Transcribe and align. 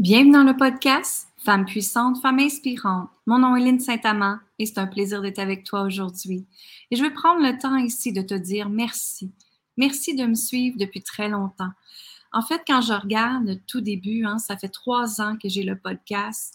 Bienvenue 0.00 0.32
dans 0.32 0.42
le 0.42 0.56
podcast 0.56 1.28
Femme 1.44 1.66
puissante, 1.66 2.20
femme 2.20 2.40
inspirante. 2.40 3.10
Mon 3.26 3.38
nom 3.38 3.54
est 3.54 3.60
Lynne 3.60 3.78
Saint-Amand 3.78 4.38
et 4.58 4.66
c'est 4.66 4.78
un 4.78 4.88
plaisir 4.88 5.22
d'être 5.22 5.38
avec 5.38 5.62
toi 5.62 5.82
aujourd'hui. 5.82 6.48
Et 6.90 6.96
je 6.96 7.02
vais 7.02 7.12
prendre 7.12 7.40
le 7.40 7.56
temps 7.56 7.76
ici 7.76 8.12
de 8.12 8.20
te 8.20 8.34
dire 8.34 8.68
merci. 8.68 9.30
Merci 9.76 10.16
de 10.16 10.26
me 10.26 10.34
suivre 10.34 10.76
depuis 10.80 11.04
très 11.04 11.28
longtemps. 11.28 11.70
En 12.32 12.42
fait, 12.42 12.62
quand 12.66 12.80
je 12.80 12.92
regarde 12.92 13.60
tout 13.68 13.80
début, 13.80 14.24
hein, 14.24 14.38
ça 14.38 14.56
fait 14.56 14.68
trois 14.68 15.20
ans 15.20 15.36
que 15.40 15.48
j'ai 15.48 15.62
le 15.62 15.78
podcast 15.78 16.52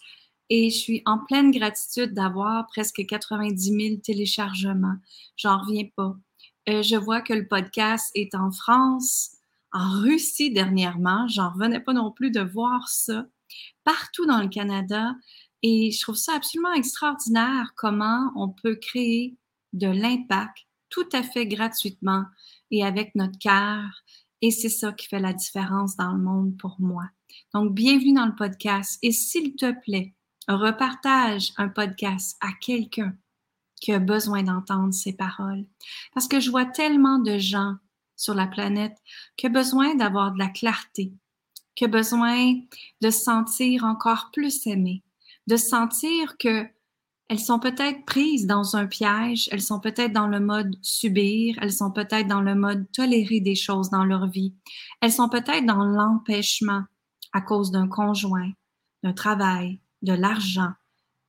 et 0.49 0.69
je 0.69 0.77
suis 0.77 1.01
en 1.05 1.19
pleine 1.19 1.51
gratitude 1.51 2.13
d'avoir 2.13 2.67
presque 2.67 3.05
90 3.05 3.87
000 3.87 4.01
téléchargements. 4.03 4.97
J'en 5.37 5.59
reviens 5.59 5.87
pas. 5.95 6.13
Euh, 6.67 6.81
je 6.83 6.97
vois 6.97 7.21
que 7.21 7.33
le 7.33 7.47
podcast 7.47 8.11
est 8.15 8.35
en 8.35 8.51
France, 8.51 9.37
en 9.71 9.99
Russie 10.01 10.51
dernièrement. 10.51 11.27
J'en 11.27 11.51
revenais 11.51 11.79
pas 11.79 11.93
non 11.93 12.11
plus 12.11 12.31
de 12.31 12.41
voir 12.41 12.87
ça 12.89 13.25
partout 13.83 14.25
dans 14.25 14.41
le 14.41 14.49
Canada. 14.49 15.13
Et 15.61 15.91
je 15.91 16.01
trouve 16.01 16.15
ça 16.15 16.35
absolument 16.35 16.73
extraordinaire 16.73 17.73
comment 17.75 18.31
on 18.35 18.49
peut 18.49 18.75
créer 18.75 19.37
de 19.73 19.87
l'impact 19.87 20.65
tout 20.89 21.07
à 21.13 21.21
fait 21.21 21.45
gratuitement 21.45 22.25
et 22.71 22.83
avec 22.83 23.13
notre 23.15 23.37
cœur. 23.39 24.03
Et 24.41 24.51
c'est 24.51 24.69
ça 24.69 24.93
qui 24.93 25.07
fait 25.07 25.19
la 25.19 25.33
différence 25.33 25.95
dans 25.97 26.13
le 26.13 26.21
monde 26.21 26.57
pour 26.57 26.77
moi. 26.79 27.03
Donc, 27.53 27.73
bienvenue 27.73 28.13
dans 28.13 28.25
le 28.25 28.35
podcast. 28.35 28.97
Et 29.03 29.11
s'il 29.11 29.55
te 29.55 29.71
plaît, 29.81 30.15
repartage 30.47 31.51
un 31.57 31.69
podcast 31.69 32.37
à 32.41 32.53
quelqu'un 32.61 33.13
qui 33.81 33.91
a 33.91 33.99
besoin 33.99 34.43
d'entendre 34.43 34.93
ces 34.93 35.13
paroles. 35.13 35.65
Parce 36.13 36.27
que 36.27 36.39
je 36.39 36.49
vois 36.49 36.65
tellement 36.65 37.19
de 37.19 37.37
gens 37.37 37.75
sur 38.19 38.33
la 38.33 38.47
planète 38.47 38.97
qui 39.37 39.45
a 39.45 39.49
besoin 39.49 39.95
d'avoir 39.95 40.33
de 40.33 40.39
la 40.39 40.49
clarté, 40.49 41.13
qui 41.73 41.85
a 41.85 41.87
besoin 41.87 42.55
de 43.01 43.09
se 43.09 43.23
sentir 43.23 43.85
encore 43.85 44.29
plus 44.33 44.67
aimé, 44.67 45.03
de 45.47 45.55
sentir 45.55 46.37
que 46.37 46.67
elles 47.29 47.39
sont 47.39 47.59
peut-être 47.59 48.05
prises 48.05 48.47
dans 48.47 48.75
un 48.75 48.87
piège, 48.87 49.49
elles 49.51 49.61
sont 49.61 49.79
peut-être 49.79 50.11
dans 50.11 50.27
le 50.27 50.39
mode 50.39 50.75
subir, 50.81 51.55
elles 51.61 51.71
sont 51.71 51.91
peut-être 51.91 52.27
dans 52.27 52.41
le 52.41 52.55
mode 52.55 52.91
tolérer 52.91 53.39
des 53.39 53.55
choses 53.55 53.89
dans 53.91 54.03
leur 54.03 54.27
vie, 54.27 54.53
elles 54.99 55.13
sont 55.13 55.29
peut-être 55.29 55.65
dans 55.65 55.85
l'empêchement 55.85 56.83
à 57.31 57.41
cause 57.41 57.71
d'un 57.71 57.87
conjoint, 57.87 58.51
d'un 59.03 59.13
travail, 59.13 59.79
de 60.01 60.13
l'argent, 60.13 60.73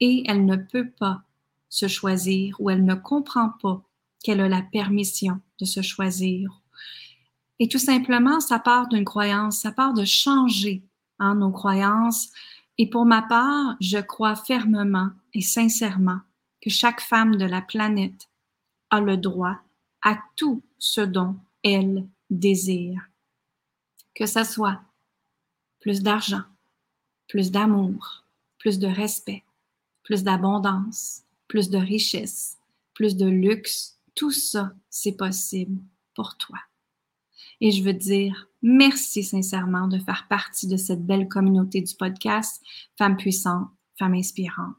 et 0.01 0.25
elle 0.27 0.47
ne 0.47 0.57
peut 0.57 0.91
pas 0.91 1.23
se 1.69 1.87
choisir 1.87 2.57
ou 2.59 2.71
elle 2.71 2.85
ne 2.85 2.95
comprend 2.95 3.51
pas 3.63 3.83
qu'elle 4.25 4.41
a 4.41 4.49
la 4.49 4.63
permission 4.63 5.41
de 5.61 5.67
se 5.67 5.83
choisir 5.83 6.60
et 7.61 7.69
tout 7.69 7.79
simplement, 7.79 8.41
ça 8.41 8.59
part 8.59 8.89
d'une 8.89 9.05
croyance, 9.05 9.59
ça 9.61 9.71
part 9.71 9.93
de 9.93 10.07
changer 10.07 10.83
hein, 11.19 11.35
nos 11.35 11.53
croyances. 11.53 12.31
Et 12.79 12.89
pour 12.89 13.05
ma 13.05 13.21
part, 13.21 13.77
je 13.81 13.99
crois 13.99 14.35
fermement 14.35 15.11
et 15.35 15.43
sincèrement 15.43 16.21
que 16.63 16.71
chaque 16.71 17.03
femme 17.03 17.37
de 17.37 17.45
la 17.45 17.61
planète 17.61 18.31
a 18.89 19.03
le 19.03 19.19
droit 19.19 19.59
à 20.03 20.19
tout 20.37 20.63
ce 20.79 21.03
dont 21.03 21.37
elle 21.63 22.07
désire. 22.31 23.07
Que 24.15 24.25
ce 24.25 24.43
soit 24.43 24.81
plus 25.81 26.03
d'argent, 26.03 26.45
plus 27.29 27.51
d'amour, 27.51 28.25
plus 28.59 28.79
de 28.79 28.87
respect, 28.87 29.45
plus 30.03 30.23
d'abondance, 30.23 31.25
plus 31.47 31.69
de 31.69 31.77
richesse, 31.77 32.57
plus 32.95 33.19
de 33.19 33.27
luxe, 33.27 33.99
tout 34.15 34.33
ça, 34.33 34.73
c'est 34.89 35.17
possible 35.17 35.79
pour 36.15 36.39
toi. 36.39 36.59
Et 37.61 37.71
je 37.71 37.83
veux 37.83 37.93
dire 37.93 38.49
merci 38.63 39.23
sincèrement 39.23 39.89
de 39.89 39.99
faire 39.99 40.27
partie 40.29 40.67
de 40.67 40.77
cette 40.77 41.05
belle 41.05 41.29
communauté 41.29 41.81
du 41.81 41.95
podcast 41.95 42.63
Femmes 42.99 43.17
puissantes, 43.17 43.69
Femmes 43.99 44.15
inspirantes. 44.15 44.77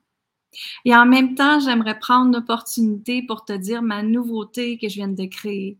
Et 0.85 0.95
en 0.95 1.05
même 1.05 1.35
temps, 1.35 1.59
j'aimerais 1.59 1.97
prendre 1.97 2.37
l'opportunité 2.37 3.23
pour 3.25 3.45
te 3.45 3.53
dire 3.53 3.81
ma 3.81 4.03
nouveauté 4.03 4.77
que 4.77 4.89
je 4.89 4.95
viens 4.95 5.07
de 5.07 5.25
créer. 5.25 5.79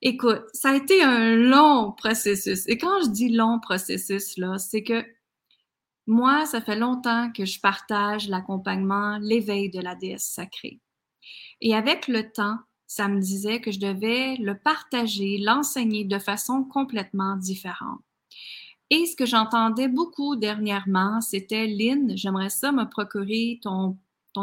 Écoute, 0.00 0.42
ça 0.52 0.70
a 0.70 0.76
été 0.76 1.02
un 1.02 1.36
long 1.36 1.92
processus. 1.92 2.66
Et 2.68 2.78
quand 2.78 3.02
je 3.02 3.10
dis 3.10 3.28
long 3.30 3.60
processus, 3.60 4.36
là, 4.36 4.58
c'est 4.58 4.82
que 4.82 5.04
moi, 6.06 6.44
ça 6.46 6.60
fait 6.60 6.76
longtemps 6.76 7.30
que 7.32 7.44
je 7.44 7.60
partage 7.60 8.28
l'accompagnement, 8.28 9.18
l'éveil 9.18 9.70
de 9.70 9.80
la 9.80 9.94
déesse 9.94 10.26
sacrée. 10.26 10.80
Et 11.60 11.74
avec 11.74 12.08
le 12.08 12.30
temps, 12.30 12.58
ça 12.86 13.08
me 13.08 13.20
disait 13.20 13.60
que 13.60 13.70
je 13.70 13.80
devais 13.80 14.36
le 14.36 14.56
partager, 14.58 15.38
l'enseigner 15.38 16.04
de 16.04 16.18
façon 16.18 16.64
complètement 16.64 17.36
différente. 17.36 18.00
Et 18.90 19.06
ce 19.06 19.16
que 19.16 19.26
j'entendais 19.26 19.88
beaucoup 19.88 20.36
dernièrement, 20.36 21.20
c'était 21.20 21.66
Lynn, 21.66 22.16
j'aimerais 22.16 22.50
ça 22.50 22.70
me 22.70 22.88
procurer 22.88 23.58
ton, 23.62 23.98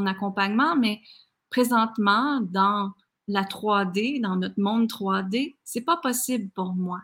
accompagnement, 0.06 0.76
mais 0.76 1.02
présentement, 1.50 2.42
dans 2.42 2.92
la 3.28 3.44
3D, 3.44 4.20
dans 4.20 4.36
notre 4.36 4.60
monde 4.60 4.88
3D, 4.88 5.56
c'est 5.64 5.82
pas 5.82 5.98
possible 5.98 6.50
pour 6.52 6.74
moi. 6.74 7.02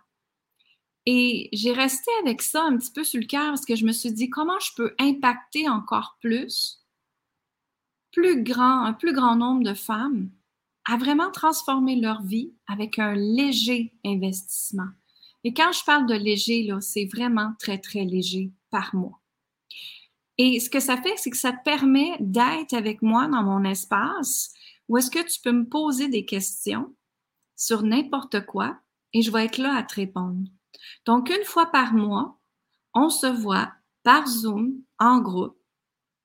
Et 1.06 1.48
j'ai 1.54 1.72
resté 1.72 2.12
avec 2.22 2.42
ça 2.42 2.64
un 2.64 2.78
petit 2.78 2.92
peu 2.92 3.04
sur 3.04 3.22
le 3.22 3.28
cœur 3.28 3.48
parce 3.48 3.66
que 3.66 3.76
je 3.76 3.86
me 3.86 3.94
suis 3.94 4.12
dit 4.12 4.30
comment 4.30 4.60
je 4.60 4.72
peux 4.76 4.94
impacter 5.00 5.70
encore 5.70 6.18
plus, 6.20 6.84
plus 8.12 8.44
grand, 8.44 8.84
un 8.84 8.94
plus 8.94 9.14
grand 9.14 9.38
nombre 9.38 9.64
de 9.64 9.74
femmes 9.74 10.30
à 10.90 10.98
vraiment 10.98 11.32
transformer 11.32 11.98
leur 11.98 12.22
vie 12.22 12.54
avec 12.68 12.98
un 12.98 13.14
léger 13.14 13.94
investissement. 14.06 14.88
Et 15.44 15.54
quand 15.54 15.72
je 15.72 15.84
parle 15.84 16.08
de 16.08 16.16
léger, 16.16 16.64
là, 16.64 16.80
c'est 16.82 17.06
vraiment 17.06 17.54
très, 17.60 17.78
très 17.78 18.06
léger 18.06 18.52
par 18.70 18.96
mois. 18.96 19.20
Et 20.38 20.60
ce 20.60 20.70
que 20.70 20.80
ça 20.80 20.98
fait, 20.98 21.16
c'est 21.18 21.30
que 21.30 21.38
ça 21.38 21.52
te 21.52 21.64
permet 21.64 22.16
d'être 22.20 22.74
avec 22.74 23.02
moi 23.02 23.28
dans 23.28 23.44
mon 23.44 23.64
espace 23.64 24.54
où 24.88 24.98
est-ce 24.98 25.12
que 25.12 25.26
tu 25.28 25.42
peux 25.42 25.52
me 25.52 25.68
poser 25.68 26.08
des 26.08 26.26
questions 26.26 26.94
sur 27.56 27.84
n'importe 27.84 28.46
quoi 28.46 28.78
et 29.14 29.22
je 29.22 29.32
vais 29.32 29.46
être 29.46 29.58
là 29.58 29.76
à 29.76 29.84
te 29.84 29.96
répondre. 29.96 30.48
Donc, 31.06 31.30
une 31.30 31.44
fois 31.44 31.66
par 31.66 31.94
mois, 31.94 32.40
on 32.94 33.10
se 33.10 33.28
voit 33.28 33.72
par 34.04 34.28
Zoom 34.28 34.76
en 35.00 35.20
groupe 35.20 35.58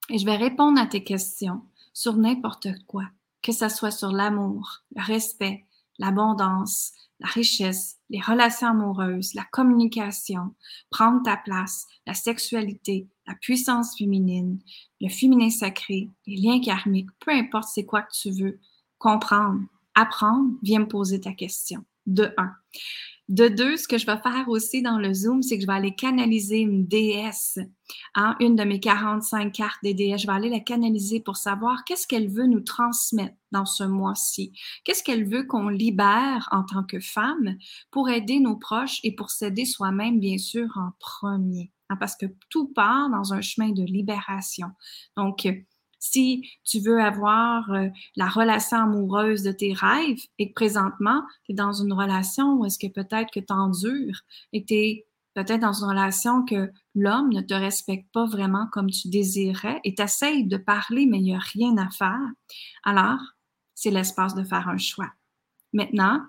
et 0.08 0.18
je 0.18 0.26
vais 0.26 0.36
répondre 0.36 0.80
à 0.80 0.86
tes 0.86 1.02
questions 1.02 1.62
sur 1.92 2.16
n'importe 2.16 2.68
quoi 2.86 3.04
que 3.42 3.52
ce 3.52 3.68
soit 3.68 3.90
sur 3.90 4.12
l'amour, 4.12 4.82
le 4.94 5.02
respect, 5.02 5.66
l'abondance, 5.98 6.92
la 7.20 7.28
richesse, 7.28 7.98
les 8.10 8.20
relations 8.20 8.68
amoureuses, 8.68 9.34
la 9.34 9.44
communication, 9.52 10.54
prendre 10.90 11.22
ta 11.22 11.36
place, 11.36 11.86
la 12.06 12.14
sexualité, 12.14 13.08
la 13.26 13.34
puissance 13.34 13.96
féminine, 13.96 14.58
le 15.00 15.08
féminin 15.08 15.50
sacré, 15.50 16.10
les 16.26 16.36
liens 16.36 16.60
karmiques, 16.60 17.10
peu 17.20 17.30
importe 17.30 17.68
c'est 17.72 17.84
quoi 17.84 18.02
que 18.02 18.12
tu 18.12 18.30
veux 18.30 18.58
comprendre, 18.98 19.60
apprendre, 19.94 20.50
viens 20.62 20.80
me 20.80 20.88
poser 20.88 21.20
ta 21.20 21.32
question. 21.32 21.84
De 22.04 22.34
un. 22.36 22.52
De 23.32 23.48
deux, 23.48 23.78
ce 23.78 23.88
que 23.88 23.96
je 23.96 24.04
vais 24.04 24.18
faire 24.18 24.46
aussi 24.48 24.82
dans 24.82 24.98
le 24.98 25.14
Zoom, 25.14 25.40
c'est 25.40 25.56
que 25.56 25.62
je 25.62 25.66
vais 25.66 25.72
aller 25.72 25.94
canaliser 25.94 26.58
une 26.58 26.86
déesse, 26.86 27.58
hein, 28.14 28.36
une 28.40 28.56
de 28.56 28.62
mes 28.62 28.78
45 28.78 29.50
cartes 29.50 29.78
des 29.82 29.94
déesses. 29.94 30.20
Je 30.20 30.26
vais 30.26 30.34
aller 30.34 30.50
la 30.50 30.60
canaliser 30.60 31.18
pour 31.18 31.38
savoir 31.38 31.82
qu'est-ce 31.84 32.06
qu'elle 32.06 32.28
veut 32.28 32.46
nous 32.46 32.60
transmettre 32.60 33.34
dans 33.50 33.64
ce 33.64 33.84
mois-ci. 33.84 34.52
Qu'est-ce 34.84 35.02
qu'elle 35.02 35.26
veut 35.26 35.44
qu'on 35.44 35.70
libère 35.70 36.46
en 36.52 36.62
tant 36.62 36.84
que 36.84 37.00
femme 37.00 37.56
pour 37.90 38.10
aider 38.10 38.38
nos 38.38 38.56
proches 38.56 39.00
et 39.02 39.14
pour 39.14 39.30
s'aider 39.30 39.64
soi-même, 39.64 40.20
bien 40.20 40.36
sûr, 40.36 40.68
en 40.76 40.90
premier. 40.98 41.72
Hein, 41.88 41.96
parce 41.96 42.16
que 42.16 42.26
tout 42.50 42.68
part 42.68 43.08
dans 43.08 43.32
un 43.32 43.40
chemin 43.40 43.70
de 43.70 43.82
libération. 43.82 44.68
Donc, 45.16 45.48
si 46.02 46.50
tu 46.64 46.80
veux 46.80 47.00
avoir 47.00 47.70
euh, 47.70 47.88
la 48.16 48.28
relation 48.28 48.78
amoureuse 48.78 49.44
de 49.44 49.52
tes 49.52 49.72
rêves 49.72 50.20
et 50.40 50.48
que 50.48 50.54
présentement, 50.54 51.22
tu 51.44 51.52
es 51.52 51.54
dans 51.54 51.72
une 51.72 51.92
relation 51.92 52.54
où 52.54 52.66
est-ce 52.66 52.78
que 52.78 52.88
peut-être 52.88 53.30
que 53.30 53.38
tu 53.38 53.52
endures 53.52 54.20
et 54.52 54.62
que 54.62 54.66
tu 54.66 54.74
es 54.74 55.06
peut-être 55.34 55.60
dans 55.60 55.72
une 55.72 55.90
relation 55.90 56.44
que 56.44 56.72
l'homme 56.96 57.32
ne 57.32 57.40
te 57.40 57.54
respecte 57.54 58.12
pas 58.12 58.26
vraiment 58.26 58.66
comme 58.72 58.90
tu 58.90 59.08
désirais 59.10 59.80
et 59.84 59.94
tu 59.94 60.02
essayes 60.02 60.44
de 60.44 60.56
parler, 60.56 61.06
mais 61.06 61.18
il 61.18 61.24
n'y 61.24 61.36
a 61.36 61.38
rien 61.38 61.76
à 61.78 61.88
faire, 61.88 62.28
alors 62.82 63.20
c'est 63.74 63.92
l'espace 63.92 64.34
de 64.34 64.42
faire 64.42 64.68
un 64.68 64.78
choix. 64.78 65.12
Maintenant, 65.72 66.20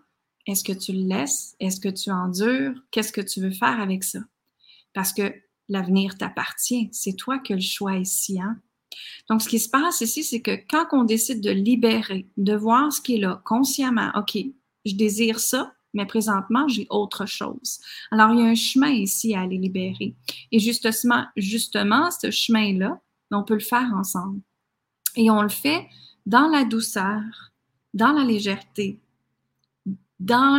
est-ce 0.45 0.63
que 0.63 0.73
tu 0.73 0.93
le 0.93 1.07
laisses? 1.07 1.55
Est-ce 1.59 1.79
que 1.79 1.89
tu 1.89 2.11
endures? 2.11 2.75
Qu'est-ce 2.91 3.11
que 3.11 3.21
tu 3.21 3.41
veux 3.41 3.51
faire 3.51 3.81
avec 3.81 4.03
ça? 4.03 4.19
Parce 4.93 5.13
que 5.13 5.33
l'avenir 5.67 6.15
t'appartient. 6.17 6.89
C'est 6.91 7.15
toi 7.15 7.41
as 7.49 7.53
le 7.53 7.59
choix 7.59 7.95
ici. 7.95 8.39
Hein? 8.39 8.61
Donc, 9.29 9.41
ce 9.41 9.49
qui 9.49 9.59
se 9.59 9.69
passe 9.69 10.01
ici, 10.01 10.23
c'est 10.23 10.41
que 10.41 10.57
quand 10.69 10.87
on 10.91 11.03
décide 11.03 11.41
de 11.41 11.51
libérer, 11.51 12.27
de 12.37 12.55
voir 12.55 12.91
ce 12.91 13.01
qui 13.01 13.15
est 13.15 13.19
là 13.19 13.41
consciemment, 13.45 14.11
OK, 14.15 14.37
je 14.85 14.95
désire 14.95 15.39
ça, 15.39 15.73
mais 15.93 16.05
présentement, 16.05 16.67
j'ai 16.67 16.87
autre 16.89 17.25
chose. 17.25 17.79
Alors, 18.11 18.31
il 18.31 18.39
y 18.39 18.41
a 18.41 18.45
un 18.45 18.55
chemin 18.55 18.89
ici 18.89 19.35
à 19.35 19.41
aller 19.41 19.57
libérer. 19.57 20.15
Et 20.51 20.59
justement, 20.59 21.25
justement 21.37 22.09
ce 22.11 22.31
chemin-là, 22.31 22.99
on 23.31 23.43
peut 23.43 23.53
le 23.53 23.59
faire 23.59 23.91
ensemble. 23.95 24.41
Et 25.15 25.29
on 25.29 25.41
le 25.41 25.49
fait 25.49 25.87
dans 26.25 26.47
la 26.47 26.65
douceur, 26.65 27.21
dans 27.93 28.11
la 28.11 28.23
légèreté, 28.23 28.99
dans 30.23 30.57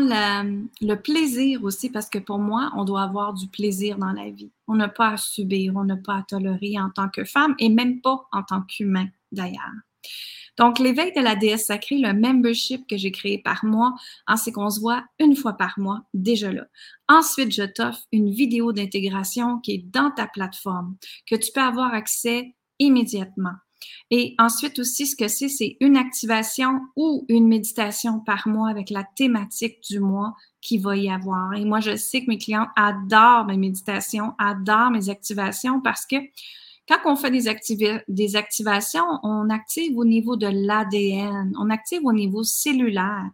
le 0.81 0.95
plaisir 0.97 1.65
aussi, 1.65 1.89
parce 1.89 2.11
que 2.11 2.19
pour 2.19 2.39
moi, 2.39 2.71
on 2.77 2.85
doit 2.85 3.03
avoir 3.03 3.33
du 3.33 3.49
plaisir 3.49 3.97
dans 3.97 4.13
la 4.13 4.29
vie. 4.29 4.51
On 4.69 4.75
n'a 4.75 4.89
pas 4.89 5.13
à 5.13 5.17
subir, 5.17 5.73
on 5.77 5.85
n'a 5.85 5.97
pas 5.97 6.17
à 6.17 6.23
tolérer 6.23 6.79
en 6.79 6.91
tant 6.91 7.09
que 7.09 7.25
femme 7.25 7.55
et 7.59 7.71
même 7.71 8.03
pas 8.03 8.27
en 8.33 8.43
tant 8.43 8.61
qu'humain 8.63 9.09
d'ailleurs. 9.33 9.73
Donc, 10.59 10.79
l'éveil 10.79 11.13
de 11.17 11.21
la 11.21 11.35
déesse 11.35 11.67
sacrée, 11.67 11.99
le 11.99 12.13
membership 12.13 12.87
que 12.87 12.97
j'ai 12.97 13.11
créé 13.11 13.39
par 13.39 13.65
mois, 13.65 13.95
hein, 14.27 14.37
c'est 14.37 14.53
qu'on 14.53 14.71
se 14.71 14.81
voit 14.81 15.03
une 15.19 15.35
fois 15.35 15.55
par 15.55 15.79
mois, 15.79 16.03
déjà 16.13 16.53
là. 16.53 16.67
Ensuite, 17.09 17.53
je 17.53 17.63
t'offre 17.63 18.03
une 18.13 18.31
vidéo 18.31 18.73
d'intégration 18.73 19.59
qui 19.61 19.73
est 19.73 19.91
dans 19.91 20.11
ta 20.11 20.27
plateforme, 20.27 20.97
que 21.27 21.37
tu 21.37 21.51
peux 21.53 21.63
avoir 21.63 21.93
accès 21.95 22.55
immédiatement. 22.79 23.55
Et 24.11 24.35
ensuite 24.39 24.79
aussi, 24.79 25.07
ce 25.07 25.17
que 25.17 25.29
c'est, 25.29 25.49
c'est 25.49 25.77
une 25.81 25.97
activation 25.97 26.81
ou 26.97 27.25
une 27.29 27.49
méditation 27.49 28.21
par 28.21 28.47
mois 28.47 28.69
avec 28.69 28.91
la 28.91 29.05
thématique 29.17 29.81
du 29.89 30.01
mois 30.01 30.35
qui 30.61 30.79
va 30.79 30.97
y 30.97 31.11
avoir. 31.11 31.55
Et 31.55 31.65
moi, 31.65 31.81
je 31.81 31.97
sais 31.97 32.23
que 32.23 32.31
mes 32.31 32.39
clients 32.39 32.69
adorent 32.77 33.47
mes 33.47 33.57
méditations, 33.57 34.35
adorent 34.39 34.91
mes 34.91 35.09
activations 35.09 35.81
parce 35.81 36.07
que 36.07 36.17
quand 36.89 36.99
on 37.07 37.17
fait 37.17 37.31
des, 37.31 38.01
des 38.09 38.37
activations, 38.37 39.05
on 39.23 39.49
active 39.49 39.97
au 39.97 40.05
niveau 40.05 40.37
de 40.37 40.47
l'ADN, 40.47 41.55
on 41.59 41.71
active 41.71 42.05
au 42.05 42.13
niveau 42.13 42.43
cellulaire. 42.45 43.31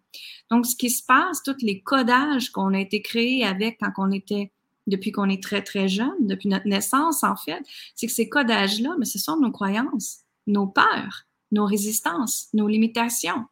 Donc, 0.51 0.67
ce 0.67 0.77
qui 0.77 0.91
se 0.91 1.05
passe, 1.05 1.43
tous 1.43 1.57
les 1.63 1.81
codages 1.81 2.51
qu'on 2.51 2.75
a 2.75 2.81
été 2.81 3.03
créés 3.03 3.45
avec 3.45 3.79
quand 3.81 3.91
on 3.99 4.13
était, 4.13 4.53
depuis 4.87 5.11
qu'on 5.11 5.29
est 5.29 5.43
très, 5.43 5.63
très 5.63 5.89
jeune, 5.89 6.15
depuis 6.21 6.49
notre 6.49 6.69
naissance, 6.69 7.25
en 7.25 7.37
fait, 7.37 7.61
c'est 7.95 8.07
que 8.07 8.13
ces 8.13 8.29
codages-là, 8.29 8.95
mais 8.99 9.05
ce 9.05 9.19
sont 9.19 9.37
nos 9.37 9.51
croyances, 9.51 10.21
nos 10.51 10.67
peurs, 10.67 11.25
nos 11.53 11.67
résistances, 11.67 12.49
nos 12.53 12.69
limitations. 12.69 13.45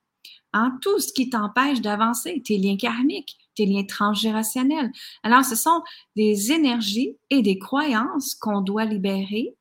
Hein? 0.53 0.79
Tout 0.83 0.99
ce 1.01 1.13
qui 1.13 1.31
t'empêche 1.31 1.81
d'avancer, 1.81 2.43
tes 2.45 2.59
liens 2.59 2.77
karmiques, 2.77 3.37
tes 3.55 3.67
liens 3.67 3.85
transgénérationnels. 3.85 4.91
Alors, 5.23 5.45
ce 5.45 5.57
sont 5.57 5.83
des 6.17 6.53
énergies 6.53 7.17
et 7.31 7.43
des 7.43 7.59
croyances 7.59 8.35
qu'on 8.35 8.61
doit 8.61 8.85
libérer 8.85 9.55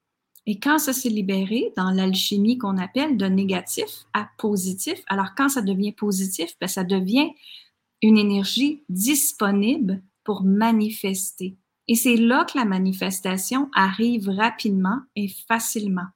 et 0.50 0.60
quand 0.60 0.80
ça 0.80 0.94
s'est 0.94 1.10
libéré 1.10 1.74
dans 1.76 1.92
l'alchimie 1.92 2.58
qu'on 2.58 2.78
appelle 2.78 3.18
de 3.18 3.26
négatif 3.26 4.06
à 4.14 4.30
positif, 4.38 5.04
alors 5.08 5.36
quand 5.36 5.50
ça 5.50 5.62
devient 5.62 5.92
positif, 5.92 6.56
ben, 6.62 6.68
ça 6.68 6.86
devient 6.86 7.32
une 8.02 8.18
énergie 8.18 8.82
disponible 8.88 10.02
pour 10.24 10.44
manifester. 10.44 11.58
Et 11.90 11.96
c'est 11.96 12.16
là 12.16 12.46
que 12.46 12.58
la 12.58 12.64
manifestation 12.64 13.70
arrive 13.74 14.30
rapidement 14.30 15.00
et 15.18 15.28
facilement. 15.28 16.08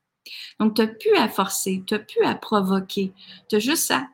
Donc, 0.60 0.76
tu 0.76 0.82
n'as 0.82 0.88
plus 0.88 1.16
à 1.16 1.30
forcer, 1.30 1.84
tu 1.86 1.94
n'as 1.94 2.00
plus 2.00 2.24
à 2.24 2.36
provoquer, 2.36 3.14
tu 3.50 3.56
as 3.56 3.60
juste 3.60 3.92
à 3.92 4.08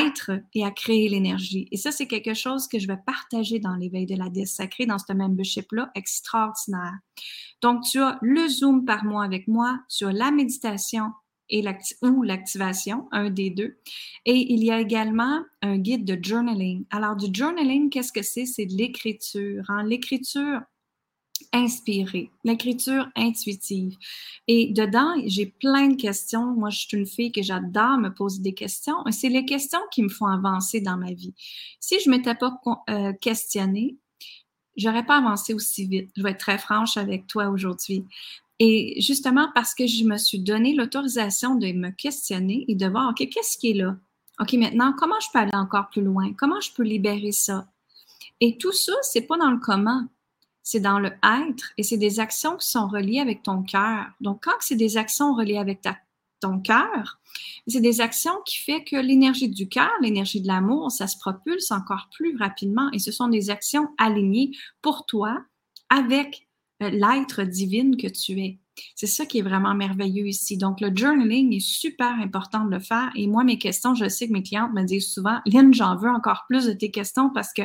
être 0.00 0.32
et 0.54 0.64
à 0.64 0.70
créer 0.70 1.08
l'énergie. 1.08 1.68
Et 1.70 1.76
ça, 1.76 1.92
c'est 1.92 2.06
quelque 2.06 2.34
chose 2.34 2.66
que 2.68 2.78
je 2.78 2.86
vais 2.86 2.98
partager 3.06 3.58
dans 3.58 3.74
l'éveil 3.74 4.06
de 4.06 4.16
la 4.16 4.28
déesse 4.28 4.54
sacrée, 4.54 4.86
dans 4.86 4.98
ce 4.98 5.12
membership-là, 5.12 5.90
extraordinaire. 5.94 6.98
Donc, 7.62 7.84
tu 7.84 8.00
as 8.00 8.18
le 8.20 8.48
Zoom 8.48 8.84
par 8.84 9.04
mois 9.04 9.24
avec 9.24 9.46
moi 9.48 9.80
sur 9.88 10.10
la 10.10 10.30
méditation 10.30 11.12
et 11.50 11.64
ou 12.02 12.22
l'activation, 12.22 13.08
un 13.10 13.30
des 13.30 13.50
deux. 13.50 13.78
Et 14.26 14.52
il 14.52 14.62
y 14.62 14.70
a 14.70 14.80
également 14.80 15.42
un 15.62 15.78
guide 15.78 16.04
de 16.04 16.22
journaling. 16.22 16.84
Alors, 16.90 17.16
du 17.16 17.26
journaling, 17.32 17.88
qu'est-ce 17.88 18.12
que 18.12 18.22
c'est? 18.22 18.44
C'est 18.44 18.66
de 18.66 18.74
l'écriture. 18.74 19.64
L'écriture, 19.86 20.60
inspirée, 21.52 22.30
l'écriture 22.44 23.08
intuitive. 23.16 23.96
Et 24.46 24.72
dedans, 24.72 25.14
j'ai 25.26 25.46
plein 25.46 25.88
de 25.88 25.96
questions. 25.96 26.54
Moi, 26.54 26.70
je 26.70 26.80
suis 26.80 26.96
une 26.96 27.06
fille 27.06 27.32
que 27.32 27.42
j'adore 27.42 27.98
me 27.98 28.10
poser 28.10 28.42
des 28.42 28.54
questions. 28.54 28.96
C'est 29.10 29.28
les 29.28 29.44
questions 29.44 29.80
qui 29.90 30.02
me 30.02 30.08
font 30.08 30.26
avancer 30.26 30.80
dans 30.80 30.96
ma 30.96 31.12
vie. 31.12 31.34
Si 31.80 32.00
je 32.00 32.10
ne 32.10 32.16
m'étais 32.16 32.34
pas 32.34 32.60
euh, 32.90 33.12
questionnée, 33.14 33.96
j'aurais 34.76 35.04
pas 35.04 35.18
avancé 35.18 35.54
aussi 35.54 35.86
vite. 35.86 36.10
Je 36.16 36.22
vais 36.22 36.30
être 36.30 36.40
très 36.40 36.58
franche 36.58 36.96
avec 36.96 37.26
toi 37.26 37.48
aujourd'hui. 37.48 38.04
Et 38.60 39.00
justement 39.00 39.48
parce 39.54 39.74
que 39.74 39.86
je 39.86 40.04
me 40.04 40.16
suis 40.16 40.40
donné 40.40 40.74
l'autorisation 40.74 41.54
de 41.54 41.68
me 41.72 41.90
questionner 41.90 42.64
et 42.68 42.74
de 42.74 42.86
voir, 42.86 43.10
OK, 43.10 43.28
qu'est-ce 43.28 43.56
qui 43.56 43.70
est 43.70 43.74
là? 43.74 43.96
OK, 44.40 44.52
maintenant, 44.54 44.92
comment 44.96 45.18
je 45.20 45.28
peux 45.32 45.38
aller 45.38 45.54
encore 45.54 45.88
plus 45.90 46.02
loin? 46.02 46.32
Comment 46.34 46.60
je 46.60 46.72
peux 46.72 46.82
libérer 46.82 47.32
ça? 47.32 47.68
Et 48.40 48.56
tout 48.56 48.72
ça, 48.72 48.92
c'est 49.02 49.22
pas 49.22 49.36
dans 49.36 49.50
le 49.50 49.58
comment 49.58 50.06
c'est 50.70 50.80
dans 50.80 50.98
le 50.98 51.08
être 51.24 51.72
et 51.78 51.82
c'est 51.82 51.96
des 51.96 52.20
actions 52.20 52.58
qui 52.58 52.68
sont 52.68 52.88
reliées 52.88 53.20
avec 53.20 53.42
ton 53.42 53.62
cœur. 53.62 54.04
Donc, 54.20 54.44
quand 54.44 54.56
c'est 54.60 54.76
des 54.76 54.98
actions 54.98 55.34
reliées 55.34 55.56
avec 55.56 55.80
ton 56.40 56.60
cœur, 56.60 57.18
c'est 57.66 57.80
des 57.80 58.02
actions 58.02 58.34
qui 58.44 58.58
font 58.58 58.84
que 58.84 58.96
l'énergie 58.96 59.48
du 59.48 59.70
cœur, 59.70 59.90
l'énergie 60.02 60.42
de 60.42 60.46
l'amour, 60.46 60.92
ça 60.92 61.06
se 61.06 61.16
propulse 61.16 61.70
encore 61.70 62.10
plus 62.14 62.36
rapidement 62.36 62.90
et 62.92 62.98
ce 62.98 63.10
sont 63.10 63.28
des 63.28 63.48
actions 63.48 63.88
alignées 63.96 64.50
pour 64.82 65.06
toi 65.06 65.38
avec 65.88 66.46
euh, 66.82 66.90
l'être 66.90 67.44
divine 67.44 67.96
que 67.96 68.08
tu 68.08 68.38
es. 68.38 68.58
C'est 68.94 69.06
ça 69.06 69.24
qui 69.24 69.38
est 69.38 69.42
vraiment 69.42 69.74
merveilleux 69.74 70.28
ici. 70.28 70.58
Donc, 70.58 70.82
le 70.82 70.94
journaling 70.94 71.54
est 71.54 71.66
super 71.66 72.12
important 72.20 72.66
de 72.66 72.72
le 72.72 72.80
faire. 72.80 73.10
Et 73.14 73.26
moi, 73.26 73.42
mes 73.42 73.56
questions, 73.56 73.94
je 73.94 74.06
sais 74.06 74.28
que 74.28 74.34
mes 74.34 74.42
clientes 74.42 74.74
me 74.74 74.82
disent 74.82 75.10
souvent, 75.10 75.38
Lynn, 75.46 75.72
j'en 75.72 75.96
veux 75.96 76.10
encore 76.10 76.44
plus 76.46 76.66
de 76.66 76.72
tes 76.74 76.90
questions 76.90 77.30
parce 77.30 77.54
que 77.54 77.62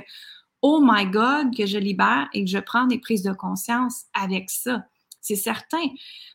oh 0.63 0.79
my 0.81 1.05
God, 1.05 1.55
que 1.55 1.67
je 1.67 1.77
libère 1.77 2.29
et 2.33 2.43
que 2.43 2.49
je 2.49 2.57
prends 2.57 2.87
des 2.87 2.97
prises 2.97 3.21
de 3.21 3.33
conscience 3.33 4.05
avec 4.13 4.49
ça. 4.49 4.85
C'est 5.21 5.35
certain. 5.35 5.85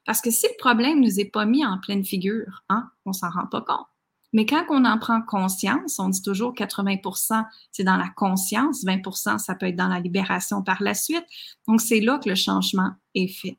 Parce 0.04 0.20
que 0.20 0.30
si 0.30 0.46
le 0.46 0.56
problème 0.58 1.00
ne 1.00 1.06
nous 1.06 1.18
est 1.18 1.30
pas 1.30 1.46
mis 1.46 1.64
en 1.64 1.78
pleine 1.78 2.04
figure, 2.04 2.62
hein, 2.68 2.88
on 3.04 3.12
s'en 3.12 3.30
rend 3.30 3.46
pas 3.46 3.62
compte. 3.62 3.86
Mais 4.34 4.44
quand 4.44 4.64
on 4.68 4.84
en 4.84 4.98
prend 4.98 5.22
conscience, 5.22 5.98
on 5.98 6.10
dit 6.10 6.22
toujours 6.22 6.54
80% 6.54 7.44
c'est 7.72 7.84
dans 7.84 7.96
la 7.96 8.10
conscience, 8.10 8.84
20% 8.84 9.38
ça 9.38 9.54
peut 9.54 9.66
être 9.66 9.76
dans 9.76 9.88
la 9.88 10.00
libération 10.00 10.62
par 10.62 10.82
la 10.82 10.94
suite. 10.94 11.24
Donc, 11.66 11.80
c'est 11.80 12.00
là 12.00 12.18
que 12.18 12.28
le 12.28 12.34
changement 12.34 12.90
est 13.14 13.28
fait. 13.28 13.58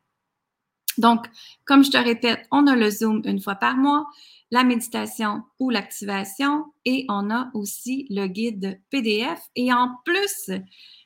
Donc, 0.99 1.27
comme 1.65 1.83
je 1.83 1.91
te 1.91 1.97
répète, 1.97 2.45
on 2.51 2.67
a 2.67 2.75
le 2.75 2.89
Zoom 2.89 3.21
une 3.25 3.39
fois 3.39 3.55
par 3.55 3.77
mois 3.77 4.05
la 4.51 4.63
méditation 4.63 5.43
ou 5.59 5.69
l'activation 5.69 6.65
et 6.83 7.05
on 7.07 7.29
a 7.29 7.49
aussi 7.53 8.05
le 8.09 8.27
guide 8.27 8.81
PDF. 8.89 9.39
Et 9.55 9.71
en 9.71 9.95
plus, 10.03 10.51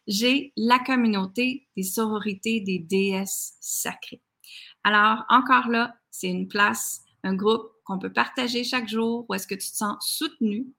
j'ai 0.08 0.52
la 0.58 0.80
communauté 0.80 1.68
des 1.78 1.84
sororités 1.84 2.62
des 2.62 2.80
déesses 2.80 3.54
sacrées. 3.60 4.22
Alors, 4.84 5.26
encore 5.30 5.68
là, 5.68 5.94
c'est 6.10 6.30
une 6.30 6.48
place, 6.48 7.02
un 7.24 7.36
groupe 7.36 7.70
qu'on 7.86 8.00
peut 8.00 8.12
partager 8.12 8.64
chaque 8.64 8.88
jour 8.88 9.26
où 9.30 9.34
est-ce 9.34 9.48
que 9.48 9.56
tu 9.56 9.70
te 9.70 9.76
sens 9.76 9.98
soutenu, 10.00 10.74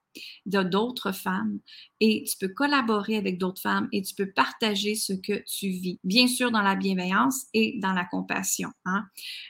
de 0.46 0.62
d'autres 0.62 1.12
femmes 1.12 1.58
et 2.00 2.24
tu 2.24 2.36
peux 2.38 2.52
collaborer 2.52 3.16
avec 3.16 3.38
d'autres 3.38 3.60
femmes 3.60 3.88
et 3.92 4.02
tu 4.02 4.14
peux 4.14 4.30
partager 4.30 4.94
ce 4.94 5.12
que 5.12 5.42
tu 5.46 5.68
vis, 5.68 5.98
bien 6.04 6.26
sûr 6.26 6.50
dans 6.50 6.62
la 6.62 6.76
bienveillance 6.76 7.46
et 7.54 7.78
dans 7.80 7.92
la 7.92 8.04
compassion. 8.04 8.70
Hein. 8.84 9.04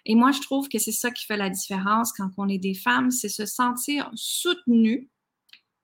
Et 0.07 0.15
moi, 0.15 0.33
je 0.33 0.41
trouve 0.41 0.69
que 0.69 0.79
c'est 0.79 0.93
ça 0.93 1.11
qui 1.11 1.25
fait 1.27 1.37
la 1.37 1.51
différence 1.51 2.13
quand 2.13 2.31
on 2.37 2.49
est 2.49 2.59
des 2.59 2.75
femmes, 2.75 3.11
c'est 3.11 3.29
se 3.29 3.47
sentir 3.47 4.11
soutenu 4.15 5.09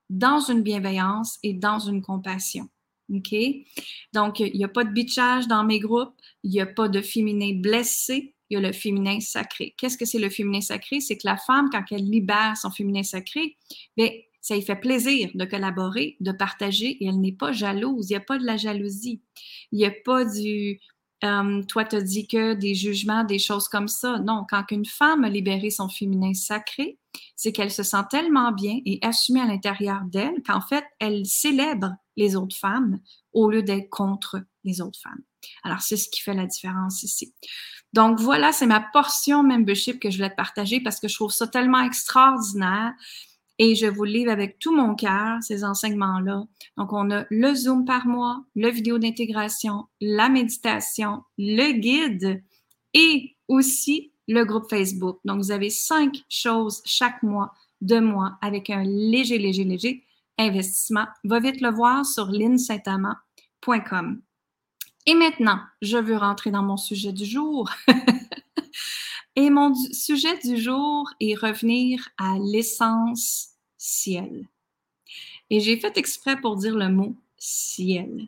dans 0.09 0.39
une 0.39 0.61
bienveillance 0.61 1.39
et 1.43 1.53
dans 1.53 1.79
une 1.79 2.01
compassion. 2.01 2.69
OK? 3.13 3.33
Donc, 4.13 4.39
il 4.39 4.55
n'y 4.55 4.63
a 4.63 4.69
pas 4.69 4.83
de 4.83 4.91
bitchage 4.91 5.47
dans 5.47 5.63
mes 5.63 5.79
groupes, 5.79 6.13
il 6.43 6.51
n'y 6.51 6.61
a 6.61 6.65
pas 6.65 6.87
de 6.87 7.01
féminin 7.01 7.53
blessé, 7.55 8.35
il 8.49 8.55
y 8.55 8.57
a 8.57 8.59
le 8.59 8.73
féminin 8.73 9.19
sacré. 9.19 9.73
Qu'est-ce 9.77 9.97
que 9.97 10.05
c'est 10.05 10.19
le 10.19 10.29
féminin 10.29 10.61
sacré? 10.61 10.99
C'est 10.99 11.17
que 11.17 11.25
la 11.25 11.37
femme, 11.37 11.69
quand 11.71 11.83
elle 11.91 12.09
libère 12.09 12.57
son 12.57 12.69
féminin 12.69 13.03
sacré, 13.03 13.57
bien, 13.95 14.09
ça 14.41 14.55
lui 14.55 14.63
fait 14.63 14.75
plaisir 14.75 15.29
de 15.35 15.45
collaborer, 15.45 16.17
de 16.19 16.31
partager 16.31 16.97
et 17.03 17.07
elle 17.07 17.19
n'est 17.19 17.31
pas 17.31 17.51
jalouse. 17.51 18.09
Il 18.09 18.13
n'y 18.13 18.17
a 18.17 18.21
pas 18.21 18.39
de 18.39 18.45
la 18.45 18.57
jalousie. 18.57 19.21
Il 19.71 19.77
n'y 19.77 19.85
a 19.85 19.91
pas 20.03 20.25
du 20.25 20.79
euh, 21.23 21.61
toi, 21.63 21.85
tu 21.85 22.01
dit 22.03 22.27
que 22.27 22.53
des 22.55 22.73
jugements, 22.73 23.23
des 23.23 23.37
choses 23.37 23.67
comme 23.67 23.87
ça. 23.87 24.17
Non, 24.19 24.43
quand 24.49 24.63
une 24.71 24.85
femme 24.85 25.23
a 25.23 25.29
libéré 25.29 25.69
son 25.69 25.87
féminin 25.87 26.33
sacré, 26.33 26.97
c'est 27.35 27.51
qu'elle 27.51 27.71
se 27.71 27.83
sent 27.83 28.03
tellement 28.09 28.51
bien 28.51 28.79
et 28.85 28.97
assumée 29.03 29.41
à 29.41 29.45
l'intérieur 29.45 30.01
d'elle 30.05 30.41
qu'en 30.45 30.61
fait, 30.61 30.83
elle 30.99 31.25
célèbre 31.25 31.93
les 32.17 32.35
autres 32.35 32.57
femmes 32.57 32.99
au 33.33 33.49
lieu 33.49 33.61
d'être 33.61 33.89
contre 33.89 34.41
les 34.63 34.81
autres 34.81 34.99
femmes. 34.99 35.21
Alors, 35.63 35.81
c'est 35.81 35.97
ce 35.97 36.09
qui 36.09 36.21
fait 36.21 36.33
la 36.33 36.47
différence 36.47 37.03
ici. 37.03 37.33
Donc, 37.93 38.19
voilà, 38.19 38.51
c'est 38.51 38.67
ma 38.67 38.79
portion 38.79 39.43
membership 39.43 39.99
que 39.99 40.09
je 40.09 40.17
voulais 40.17 40.29
te 40.29 40.35
partager 40.35 40.79
parce 40.81 40.99
que 40.99 41.07
je 41.07 41.15
trouve 41.15 41.31
ça 41.31 41.47
tellement 41.47 41.83
extraordinaire. 41.83 42.93
Et 43.63 43.75
je 43.75 43.85
vous 43.85 44.05
livre 44.05 44.31
avec 44.31 44.57
tout 44.57 44.75
mon 44.75 44.95
cœur 44.95 45.37
ces 45.43 45.63
enseignements-là. 45.63 46.45
Donc, 46.77 46.93
on 46.93 47.11
a 47.11 47.27
le 47.29 47.53
Zoom 47.53 47.85
par 47.85 48.07
mois, 48.07 48.43
le 48.55 48.69
vidéo 48.71 48.97
d'intégration, 48.97 49.85
la 50.01 50.29
méditation, 50.29 51.21
le 51.37 51.71
guide 51.73 52.43
et 52.95 53.35
aussi 53.47 54.13
le 54.27 54.45
groupe 54.45 54.67
Facebook. 54.67 55.19
Donc, 55.25 55.37
vous 55.37 55.51
avez 55.51 55.69
cinq 55.69 56.23
choses 56.27 56.81
chaque 56.85 57.21
mois 57.21 57.53
de 57.81 57.99
moi 57.99 58.39
avec 58.41 58.71
un 58.71 58.83
léger, 58.83 59.37
léger, 59.37 59.63
léger 59.63 60.07
investissement. 60.39 61.05
Va 61.23 61.39
vite 61.39 61.61
le 61.61 61.69
voir 61.69 62.03
sur 62.03 62.31
linsaintamant.com. 62.31 64.23
Et 65.05 65.13
maintenant, 65.13 65.59
je 65.83 65.99
veux 65.99 66.17
rentrer 66.17 66.49
dans 66.49 66.63
mon 66.63 66.77
sujet 66.77 67.13
du 67.13 67.25
jour. 67.25 67.69
et 69.35 69.51
mon 69.51 69.75
sujet 69.75 70.39
du 70.39 70.57
jour 70.59 71.07
est 71.19 71.35
revenir 71.35 72.09
à 72.17 72.39
l'essence 72.39 73.50
ciel. 73.81 74.47
Et 75.49 75.59
j'ai 75.59 75.77
fait 75.77 75.97
exprès 75.97 76.39
pour 76.39 76.55
dire 76.55 76.75
le 76.77 76.89
mot 76.89 77.15
ciel. 77.37 78.27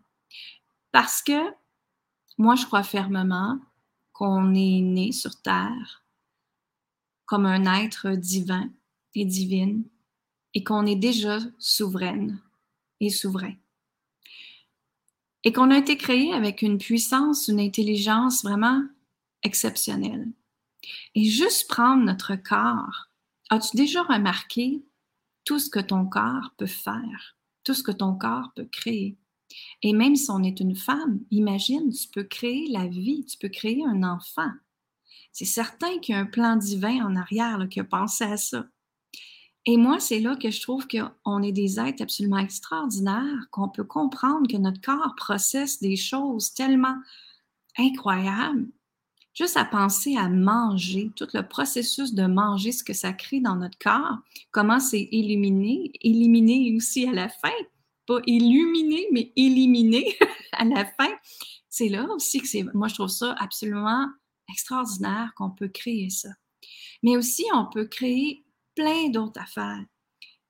Parce 0.92 1.22
que 1.22 1.54
moi, 2.38 2.56
je 2.56 2.66
crois 2.66 2.84
fermement 2.84 3.60
qu'on 4.12 4.54
est 4.56 4.82
né 4.82 5.12
sur 5.12 5.40
Terre 5.42 6.04
comme 7.26 7.46
un 7.46 7.66
être 7.84 8.10
divin 8.12 8.70
et 9.16 9.26
divine 9.26 9.86
et 10.54 10.64
qu'on 10.64 10.86
est 10.86 10.96
déjà 10.96 11.40
souveraine 11.60 12.40
et 13.00 13.10
souverain. 13.10 13.54
Et 15.44 15.54
qu'on 15.54 15.72
a 15.72 15.78
été 15.78 15.98
créé 15.98 16.34
avec 16.34 16.62
une 16.62 16.78
puissance, 16.78 17.48
une 17.48 17.60
intelligence 17.60 18.44
vraiment 18.44 18.84
exceptionnelle. 19.44 20.28
Et 21.16 21.26
juste 21.26 21.70
prendre 21.70 22.04
notre 22.04 22.36
corps, 22.36 23.10
as-tu 23.50 23.78
déjà 23.78 24.04
remarqué 24.04 24.84
tout 25.46 25.60
ce 25.60 25.70
que 25.70 25.80
ton 25.80 26.06
corps 26.06 26.52
peut 26.58 26.66
faire, 26.66 27.38
tout 27.64 27.74
ce 27.74 27.84
que 27.84 27.92
ton 27.92 28.16
corps 28.16 28.52
peut 28.56 28.68
créer? 28.72 29.18
Et 29.82 29.94
même 29.94 30.16
si 30.16 30.30
on 30.32 30.44
est 30.44 30.60
une 30.60 30.76
femme, 30.76 31.20
imagine, 31.32 31.92
tu 31.92 32.08
peux 32.08 32.24
créer 32.24 32.68
la 32.70 32.88
vie, 32.88 33.26
tu 33.26 33.38
peux 33.38 33.50
créer 33.50 33.84
un 33.86 34.04
enfant. 34.04 34.52
C'est 35.32 35.46
certain 35.46 36.00
qu'il 36.00 36.16
y 36.16 36.18
a 36.18 36.22
un 36.22 36.26
plan 36.26 36.56
divin 36.56 37.06
en 37.06 37.16
arrière 37.16 37.68
qui 37.70 37.80
a 37.80 37.84
pensé 37.84 38.24
à 38.24 38.38
ça. 38.38 38.66
Et 39.66 39.78
moi, 39.78 40.00
c'est 40.00 40.20
là 40.20 40.36
que 40.36 40.52
je 40.52 40.62
trouve 40.62 40.88
qu'on 40.88 41.42
est 41.42 41.54
des 41.54 41.80
êtres 41.80 42.04
absolument 42.04 42.38
extraordinaires, 42.38 43.48
qu'on 43.52 43.70
peut 43.70 43.86
comprendre 43.86 44.48
que 44.48 44.58
notre 44.58 44.82
corps 44.82 45.16
processe 45.16 45.80
des 45.80 45.96
choses 45.96 46.54
tellement 46.54 46.98
incroyables. 47.78 48.68
Juste 49.34 49.58
à 49.58 49.66
penser 49.66 50.16
à 50.16 50.30
manger, 50.30 51.12
tout 51.16 51.28
le 51.34 51.42
processus 51.42 52.14
de 52.14 52.26
manger, 52.26 52.72
ce 52.72 52.84
que 52.84 52.94
ça 52.94 53.14
crée 53.14 53.40
dans 53.40 53.56
notre 53.56 53.78
corps, 53.80 54.20
comment 54.52 54.80
c'est 54.80 55.10
éliminé, 55.12 55.92
éliminé 56.02 56.76
aussi 56.76 57.08
à 57.08 57.12
la 57.12 57.30
fin, 57.30 57.50
pas 58.06 58.20
illuminé, 58.28 59.08
mais 59.12 59.32
éliminé 59.36 60.16
à 60.52 60.66
la 60.66 60.86
fin. 60.86 61.12
C'est 61.68 61.90
là 61.90 62.06
aussi 62.12 62.42
que 62.42 62.48
c'est, 62.48 62.64
moi 62.76 62.88
je 62.88 62.94
trouve 62.94 63.10
ça 63.10 63.36
absolument 63.40 64.08
extraordinaire 64.52 65.32
qu'on 65.36 65.50
peut 65.50 65.70
créer 65.70 66.10
ça. 66.10 66.30
Mais 67.02 67.18
aussi, 67.18 67.46
on 67.54 67.66
peut 67.66 67.86
créer 67.86 68.46
plein 68.76 69.10
d'autres 69.10 69.40
affaires. 69.40 69.84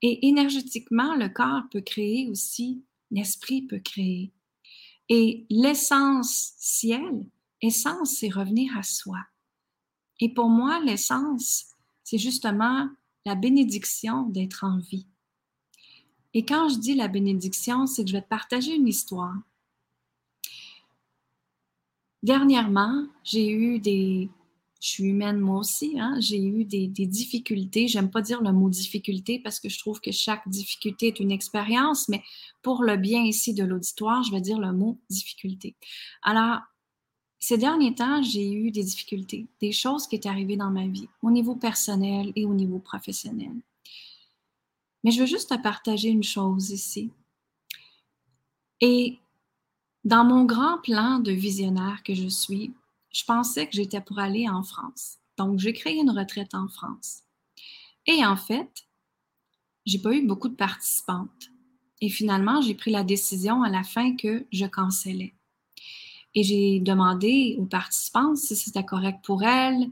Et 0.02 0.28
énergétiquement, 0.28 1.16
le 1.16 1.30
corps 1.30 1.64
peut 1.72 1.82
créer 1.82 2.30
aussi, 2.30 2.84
l'esprit 3.12 3.62
peut 3.62 3.80
créer. 3.80 4.34
Et 5.10 5.46
l'essence 5.50 6.54
ciel, 6.58 7.26
essence, 7.64 8.18
c'est 8.20 8.30
revenir 8.30 8.78
à 8.78 8.84
soi. 8.84 9.20
Et 10.20 10.34
pour 10.34 10.50
moi, 10.50 10.80
l'essence, 10.80 11.66
c'est 12.04 12.18
justement 12.18 12.88
la 13.26 13.36
bénédiction 13.36 14.24
d'être 14.30 14.64
en 14.64 14.78
vie. 14.78 15.08
Et 16.34 16.46
quand 16.46 16.70
je 16.70 16.78
dis 16.78 16.96
la 16.96 17.08
bénédiction, 17.08 17.88
c'est 17.88 18.04
que 18.04 18.10
je 18.10 18.16
vais 18.16 18.22
te 18.22 18.28
partager 18.28 18.76
une 18.76 18.88
histoire. 18.88 19.36
Dernièrement, 22.22 23.08
j'ai 23.24 23.50
eu 23.50 23.80
des 23.80 24.30
je 24.84 24.90
suis 24.90 25.06
humaine 25.06 25.40
moi 25.40 25.60
aussi, 25.60 25.98
hein. 25.98 26.18
j'ai 26.20 26.44
eu 26.44 26.66
des, 26.66 26.90
des 26.90 27.06
difficultés. 27.06 27.88
J'aime 27.88 28.12
pas 28.12 28.22
dire 28.22 28.42
le 28.42 28.52
mot 28.52 28.70
difficulté 28.70 29.40
parce 29.40 29.62
que 29.62 29.70
je 29.70 29.80
trouve 29.80 30.02
que 30.02 30.12
chaque 30.12 30.46
difficulté 30.50 31.08
est 31.08 31.22
une 31.22 31.32
expérience, 31.32 32.10
mais 32.10 32.22
pour 32.62 32.84
le 32.84 32.98
bien 32.98 33.24
ici 33.24 33.54
de 33.54 33.64
l'auditoire, 33.64 34.24
je 34.24 34.32
vais 34.32 34.42
dire 34.42 34.60
le 34.60 34.74
mot 34.74 35.00
difficulté. 35.10 35.78
Alors, 36.22 36.60
ces 37.44 37.58
derniers 37.58 37.94
temps, 37.94 38.24
j'ai 38.24 38.54
eu 38.54 38.72
des 38.72 38.86
difficultés, 38.86 39.48
des 39.60 39.74
choses 39.74 40.08
qui 40.08 40.16
étaient 40.16 40.30
arrivées 40.30 40.56
dans 40.56 40.72
ma 40.72 40.88
vie, 40.88 41.10
au 41.22 41.30
niveau 41.30 41.58
personnel 41.58 42.32
et 42.38 42.46
au 42.46 42.54
niveau 42.54 42.80
professionnel. 42.80 43.52
Mais 45.04 45.12
je 45.12 45.20
veux 45.20 45.26
juste 45.26 45.50
te 45.50 45.62
partager 45.62 46.08
une 46.08 46.24
chose 46.24 46.70
ici. 46.70 47.12
Et 48.80 49.20
dans 50.06 50.24
mon 50.24 50.46
grand 50.46 50.78
plan 50.78 51.20
de 51.20 51.34
visionnaire 51.34 52.02
que 52.04 52.14
je 52.14 52.30
suis, 52.30 52.74
je 53.12 53.26
pensais 53.26 53.68
que 53.68 53.76
j'étais 53.76 54.00
pour 54.00 54.20
aller 54.20 54.48
en 54.48 54.64
France. 54.64 55.18
Donc, 55.36 55.60
j'ai 55.60 55.74
créé 55.74 56.00
une 56.00 56.18
retraite 56.18 56.56
en 56.56 56.70
France. 56.70 57.24
Et 58.06 58.26
en 58.26 58.38
fait, 58.38 58.88
j'ai 59.86 60.00
pas 60.00 60.14
eu 60.14 60.26
beaucoup 60.26 60.48
de 60.48 60.56
participantes. 60.56 61.50
Et 62.00 62.08
finalement, 62.08 62.62
j'ai 62.62 62.74
pris 62.74 62.92
la 62.92 63.04
décision 63.04 63.64
à 63.64 63.70
la 63.70 63.84
fin 63.84 64.16
que 64.16 64.46
je 64.54 64.66
cancellais. 64.66 65.34
Et 66.36 66.44
j'ai 66.44 66.80
demandé 66.80 67.56
aux 67.60 67.66
participantes 67.66 68.38
si 68.38 68.56
c'était 68.56 68.84
correct 68.84 69.20
pour 69.24 69.44
elles. 69.44 69.90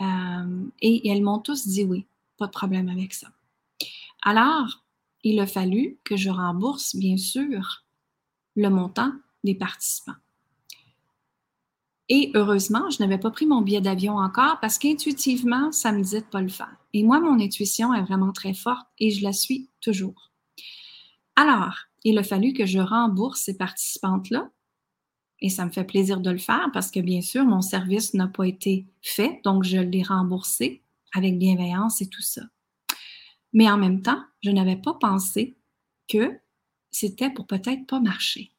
Euh, 0.00 0.64
et 0.80 1.08
elles 1.08 1.22
m'ont 1.22 1.38
tous 1.38 1.66
dit 1.66 1.84
oui, 1.84 2.06
pas 2.36 2.46
de 2.46 2.52
problème 2.52 2.88
avec 2.88 3.14
ça. 3.14 3.28
Alors, 4.22 4.84
il 5.22 5.40
a 5.40 5.46
fallu 5.46 5.98
que 6.04 6.16
je 6.16 6.30
rembourse, 6.30 6.96
bien 6.96 7.16
sûr, 7.16 7.84
le 8.56 8.68
montant 8.68 9.12
des 9.42 9.54
participants. 9.54 10.14
Et 12.08 12.30
heureusement, 12.34 12.90
je 12.90 13.02
n'avais 13.02 13.18
pas 13.18 13.30
pris 13.30 13.46
mon 13.46 13.62
billet 13.62 13.80
d'avion 13.80 14.18
encore 14.18 14.60
parce 14.60 14.78
qu'intuitivement, 14.78 15.72
ça 15.72 15.90
me 15.92 16.02
disait 16.02 16.20
de 16.20 16.26
ne 16.26 16.30
pas 16.30 16.42
le 16.42 16.48
faire. 16.48 16.76
Et 16.92 17.02
moi, 17.02 17.18
mon 17.20 17.40
intuition 17.40 17.94
est 17.94 18.02
vraiment 18.02 18.32
très 18.32 18.52
forte 18.52 18.86
et 18.98 19.10
je 19.10 19.22
la 19.22 19.32
suis 19.32 19.70
toujours. 19.80 20.30
Alors, 21.36 21.74
il 22.04 22.18
a 22.18 22.22
fallu 22.22 22.52
que 22.52 22.66
je 22.66 22.78
rembourse 22.78 23.40
ces 23.40 23.56
participantes-là. 23.56 24.50
Et 25.40 25.50
ça 25.50 25.66
me 25.66 25.70
fait 25.70 25.84
plaisir 25.84 26.20
de 26.20 26.30
le 26.30 26.38
faire 26.38 26.70
parce 26.72 26.90
que, 26.90 27.00
bien 27.00 27.20
sûr, 27.20 27.44
mon 27.44 27.60
service 27.60 28.14
n'a 28.14 28.28
pas 28.28 28.44
été 28.44 28.86
fait, 29.02 29.40
donc 29.44 29.64
je 29.64 29.78
l'ai 29.78 30.02
remboursé 30.02 30.82
avec 31.14 31.38
bienveillance 31.38 32.00
et 32.00 32.08
tout 32.08 32.22
ça. 32.22 32.42
Mais 33.52 33.70
en 33.70 33.78
même 33.78 34.02
temps, 34.02 34.22
je 34.42 34.50
n'avais 34.50 34.76
pas 34.76 34.94
pensé 34.94 35.56
que 36.08 36.38
c'était 36.90 37.30
pour 37.30 37.46
peut-être 37.46 37.86
pas 37.86 38.00
marcher. 38.00 38.50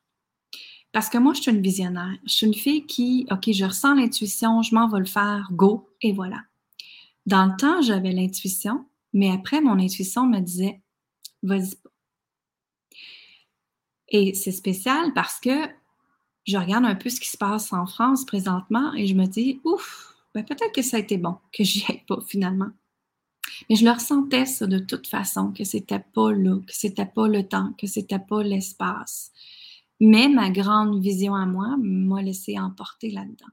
Parce 0.92 1.10
que 1.10 1.18
moi, 1.18 1.34
je 1.34 1.42
suis 1.42 1.52
une 1.52 1.62
visionnaire. 1.62 2.18
Je 2.26 2.34
suis 2.34 2.48
une 2.48 2.54
fille 2.54 2.86
qui, 2.86 3.28
OK, 3.30 3.52
je 3.52 3.66
ressens 3.66 3.96
l'intuition, 3.96 4.62
je 4.62 4.74
m'en 4.74 4.88
vais 4.88 5.00
le 5.00 5.06
faire, 5.06 5.50
go, 5.52 5.90
et 6.02 6.14
voilà. 6.14 6.42
Dans 7.26 7.46
le 7.48 7.58
temps, 7.58 7.82
j'avais 7.82 8.14
l'intuition, 8.14 8.86
mais 9.12 9.32
après, 9.32 9.60
mon 9.60 9.78
intuition 9.78 10.26
me 10.26 10.40
disait, 10.40 10.82
vas-y 11.44 11.76
pas. 11.76 11.90
Et 14.10 14.34
c'est 14.34 14.52
spécial 14.52 15.14
parce 15.14 15.40
que 15.40 15.68
je 16.46 16.58
regarde 16.58 16.86
un 16.86 16.96
peu 16.96 17.10
ce 17.10 17.20
qui 17.20 17.30
se 17.30 17.38
passe 17.38 17.74
en 17.74 17.86
France 17.86 18.26
présentement 18.26 18.94
et 18.94 19.08
je 19.08 19.16
me 19.16 19.26
dis, 19.26 19.60
ouf, 19.64 20.16
ben 20.34 20.44
peut-être 20.44 20.74
que 20.74 20.82
ça 20.82 20.98
a 20.98 21.00
été 21.00 21.18
bon 21.18 21.38
que 21.52 21.64
j'y 21.64 21.86
aille 21.90 22.04
pas 22.08 22.22
finalement. 22.28 22.70
Mais 23.70 23.76
je 23.76 23.86
le 23.86 23.92
ressentais 23.92 24.46
ça 24.46 24.68
de 24.68 24.80
toute 24.80 25.08
façon, 25.08 25.52
que 25.52 25.64
c'était 25.64 26.00
pas 26.00 26.32
là, 26.32 26.58
que 26.68 26.74
c'était 26.74 27.06
pas 27.06 27.28
le 27.28 27.48
temps, 27.48 27.74
que 27.78 27.88
c'était 27.88 28.20
pas 28.20 28.44
l'espace. 28.44 29.32
Mais 30.00 30.28
ma 30.28 30.50
grande 30.50 31.02
vision 31.02 31.36
à 31.36 31.46
moi 31.46 31.76
m'a 31.80 32.22
laissé 32.22 32.60
emporter 32.60 33.12
là-dedans. 33.12 33.52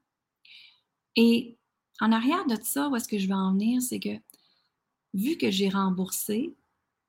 Et 1.17 1.57
en 2.01 2.11
arrière 2.11 2.47
de 2.47 2.57
ça, 2.63 2.89
où 2.89 2.97
est-ce 2.97 3.07
que 3.07 3.19
je 3.19 3.29
veux 3.29 3.35
en 3.35 3.53
venir, 3.53 3.81
c'est 3.81 4.01
que 4.01 4.19
vu 5.15 5.37
que 5.37 5.51
j'ai 5.51 5.69
remboursé, 5.69 6.55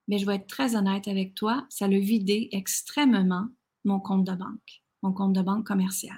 mais 0.08 0.18
je 0.18 0.26
vais 0.26 0.36
être 0.36 0.48
très 0.48 0.76
honnête 0.76 1.08
avec 1.08 1.34
toi, 1.34 1.66
ça 1.70 1.86
a 1.86 1.88
vidé 1.88 2.50
extrêmement 2.52 3.48
mon 3.86 4.00
compte 4.00 4.26
de 4.26 4.34
banque, 4.34 4.83
mon 5.04 5.14
compte 5.14 5.34
de 5.34 5.42
banque 5.42 5.68
commercial. 5.68 6.18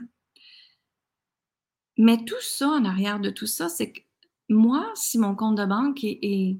Mais 1.98 2.24
tout 2.24 2.42
ça, 2.42 2.70
en 2.70 2.86
arrière 2.86 3.20
de 3.20 3.30
tout 3.30 3.48
ça, 3.48 3.70
c'est 3.70 3.92
que 3.92 4.02
moi, 4.50 4.92
si 4.96 5.18
mon 5.18 5.36
compte 5.36 5.58
de 5.58 5.66
banque 5.66 6.04
est, 6.04 6.60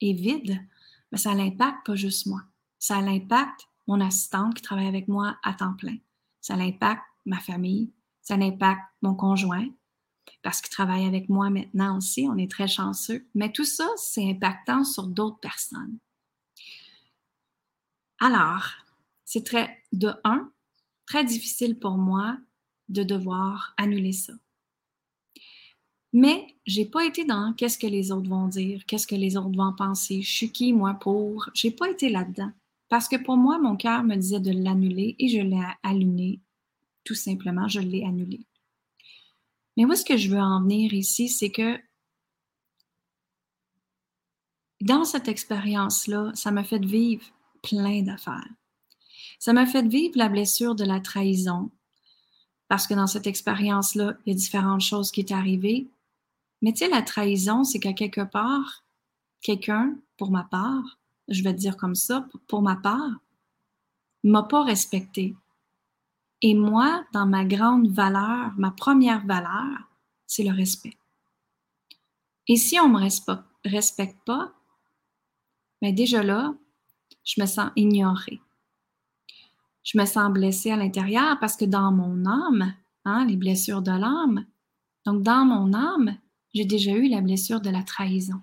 vide, 0.00 0.60
ben, 1.10 1.18
ça 1.18 1.34
l'impacte 1.34 1.86
pas 1.86 1.94
juste 1.94 2.26
moi. 2.26 2.42
Ça 2.78 3.00
l'impacte 3.00 3.66
mon 3.86 4.00
assistante 4.00 4.54
qui 4.54 4.62
travaille 4.62 4.88
avec 4.88 5.08
moi 5.08 5.36
à 5.42 5.54
temps 5.54 5.74
plein. 5.74 5.96
Ça 6.40 6.56
l'impacte 6.56 7.04
ma 7.24 7.40
famille, 7.40 7.92
ça 8.20 8.36
l'impacte 8.36 8.82
mon 9.02 9.14
conjoint, 9.14 9.68
parce 10.42 10.60
qu'il 10.60 10.70
travaille 10.70 11.06
avec 11.06 11.28
moi 11.28 11.50
maintenant 11.50 11.96
aussi, 11.96 12.26
on 12.28 12.36
est 12.36 12.50
très 12.50 12.68
chanceux. 12.68 13.26
Mais 13.34 13.52
tout 13.52 13.64
ça, 13.64 13.88
c'est 13.96 14.28
impactant 14.28 14.84
sur 14.84 15.06
d'autres 15.06 15.38
personnes. 15.38 15.98
Alors, 18.20 18.70
c'est 19.24 19.44
très, 19.44 19.82
de 19.92 20.12
un, 20.24 20.50
très 21.06 21.24
difficile 21.24 21.78
pour 21.78 21.96
moi 21.96 22.38
de 22.88 23.02
devoir 23.02 23.74
annuler 23.76 24.12
ça. 24.12 24.32
Mais 26.12 26.46
j'ai 26.66 26.86
pas 26.86 27.04
été 27.04 27.24
dans 27.24 27.52
qu'est-ce 27.54 27.78
que 27.78 27.86
les 27.86 28.10
autres 28.10 28.28
vont 28.28 28.48
dire, 28.48 28.84
qu'est-ce 28.86 29.06
que 29.06 29.14
les 29.14 29.36
autres 29.36 29.56
vont 29.56 29.74
penser, 29.74 30.22
je 30.22 30.30
suis 30.30 30.52
qui 30.52 30.72
moi 30.72 30.94
pour. 30.94 31.50
J'ai 31.54 31.70
pas 31.70 31.90
été 31.90 32.08
là-dedans. 32.08 32.52
Parce 32.88 33.08
que 33.08 33.16
pour 33.16 33.36
moi, 33.36 33.58
mon 33.58 33.76
cœur 33.76 34.04
me 34.04 34.16
disait 34.16 34.40
de 34.40 34.52
l'annuler 34.52 35.16
et 35.18 35.28
je 35.28 35.40
l'ai 35.40 35.62
annulé. 35.82 36.40
Tout 37.04 37.14
simplement, 37.14 37.68
je 37.68 37.80
l'ai 37.80 38.04
annulé. 38.04 38.46
Mais 39.76 39.84
où 39.84 39.92
est-ce 39.92 40.04
que 40.04 40.16
je 40.16 40.30
veux 40.30 40.40
en 40.40 40.62
venir 40.62 40.94
ici, 40.94 41.28
c'est 41.28 41.50
que 41.50 41.78
dans 44.80 45.04
cette 45.04 45.28
expérience-là, 45.28 46.32
ça 46.34 46.50
m'a 46.50 46.64
fait 46.64 46.84
vivre 46.84 47.26
plein 47.62 48.02
d'affaires. 48.02 48.48
Ça 49.38 49.52
m'a 49.52 49.66
fait 49.66 49.86
vivre 49.86 50.16
la 50.16 50.28
blessure 50.28 50.74
de 50.74 50.84
la 50.84 51.00
trahison, 51.00 51.70
parce 52.68 52.86
que 52.86 52.94
dans 52.94 53.06
cette 53.06 53.26
expérience-là, 53.26 54.16
il 54.24 54.32
y 54.32 54.36
a 54.36 54.38
différentes 54.38 54.80
choses 54.80 55.10
qui 55.10 55.26
sont 55.26 55.34
arrivées. 55.34 55.88
Mais 56.62 56.72
tu 56.72 56.78
sais, 56.78 56.88
la 56.88 57.02
trahison, 57.02 57.64
c'est 57.64 57.78
qu'à 57.78 57.92
quelque 57.92 58.24
part, 58.24 58.84
quelqu'un, 59.40 59.96
pour 60.16 60.30
ma 60.30 60.44
part, 60.44 60.98
je 61.28 61.42
vais 61.42 61.54
te 61.54 61.58
dire 61.58 61.76
comme 61.76 61.94
ça, 61.94 62.26
pour 62.48 62.62
ma 62.62 62.76
part, 62.76 63.20
m'a 64.24 64.42
pas 64.42 64.64
respecté. 64.64 65.36
Et 66.42 66.54
moi, 66.54 67.04
dans 67.12 67.26
ma 67.26 67.44
grande 67.44 67.88
valeur, 67.88 68.52
ma 68.56 68.70
première 68.70 69.24
valeur, 69.24 69.88
c'est 70.26 70.44
le 70.44 70.54
respect. 70.54 70.96
Et 72.48 72.56
si 72.56 72.78
on 72.78 72.88
ne 72.88 72.98
me 72.98 73.68
respecte 73.68 74.18
pas, 74.24 74.52
mais 75.82 75.92
ben 75.92 75.96
déjà 75.96 76.22
là, 76.22 76.54
je 77.24 77.40
me 77.40 77.46
sens 77.46 77.70
ignorée. 77.76 78.40
Je 79.86 79.96
me 79.96 80.04
sens 80.04 80.32
blessée 80.32 80.72
à 80.72 80.76
l'intérieur 80.76 81.38
parce 81.38 81.56
que 81.56 81.64
dans 81.64 81.92
mon 81.92 82.26
âme, 82.26 82.74
hein, 83.04 83.24
les 83.24 83.36
blessures 83.36 83.82
de 83.82 83.92
l'âme, 83.92 84.44
donc 85.06 85.22
dans 85.22 85.44
mon 85.44 85.72
âme, 85.72 86.18
j'ai 86.52 86.64
déjà 86.64 86.90
eu 86.90 87.08
la 87.08 87.20
blessure 87.20 87.60
de 87.60 87.70
la 87.70 87.84
trahison. 87.84 88.40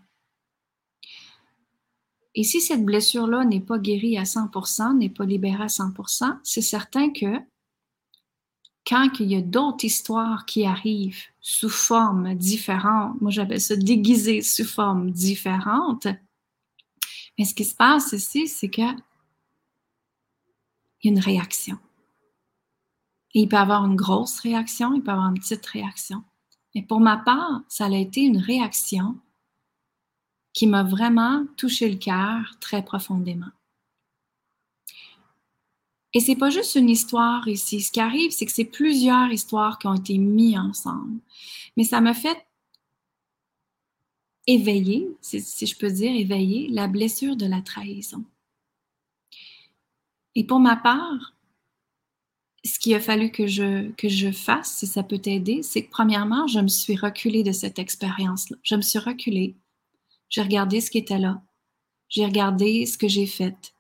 Et 2.34 2.44
si 2.44 2.62
cette 2.62 2.86
blessure-là 2.86 3.44
n'est 3.44 3.60
pas 3.60 3.78
guérie 3.78 4.18
à 4.18 4.24
100%, 4.24 4.98
n'est 4.98 5.10
pas 5.10 5.26
libérée 5.26 5.64
à 5.64 5.68
100%, 5.68 6.40
c'est 6.44 6.62
certain 6.62 7.12
que 7.12 7.40
quand 8.88 9.10
il 9.20 9.32
y 9.32 9.36
a 9.36 9.42
d'autres 9.42 9.84
histoires 9.84 10.46
qui 10.46 10.66
arrivent 10.66 11.24
sous 11.42 11.70
forme 11.70 12.36
différente, 12.36 13.20
moi 13.20 13.32
j'appelle 13.32 13.62
ça 13.62 13.76
déguisé 13.76 14.42
sous 14.42 14.66
forme 14.66 15.12
différente, 15.12 16.08
mais 17.38 17.44
ce 17.44 17.54
qui 17.54 17.66
se 17.66 17.76
passe 17.76 18.14
ici, 18.14 18.48
c'est 18.48 18.70
que 18.70 18.82
il 21.04 21.08
y 21.08 21.10
a 21.10 21.14
une 21.14 21.24
réaction. 21.24 21.78
Et 23.34 23.42
il 23.42 23.50
peut 23.50 23.58
avoir 23.58 23.86
une 23.86 23.96
grosse 23.96 24.40
réaction, 24.40 24.94
il 24.94 25.02
peut 25.02 25.12
avoir 25.12 25.30
une 25.30 25.40
petite 25.40 25.66
réaction. 25.66 26.24
Mais 26.76 26.84
pour 26.84 27.00
ma 27.00 27.18
part, 27.18 27.62
ça 27.68 27.86
a 27.86 27.96
été 27.96 28.22
une 28.22 28.38
réaction 28.38 29.18
qui 30.54 30.68
m'a 30.68 30.84
vraiment 30.84 31.46
touché 31.58 31.90
le 31.90 31.98
cœur 31.98 32.58
très 32.60 32.84
profondément. 32.84 33.52
Et 36.14 36.20
c'est 36.20 36.36
pas 36.36 36.52
juste 36.52 36.76
une 36.76 36.90
histoire 36.90 37.48
ici. 37.48 37.82
Ce 37.82 37.92
qui 37.92 38.00
arrive, 38.00 38.32
c'est 38.32 38.46
que 38.46 38.52
c'est 38.52 38.66
plusieurs 38.66 39.32
histoires 39.32 39.80
qui 39.80 39.88
ont 39.88 39.96
été 39.96 40.20
mises 40.20 40.60
ensemble. 40.60 41.20
Mais 41.76 41.84
ça 41.84 42.02
m'a 42.02 42.14
fait 42.14 42.46
éveiller, 44.46 45.08
si, 45.22 45.66
je 45.66 45.76
peux 45.76 45.90
dire, 45.90 46.14
éveiller 46.16 46.68
la 46.70 46.88
blessure 46.88 47.36
de 47.36 47.48
la 47.48 47.62
trahison. 47.62 48.24
Et 50.36 50.46
pour 50.46 50.60
ma 50.60 50.76
part, 50.76 51.34
ce 52.66 52.80
qu'il 52.80 52.94
a 52.94 53.00
fallu 53.00 53.32
que 53.32 53.46
je, 53.46 53.92
que 53.92 54.32
fasse, 54.32 54.78
si 54.78 54.88
ça 54.88 55.04
peut 55.04 55.18
t'aider, 55.18 55.64
c'est 55.64 55.84
que 55.84 55.92
premièrement, 55.92 56.48
je 56.48 56.60
me 56.60 56.68
suis 56.68 56.96
reculée 56.96 57.44
de 57.44 57.52
cette 57.52 57.78
expérience-là. 57.78 58.58
Je 58.64 58.76
me 58.76 58.82
suis 58.82 59.00
reculée. 59.00 59.56
J'ai 60.30 60.42
regardé 60.42 60.82
ce 60.82 60.90
qui 60.90 60.98
était 60.98 61.20
là. 61.20 61.42
J'ai 62.10 62.26
regardé 62.26 62.86
ce 62.86 62.98
que 62.98 63.08
j'ai 63.08 63.28
fait. 63.28 63.74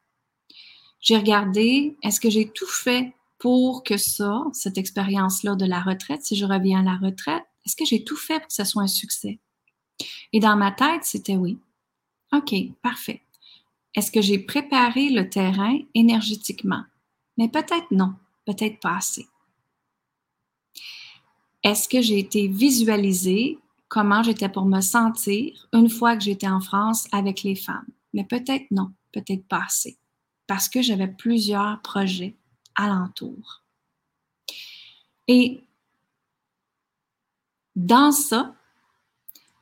J'ai 1.00 1.18
regardé, 1.18 1.98
est-ce 2.04 2.20
que 2.20 2.30
j'ai 2.30 2.50
tout 2.50 2.68
fait 2.68 3.14
pour 3.38 3.84
que 3.84 3.98
ça, 3.98 4.44
cette 4.54 4.78
expérience-là 4.78 5.56
de 5.56 5.66
la 5.66 5.82
retraite, 5.82 6.24
si 6.24 6.36
je 6.36 6.46
reviens 6.46 6.80
à 6.80 6.84
la 6.84 6.98
retraite, 6.98 7.44
est-ce 7.66 7.76
que 7.76 7.86
j'ai 7.86 8.04
tout 8.04 8.16
fait 8.16 8.40
pour 8.40 8.48
que 8.48 8.54
ce 8.54 8.64
soit 8.64 8.84
un 8.84 8.88
succès? 8.88 9.40
Et 10.32 10.40
dans 10.40 10.56
ma 10.56 10.72
tête, 10.72 11.04
c'était 11.04 11.36
oui. 11.36 11.58
OK, 12.32 12.54
parfait. 12.82 13.22
Est-ce 13.96 14.12
que 14.12 14.22
j'ai 14.22 14.40
préparé 14.40 15.10
le 15.10 15.30
terrain 15.30 15.78
énergétiquement? 15.94 16.84
Mais 17.38 17.50
peut-être 17.50 17.92
non, 17.92 18.16
peut-être 18.46 18.80
pas 18.80 18.98
assez. 18.98 19.28
Est-ce 21.64 21.88
que 21.88 22.02
j'ai 22.02 22.20
été 22.20 22.48
visualisée? 22.48 23.60
Comment 23.88 24.24
j'étais 24.24 24.50
pour 24.50 24.66
me 24.66 24.82
sentir 24.82 25.68
une 25.72 25.90
fois 25.90 26.18
que 26.18 26.24
j'étais 26.24 26.48
en 26.48 26.60
France 26.60 27.08
avec 27.12 27.44
les 27.44 27.56
femmes? 27.56 27.86
Mais 28.14 28.24
peut-être 28.24 28.66
non, 28.72 28.92
peut-être 29.12 29.48
pas 29.48 29.64
assez 29.66 29.98
parce 30.48 30.70
que 30.70 30.82
j'avais 30.82 31.08
plusieurs 31.08 31.82
projets 31.82 32.36
alentour. 32.76 33.64
Et 35.28 35.64
dans 37.76 38.12
ça, 38.12 38.56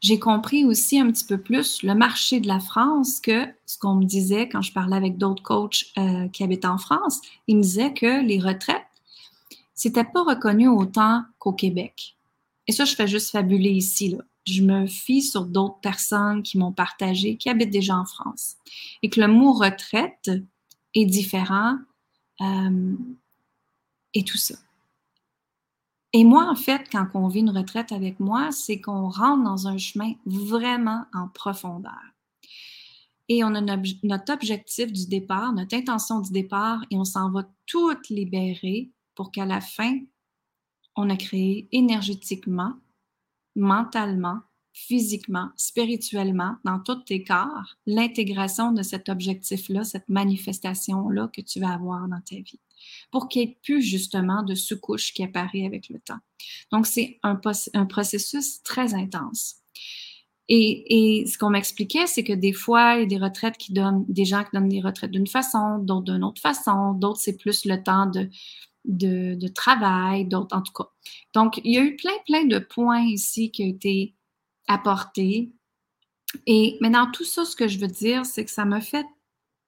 j'ai 0.01 0.17
compris 0.17 0.65
aussi 0.65 0.99
un 0.99 1.11
petit 1.11 1.25
peu 1.25 1.37
plus 1.37 1.83
le 1.83 1.93
marché 1.93 2.39
de 2.39 2.47
la 2.47 2.59
France 2.59 3.21
que 3.21 3.45
ce 3.67 3.77
qu'on 3.77 3.95
me 3.95 4.03
disait 4.03 4.49
quand 4.49 4.63
je 4.63 4.73
parlais 4.73 4.95
avec 4.95 5.17
d'autres 5.17 5.43
coachs 5.43 5.85
euh, 5.97 6.27
qui 6.29 6.43
habitent 6.43 6.65
en 6.65 6.79
France. 6.79 7.21
Ils 7.47 7.57
me 7.57 7.61
disaient 7.61 7.93
que 7.93 8.25
les 8.25 8.39
retraites, 8.39 8.81
c'était 9.75 10.03
pas 10.03 10.23
reconnu 10.23 10.67
autant 10.67 11.23
qu'au 11.37 11.53
Québec. 11.53 12.17
Et 12.67 12.71
ça, 12.71 12.85
je 12.85 12.95
fais 12.95 13.07
juste 13.07 13.29
fabuler 13.29 13.69
ici. 13.69 14.09
Là. 14.09 14.23
Je 14.47 14.63
me 14.63 14.87
fie 14.87 15.21
sur 15.21 15.45
d'autres 15.45 15.79
personnes 15.81 16.41
qui 16.41 16.57
m'ont 16.57 16.71
partagé, 16.71 17.37
qui 17.37 17.49
habitent 17.49 17.69
déjà 17.69 17.95
en 17.95 18.05
France. 18.05 18.55
Et 19.03 19.09
que 19.09 19.21
le 19.21 19.27
mot 19.27 19.53
retraite 19.53 20.31
est 20.95 21.05
différent 21.05 21.77
euh, 22.41 22.95
et 24.15 24.23
tout 24.23 24.37
ça. 24.37 24.55
Et 26.13 26.25
moi, 26.25 26.49
en 26.49 26.55
fait, 26.55 26.89
quand 26.91 27.07
on 27.13 27.27
vit 27.27 27.39
une 27.39 27.57
retraite 27.57 27.91
avec 27.91 28.19
moi, 28.19 28.51
c'est 28.51 28.81
qu'on 28.81 29.09
rentre 29.09 29.43
dans 29.43 29.67
un 29.67 29.77
chemin 29.77 30.13
vraiment 30.25 31.05
en 31.13 31.29
profondeur. 31.29 32.01
Et 33.29 33.45
on 33.45 33.55
a 33.55 33.61
notre 33.61 34.33
objectif 34.33 34.91
du 34.91 35.07
départ, 35.07 35.53
notre 35.53 35.75
intention 35.75 36.19
du 36.19 36.31
départ, 36.31 36.83
et 36.91 36.97
on 36.97 37.05
s'en 37.05 37.31
va 37.31 37.47
tout 37.65 37.95
libérer 38.09 38.91
pour 39.15 39.31
qu'à 39.31 39.45
la 39.45 39.61
fin, 39.61 39.99
on 40.97 41.09
a 41.09 41.15
créé 41.15 41.69
énergétiquement, 41.71 42.73
mentalement, 43.55 44.39
physiquement, 44.73 45.49
spirituellement, 45.57 46.55
dans 46.63 46.79
tous 46.79 47.03
tes 47.03 47.23
corps, 47.23 47.75
l'intégration 47.85 48.71
de 48.71 48.83
cet 48.83 49.09
objectif-là, 49.09 49.83
cette 49.83 50.07
manifestation-là 50.07 51.29
que 51.35 51.41
tu 51.41 51.59
vas 51.59 51.73
avoir 51.73 52.07
dans 52.07 52.21
ta 52.21 52.35
vie, 52.35 52.59
pour 53.11 53.27
qu'il 53.27 53.43
n'y 53.43 53.51
ait 53.51 53.57
plus 53.63 53.81
justement 53.81 54.43
de 54.43 54.55
sous-couche 54.55 55.13
qui 55.13 55.23
apparaît 55.23 55.65
avec 55.65 55.89
le 55.89 55.99
temps. 55.99 56.19
Donc, 56.71 56.87
c'est 56.87 57.19
un, 57.23 57.35
processus 57.85 58.63
très 58.63 58.93
intense. 58.93 59.55
Et, 60.47 61.21
et 61.21 61.27
ce 61.27 61.37
qu'on 61.37 61.49
m'expliquait, 61.49 62.07
c'est 62.07 62.23
que 62.23 62.33
des 62.33 62.53
fois, 62.53 62.95
il 62.95 63.01
y 63.01 63.03
a 63.03 63.05
des 63.05 63.17
retraites 63.17 63.57
qui 63.57 63.73
donnent, 63.73 64.05
des 64.07 64.25
gens 64.25 64.43
qui 64.43 64.49
donnent 64.53 64.69
des 64.69 64.81
retraites 64.81 65.11
d'une 65.11 65.27
façon, 65.27 65.79
d'autres 65.79 66.13
d'une 66.13 66.23
autre 66.23 66.41
façon, 66.41 66.93
d'autres, 66.93 67.19
c'est 67.19 67.37
plus 67.37 67.65
le 67.65 67.81
temps 67.83 68.05
de, 68.05 68.29
de, 68.85 69.35
de 69.35 69.47
travail, 69.47 70.25
d'autres 70.25 70.55
en 70.55 70.61
tout 70.61 70.73
cas. 70.73 70.89
Donc, 71.33 71.59
il 71.63 71.73
y 71.73 71.77
a 71.77 71.83
eu 71.83 71.95
plein, 71.95 72.11
plein 72.25 72.45
de 72.45 72.59
points 72.59 73.03
ici 73.03 73.51
qui 73.51 73.63
ont 73.63 73.69
été 73.69 74.15
apporter. 74.71 75.51
Et 76.47 76.77
maintenant, 76.81 77.09
tout 77.11 77.25
ça, 77.25 77.45
ce 77.45 77.55
que 77.55 77.67
je 77.67 77.79
veux 77.79 77.87
dire, 77.87 78.25
c'est 78.25 78.45
que 78.45 78.51
ça 78.51 78.65
m'a 78.65 78.81
fait 78.81 79.05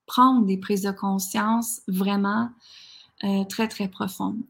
prendre 0.05 0.45
des 0.45 0.57
prises 0.57 0.83
de 0.83 0.91
conscience 0.91 1.81
vraiment 1.87 2.49
euh, 3.23 3.43
très, 3.45 3.67
très 3.67 3.87
profondes. 3.87 4.43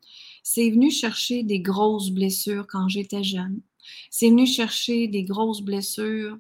C'est 0.44 0.70
venu 0.70 0.92
chercher 0.92 1.44
des 1.44 1.60
grosses 1.60 2.10
blessures 2.10 2.68
quand 2.68 2.88
j'étais 2.90 3.24
jeune. 3.24 3.62
C'est 4.10 4.30
venu 4.30 4.46
chercher 4.46 5.08
des 5.08 5.24
grosses 5.24 5.62
blessures 5.62 6.38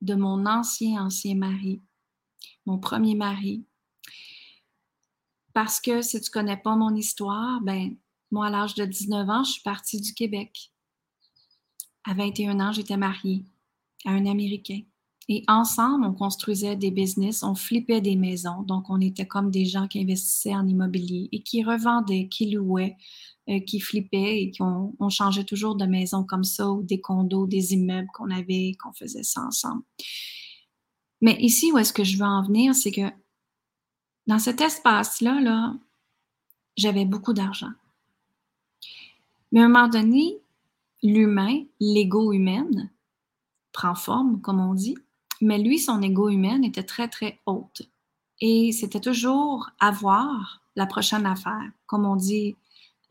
de 0.00 0.14
mon 0.14 0.46
ancien, 0.46 1.04
ancien 1.04 1.34
mari, 1.34 1.80
mon 2.66 2.78
premier 2.78 3.14
mari. 3.14 3.64
Parce 5.52 5.80
que 5.80 6.02
si 6.02 6.20
tu 6.20 6.30
connais 6.30 6.56
pas 6.56 6.76
mon 6.76 6.94
histoire, 6.94 7.60
ben, 7.60 7.96
moi, 8.30 8.46
à 8.46 8.50
l'âge 8.50 8.74
de 8.74 8.84
19 8.84 9.28
ans, 9.28 9.44
je 9.44 9.52
suis 9.52 9.62
partie 9.62 10.00
du 10.00 10.14
Québec. 10.14 10.69
À 12.04 12.14
21 12.14 12.60
ans, 12.60 12.72
j'étais 12.72 12.96
mariée 12.96 13.44
à 14.04 14.10
un 14.10 14.26
Américain. 14.26 14.80
Et 15.28 15.44
ensemble, 15.46 16.06
on 16.06 16.12
construisait 16.12 16.74
des 16.74 16.90
business, 16.90 17.44
on 17.44 17.54
flippait 17.54 18.00
des 18.00 18.16
maisons. 18.16 18.62
Donc, 18.62 18.90
on 18.90 19.00
était 19.00 19.28
comme 19.28 19.50
des 19.50 19.64
gens 19.64 19.86
qui 19.86 20.00
investissaient 20.00 20.54
en 20.56 20.66
immobilier 20.66 21.28
et 21.30 21.42
qui 21.42 21.62
revendaient, 21.62 22.26
qui 22.28 22.50
louaient, 22.50 22.96
euh, 23.48 23.60
qui 23.60 23.78
flippaient 23.78 24.42
et 24.42 24.50
qui 24.50 24.60
on, 24.62 25.08
changeait 25.08 25.44
toujours 25.44 25.76
de 25.76 25.84
maison 25.84 26.24
comme 26.24 26.42
ça 26.42 26.68
ou 26.70 26.82
des 26.82 27.00
condos, 27.00 27.46
des 27.46 27.74
immeubles 27.74 28.08
qu'on 28.12 28.30
avait, 28.30 28.72
qu'on 28.82 28.92
faisait 28.92 29.22
ça 29.22 29.42
ensemble. 29.42 29.82
Mais 31.20 31.36
ici, 31.40 31.70
où 31.70 31.78
est-ce 31.78 31.92
que 31.92 32.02
je 32.02 32.16
veux 32.16 32.24
en 32.24 32.42
venir, 32.42 32.74
c'est 32.74 32.90
que 32.90 33.08
dans 34.26 34.38
cet 34.38 34.60
espace-là, 34.60 35.40
là, 35.40 35.74
j'avais 36.76 37.04
beaucoup 37.04 37.34
d'argent. 37.34 37.70
Mais 39.52 39.60
à 39.60 39.66
un 39.66 39.68
moment 39.68 39.88
donné, 39.88 40.38
l'humain, 41.02 41.64
l'ego 41.80 42.32
humaine, 42.32 42.90
prend 43.72 43.94
forme, 43.94 44.40
comme 44.40 44.60
on 44.60 44.74
dit, 44.74 44.96
mais 45.40 45.58
lui, 45.58 45.78
son 45.78 46.02
ego 46.02 46.28
humain 46.28 46.62
était 46.62 46.82
très, 46.82 47.08
très 47.08 47.40
haute. 47.46 47.82
Et 48.40 48.72
c'était 48.72 49.00
toujours 49.00 49.70
avoir 49.78 50.62
la 50.76 50.86
prochaine 50.86 51.26
affaire, 51.26 51.70
comme 51.86 52.04
on 52.04 52.16
dit 52.16 52.56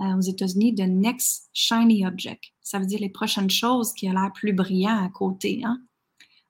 euh, 0.02 0.15
aux 0.15 0.21
États-Unis, 0.21 0.75
the 0.75 0.88
next 0.88 1.49
shiny 1.54 2.06
object. 2.06 2.52
Ça 2.62 2.80
veut 2.80 2.86
dire 2.86 2.99
les 2.99 3.10
prochaines 3.10 3.49
choses 3.49 3.93
qui 3.93 4.10
ont 4.10 4.13
l'air 4.13 4.32
plus 4.34 4.54
brillant 4.54 5.04
à 5.04 5.10
côté. 5.10 5.62
Hein? 5.63 5.82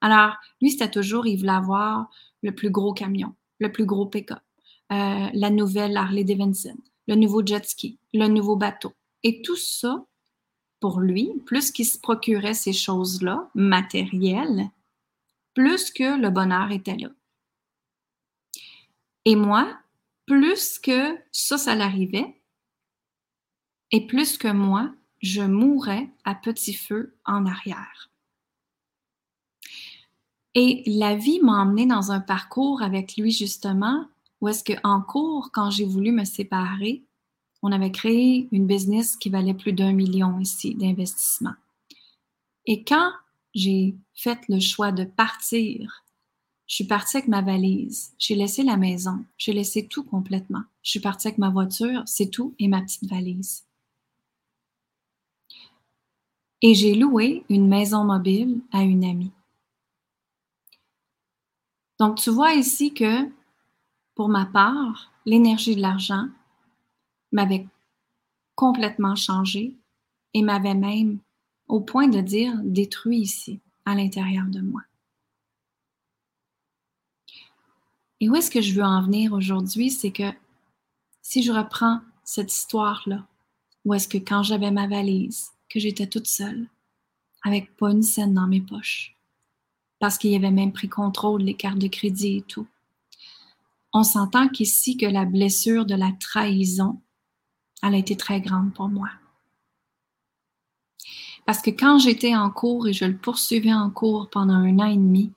Alors, 0.01 0.35
lui, 0.61 0.71
c'était 0.71 0.91
toujours, 0.91 1.27
il 1.27 1.37
voulait 1.37 1.51
avoir 1.51 2.09
le 2.41 2.53
plus 2.53 2.69
gros 2.69 2.93
camion, 2.93 3.35
le 3.59 3.71
plus 3.71 3.85
gros 3.85 4.05
pick-up, 4.05 4.39
euh, 4.91 5.27
la 5.33 5.49
nouvelle 5.49 5.97
Harley 5.97 6.23
Davidson, 6.23 6.77
le 7.07 7.15
nouveau 7.15 7.45
jet 7.45 7.65
ski, 7.65 7.99
le 8.13 8.27
nouveau 8.27 8.55
bateau. 8.55 8.93
Et 9.23 9.41
tout 9.41 9.57
ça, 9.57 10.05
pour 10.79 10.99
lui, 10.99 11.31
plus 11.45 11.71
qu'il 11.71 11.85
se 11.85 11.97
procurait 11.97 12.53
ces 12.53 12.73
choses-là, 12.73 13.49
matérielles, 13.53 14.69
plus 15.53 15.91
que 15.91 16.19
le 16.19 16.29
bonheur 16.29 16.71
était 16.71 16.95
là. 16.95 17.09
Et 19.25 19.35
moi, 19.35 19.77
plus 20.25 20.79
que 20.79 21.17
ça, 21.31 21.57
ça 21.57 21.75
l'arrivait, 21.75 22.41
et 23.91 24.05
plus 24.07 24.37
que 24.37 24.47
moi, 24.47 24.91
je 25.21 25.41
mourrais 25.41 26.09
à 26.23 26.35
petit 26.35 26.73
feu 26.73 27.15
en 27.25 27.45
arrière. 27.45 28.09
Et 30.55 30.83
la 30.85 31.15
vie 31.15 31.39
m'a 31.41 31.61
emmené 31.61 31.85
dans 31.85 32.11
un 32.11 32.19
parcours 32.19 32.81
avec 32.81 33.17
lui, 33.17 33.31
justement, 33.31 34.07
où 34.41 34.47
est-ce 34.47 34.63
qu'en 34.63 35.01
cours, 35.01 35.51
quand 35.51 35.69
j'ai 35.69 35.85
voulu 35.85 36.11
me 36.11 36.23
séparer, 36.23 37.03
on 37.61 37.71
avait 37.71 37.91
créé 37.91 38.47
une 38.51 38.67
business 38.67 39.15
qui 39.15 39.29
valait 39.29 39.53
plus 39.53 39.73
d'un 39.73 39.93
million 39.93 40.39
ici 40.39 40.75
d'investissement. 40.75 41.53
Et 42.65 42.83
quand 42.83 43.11
j'ai 43.53 43.95
fait 44.13 44.39
le 44.47 44.59
choix 44.59 44.91
de 44.91 45.03
partir, 45.03 46.03
je 46.67 46.75
suis 46.75 46.83
partie 46.83 47.17
avec 47.17 47.27
ma 47.27 47.41
valise, 47.41 48.13
j'ai 48.19 48.35
laissé 48.35 48.63
la 48.63 48.77
maison, 48.77 49.25
j'ai 49.37 49.53
laissé 49.53 49.87
tout 49.87 50.03
complètement. 50.03 50.61
Je 50.83 50.91
suis 50.91 50.99
partie 50.99 51.27
avec 51.27 51.39
ma 51.39 51.49
voiture, 51.49 52.03
c'est 52.05 52.29
tout, 52.29 52.53
et 52.59 52.67
ma 52.67 52.81
petite 52.81 53.09
valise. 53.09 53.65
Et 56.61 56.75
j'ai 56.75 56.93
loué 56.93 57.43
une 57.49 57.67
maison 57.67 58.03
mobile 58.03 58.61
à 58.71 58.83
une 58.83 59.03
amie. 59.03 59.31
Donc, 61.99 62.17
tu 62.17 62.29
vois 62.29 62.53
ici 62.53 62.93
que, 62.93 63.27
pour 64.13 64.29
ma 64.29 64.45
part, 64.45 65.11
l'énergie 65.25 65.75
de 65.75 65.81
l'argent 65.81 66.27
m'avait 67.31 67.67
complètement 68.55 69.15
changé 69.15 69.75
et 70.33 70.41
m'avait 70.41 70.75
même, 70.75 71.19
au 71.67 71.79
point 71.79 72.07
de 72.07 72.21
dire, 72.21 72.53
détruit 72.63 73.19
ici, 73.19 73.59
à 73.85 73.95
l'intérieur 73.95 74.45
de 74.47 74.61
moi. 74.61 74.81
Et 78.19 78.29
où 78.29 78.35
est-ce 78.35 78.51
que 78.51 78.61
je 78.61 78.73
veux 78.73 78.83
en 78.83 79.01
venir 79.01 79.33
aujourd'hui, 79.33 79.89
c'est 79.89 80.11
que 80.11 80.31
si 81.21 81.41
je 81.41 81.51
reprends 81.51 82.01
cette 82.23 82.51
histoire-là, 82.51 83.25
où 83.85 83.93
est-ce 83.93 84.07
que 84.07 84.17
quand 84.17 84.43
j'avais 84.43 84.71
ma 84.71 84.87
valise, 84.87 85.51
que 85.69 85.79
j'étais 85.79 86.07
toute 86.07 86.27
seule, 86.27 86.67
avec 87.43 87.75
pas 87.77 87.91
une 87.91 88.03
scène 88.03 88.33
dans 88.33 88.47
mes 88.47 88.61
poches, 88.61 89.15
parce 89.99 90.17
qu'il 90.17 90.31
y 90.31 90.35
avait 90.35 90.51
même 90.51 90.73
pris 90.73 90.89
contrôle 90.89 91.45
des 91.45 91.53
cartes 91.53 91.79
de 91.79 91.87
crédit 91.87 92.37
et 92.37 92.41
tout. 92.41 92.67
On 93.93 94.03
s'entend 94.03 94.49
qu'ici 94.49 94.97
que 94.97 95.05
la 95.05 95.25
blessure 95.25 95.85
de 95.85 95.95
la 95.95 96.11
trahison, 96.19 97.01
elle 97.83 97.95
a 97.95 97.97
été 97.97 98.15
très 98.15 98.41
grande 98.41 98.73
pour 98.73 98.89
moi. 98.89 99.09
Parce 101.45 101.61
que 101.61 101.71
quand 101.71 101.99
j'étais 101.99 102.35
en 102.35 102.49
cours 102.49 102.87
et 102.87 102.93
je 102.93 103.05
le 103.05 103.17
poursuivais 103.17 103.73
en 103.73 103.89
cours 103.89 104.29
pendant 104.29 104.53
un 104.53 104.77
an 104.79 104.85
et 104.85 104.97
demi, 104.97 105.31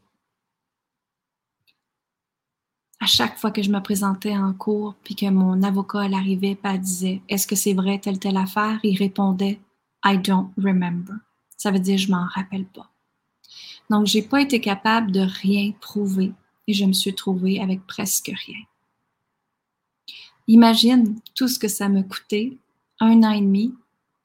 à 3.01 3.07
chaque 3.07 3.39
fois 3.39 3.51
que 3.51 3.63
je 3.63 3.71
me 3.71 3.81
présentais 3.81 4.37
en 4.37 4.53
cours, 4.53 4.95
puis 5.03 5.17
que 5.17 5.29
mon 5.29 5.63
avocat 5.63 6.05
elle 6.05 6.15
arrivait, 6.15 6.59
elle 6.63 6.81
disait 6.81 7.23
Est-ce 7.29 7.47
que 7.47 7.57
c'est 7.57 7.75
vrai 7.75 7.99
telle 7.99 8.19
telle 8.19 8.37
affaire 8.37 8.79
Il 8.85 8.97
répondait 8.97 9.61
I 10.05 10.19
don't 10.19 10.51
remember. 10.57 11.15
Ça 11.57 11.71
veut 11.71 11.81
dire 11.81 11.99
je 11.99 12.11
m'en 12.11 12.27
rappelle 12.27 12.67
pas. 12.67 12.91
Donc, 13.91 14.07
j'ai 14.07 14.23
pas 14.23 14.41
été 14.41 14.61
capable 14.61 15.13
de 15.13 15.21
rien 15.21 15.73
prouver 15.81 16.33
et 16.67 16.73
je 16.73 16.85
me 16.85 16.93
suis 16.93 17.15
trouvée 17.15 17.61
avec 17.61 17.87
presque 17.87 18.33
rien. 18.47 18.61
Imagine 20.49 21.19
tout 21.35 21.49
ce 21.49 21.59
que 21.59 21.69
ça 21.69 21.89
me 21.89 22.03
coûtait 22.03 22.57
un 23.01 23.23
an 23.23 23.31
et 23.31 23.41
demi 23.41 23.75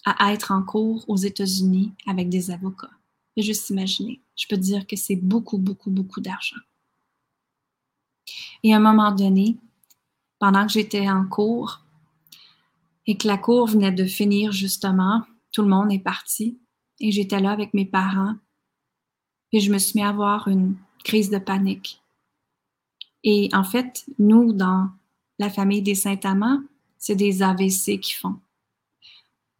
à 0.05 0.33
être 0.33 0.51
en 0.51 0.63
cours 0.63 1.03
aux 1.07 1.17
États-Unis 1.17 1.91
avec 2.05 2.29
des 2.29 2.51
avocats. 2.51 2.89
juste 3.35 3.69
imaginer. 3.69 4.21
Je 4.35 4.47
peux 4.47 4.55
te 4.55 4.61
dire 4.61 4.87
que 4.87 4.95
c'est 4.95 5.15
beaucoup, 5.15 5.57
beaucoup, 5.57 5.91
beaucoup 5.91 6.21
d'argent. 6.21 6.57
Et 8.63 8.73
à 8.73 8.77
un 8.77 8.79
moment 8.79 9.11
donné, 9.11 9.57
pendant 10.39 10.65
que 10.65 10.73
j'étais 10.73 11.09
en 11.09 11.25
cours 11.25 11.81
et 13.05 13.17
que 13.17 13.27
la 13.27 13.37
cour 13.37 13.67
venait 13.67 13.91
de 13.91 14.05
finir 14.05 14.51
justement, 14.51 15.23
tout 15.51 15.61
le 15.61 15.69
monde 15.69 15.91
est 15.91 15.99
parti 15.99 16.57
et 16.99 17.11
j'étais 17.11 17.39
là 17.39 17.51
avec 17.51 17.73
mes 17.73 17.85
parents 17.85 18.35
puis 19.49 19.61
je 19.61 19.71
me 19.71 19.77
suis 19.77 19.99
mis 19.99 20.03
à 20.03 20.09
avoir 20.09 20.47
une 20.47 20.75
crise 21.03 21.29
de 21.29 21.37
panique. 21.37 22.01
Et 23.23 23.49
en 23.53 23.63
fait, 23.63 24.05
nous, 24.19 24.53
dans 24.53 24.89
la 25.39 25.49
famille 25.49 25.81
des 25.81 25.95
Saint-Amand, 25.95 26.61
c'est 26.97 27.15
des 27.15 27.43
AVC 27.43 27.99
qui 27.99 28.13
font. 28.13 28.39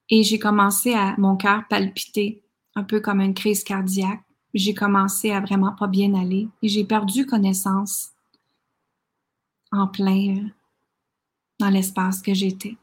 Et 0.09 0.23
j'ai 0.23 0.39
commencé 0.39 0.93
à 0.93 1.15
mon 1.17 1.35
cœur 1.35 1.67
palpiter, 1.69 2.41
un 2.75 2.83
peu 2.83 2.99
comme 2.99 3.21
une 3.21 3.33
crise 3.33 3.63
cardiaque. 3.63 4.21
J'ai 4.53 4.73
commencé 4.73 5.31
à 5.31 5.41
vraiment 5.41 5.73
pas 5.73 5.87
bien 5.87 6.13
aller 6.13 6.47
et 6.61 6.67
j'ai 6.67 6.85
perdu 6.85 7.25
connaissance 7.25 8.11
en 9.71 9.87
plein 9.87 10.37
euh, 10.37 10.49
dans 11.59 11.69
l'espace 11.69 12.21
que 12.21 12.33
j'étais. 12.33 12.77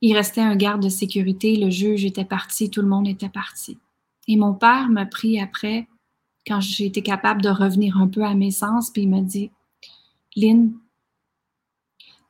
Il 0.00 0.14
restait 0.14 0.40
un 0.40 0.56
garde 0.56 0.82
de 0.82 0.88
sécurité, 0.88 1.56
le 1.56 1.70
juge 1.70 2.04
était 2.04 2.24
parti, 2.24 2.70
tout 2.70 2.82
le 2.82 2.88
monde 2.88 3.08
était 3.08 3.28
parti. 3.28 3.78
Et 4.26 4.36
mon 4.36 4.54
père 4.54 4.88
m'a 4.88 5.06
pris 5.06 5.40
après, 5.40 5.88
quand 6.46 6.60
j'ai 6.60 6.86
été 6.86 7.02
capable 7.02 7.42
de 7.42 7.48
revenir 7.48 7.96
un 7.98 8.08
peu 8.08 8.24
à 8.24 8.34
mes 8.34 8.50
sens, 8.50 8.90
puis 8.90 9.02
il 9.02 9.08
m'a 9.08 9.20
dit 9.20 9.50
Lynn, 10.36 10.72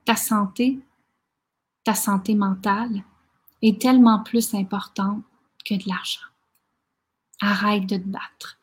ta 0.09 0.17
santé, 0.17 0.81
ta 1.85 1.95
santé 1.95 2.35
mentale 2.35 3.05
est 3.61 3.79
tellement 3.79 4.23
plus 4.23 4.55
importante 4.55 5.23
que 5.67 5.75
de 5.75 5.87
l'argent. 5.87 6.27
Arrête 7.43 7.85
de 7.85 7.99
te 7.99 8.09
battre. 8.09 8.59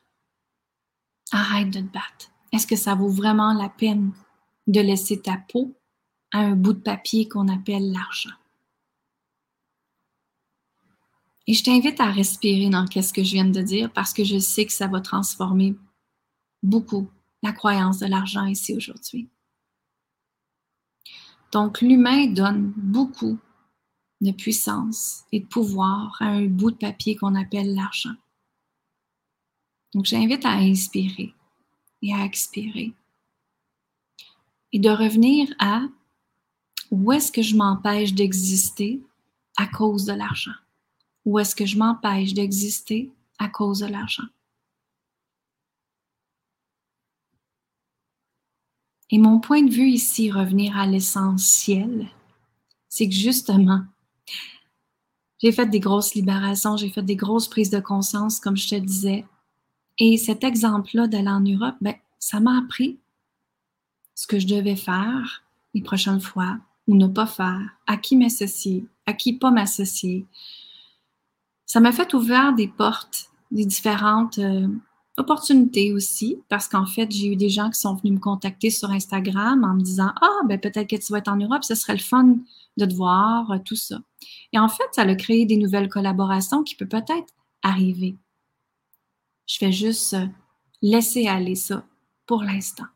Arrête 1.30 1.70
de 1.70 1.78
te 1.78 1.92
battre. 1.92 2.32
Est-ce 2.50 2.66
que 2.66 2.74
ça 2.74 2.96
vaut 2.96 3.10
vraiment 3.10 3.52
la 3.52 3.68
peine 3.68 4.12
de 4.66 4.80
laisser 4.80 5.22
ta 5.22 5.36
peau 5.36 5.72
à 6.32 6.40
un 6.40 6.56
bout 6.56 6.72
de 6.72 6.80
papier 6.80 7.28
qu'on 7.28 7.46
appelle 7.46 7.92
l'argent? 7.92 8.34
Et 11.46 11.54
je 11.54 11.62
t'invite 11.62 12.00
à 12.00 12.10
respirer 12.10 12.70
dans 12.70 12.86
ce 12.90 13.12
que 13.12 13.22
je 13.22 13.34
viens 13.34 13.44
de 13.44 13.62
dire 13.62 13.92
parce 13.92 14.12
que 14.12 14.24
je 14.24 14.40
sais 14.40 14.66
que 14.66 14.72
ça 14.72 14.88
va 14.88 15.00
transformer 15.00 15.76
beaucoup 16.64 17.08
la 17.44 17.52
croyance 17.52 18.00
de 18.00 18.06
l'argent 18.06 18.46
ici 18.46 18.74
aujourd'hui. 18.74 19.30
Donc, 21.56 21.80
l'humain 21.80 22.26
donne 22.26 22.74
beaucoup 22.76 23.38
de 24.20 24.30
puissance 24.30 25.24
et 25.32 25.40
de 25.40 25.46
pouvoir 25.46 26.14
à 26.20 26.26
un 26.26 26.44
bout 26.44 26.70
de 26.70 26.76
papier 26.76 27.16
qu'on 27.16 27.34
appelle 27.34 27.74
l'argent. 27.74 28.14
Donc, 29.94 30.04
j'invite 30.04 30.44
à 30.44 30.50
inspirer 30.50 31.32
et 32.02 32.12
à 32.12 32.26
expirer 32.26 32.92
et 34.70 34.78
de 34.78 34.90
revenir 34.90 35.48
à 35.58 35.80
où 36.90 37.10
est-ce 37.12 37.32
que 37.32 37.40
je 37.40 37.56
m'empêche 37.56 38.12
d'exister 38.12 39.00
à 39.56 39.66
cause 39.66 40.04
de 40.04 40.12
l'argent? 40.12 40.58
Ou 41.24 41.38
est-ce 41.38 41.56
que 41.56 41.64
je 41.64 41.78
m'empêche 41.78 42.34
d'exister 42.34 43.10
à 43.38 43.48
cause 43.48 43.78
de 43.78 43.86
l'argent? 43.86 44.28
Et 49.10 49.18
mon 49.18 49.38
point 49.38 49.62
de 49.62 49.70
vue 49.70 49.88
ici, 49.88 50.30
revenir 50.30 50.76
à 50.76 50.86
l'essentiel, 50.86 52.08
c'est 52.88 53.08
que 53.08 53.14
justement, 53.14 53.84
j'ai 55.38 55.52
fait 55.52 55.66
des 55.66 55.80
grosses 55.80 56.14
libérations, 56.14 56.76
j'ai 56.76 56.90
fait 56.90 57.02
des 57.02 57.16
grosses 57.16 57.48
prises 57.48 57.70
de 57.70 57.80
conscience, 57.80 58.40
comme 58.40 58.56
je 58.56 58.68
te 58.68 58.74
disais. 58.74 59.24
Et 59.98 60.16
cet 60.16 60.44
exemple-là 60.44 61.06
d'aller 61.06 61.28
en 61.28 61.40
Europe, 61.40 61.76
ben, 61.80 61.94
ça 62.18 62.40
m'a 62.40 62.58
appris 62.58 62.98
ce 64.14 64.26
que 64.26 64.38
je 64.38 64.46
devais 64.46 64.76
faire 64.76 65.44
les 65.74 65.82
prochaines 65.82 66.20
fois 66.20 66.58
ou 66.88 66.96
ne 66.96 67.06
pas 67.06 67.26
faire, 67.26 67.60
à 67.86 67.96
qui 67.96 68.16
m'associer, 68.16 68.86
à 69.06 69.12
qui 69.12 69.34
pas 69.34 69.50
m'associer, 69.50 70.26
ça 71.66 71.80
m'a 71.80 71.92
fait 71.92 72.14
ouvrir 72.14 72.54
des 72.54 72.68
portes, 72.68 73.28
des 73.50 73.66
différentes 73.66 74.38
euh, 74.38 74.68
opportunités 75.18 75.92
aussi, 75.92 76.38
parce 76.48 76.68
qu'en 76.68 76.86
fait, 76.86 77.10
j'ai 77.10 77.28
eu 77.28 77.36
des 77.36 77.48
gens 77.48 77.70
qui 77.70 77.80
sont 77.80 77.94
venus 77.94 78.14
me 78.14 78.18
contacter 78.18 78.70
sur 78.70 78.90
Instagram 78.90 79.64
en 79.64 79.74
me 79.74 79.80
disant 79.80 80.12
Ah, 80.20 80.40
ben 80.46 80.60
peut-être 80.60 80.88
que 80.88 80.96
tu 80.96 81.12
vas 81.12 81.18
être 81.18 81.28
en 81.28 81.36
Europe, 81.36 81.64
ce 81.64 81.74
serait 81.74 81.94
le 81.94 82.00
fun 82.00 82.36
de 82.76 82.86
te 82.86 82.94
voir, 82.94 83.50
euh, 83.50 83.58
tout 83.64 83.76
ça. 83.76 83.98
Et 84.52 84.58
en 84.58 84.68
fait, 84.68 84.84
ça 84.92 85.02
a 85.02 85.14
créé 85.14 85.46
des 85.46 85.56
nouvelles 85.56 85.88
collaborations 85.88 86.62
qui 86.62 86.74
peuvent 86.74 86.88
peut-être 86.88 87.32
arriver. 87.62 88.16
Je 89.46 89.64
vais 89.64 89.72
juste 89.72 90.14
euh, 90.14 90.26
laisser 90.82 91.26
aller 91.26 91.54
ça 91.54 91.84
pour 92.26 92.42
l'instant. 92.42 92.86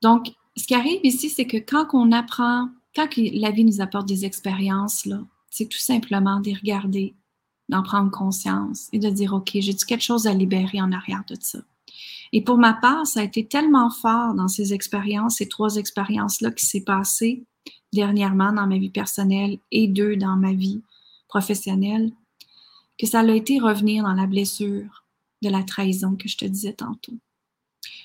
Donc, 0.00 0.32
ce 0.56 0.66
qui 0.66 0.74
arrive 0.74 1.00
ici, 1.02 1.30
c'est 1.30 1.46
que 1.46 1.56
quand 1.56 1.88
on 1.92 2.12
apprend, 2.12 2.68
quand 2.94 3.08
la 3.16 3.50
vie 3.50 3.64
nous 3.64 3.80
apporte 3.80 4.06
des 4.06 4.24
expériences, 4.24 5.08
c'est 5.50 5.68
tout 5.68 5.78
simplement 5.78 6.40
d'y 6.40 6.54
regarder, 6.54 7.14
d'en 7.68 7.82
prendre 7.82 8.10
conscience 8.10 8.88
et 8.92 8.98
de 8.98 9.08
dire, 9.08 9.32
OK, 9.32 9.50
j'ai-tu 9.54 9.86
quelque 9.86 10.02
chose 10.02 10.26
à 10.26 10.34
libérer 10.34 10.80
en 10.80 10.92
arrière 10.92 11.24
de 11.28 11.36
ça? 11.40 11.60
Et 12.32 12.42
pour 12.42 12.58
ma 12.58 12.74
part, 12.74 13.06
ça 13.06 13.20
a 13.20 13.24
été 13.24 13.46
tellement 13.46 13.90
fort 13.90 14.34
dans 14.34 14.48
ces 14.48 14.74
expériences, 14.74 15.36
ces 15.36 15.48
trois 15.48 15.76
expériences-là 15.76 16.50
qui 16.50 16.66
s'est 16.66 16.84
passé 16.84 17.44
dernièrement 17.92 18.52
dans 18.52 18.66
ma 18.66 18.76
vie 18.76 18.90
personnelle 18.90 19.58
et 19.70 19.86
deux 19.86 20.16
dans 20.16 20.36
ma 20.36 20.52
vie 20.52 20.82
professionnelle, 21.28 22.12
que 22.98 23.06
ça 23.06 23.20
a 23.20 23.30
été 23.30 23.58
revenir 23.58 24.02
dans 24.02 24.12
la 24.12 24.26
blessure 24.26 25.04
de 25.42 25.48
la 25.48 25.62
trahison 25.62 26.16
que 26.16 26.28
je 26.28 26.36
te 26.36 26.44
disais 26.44 26.72
tantôt. 26.72 27.14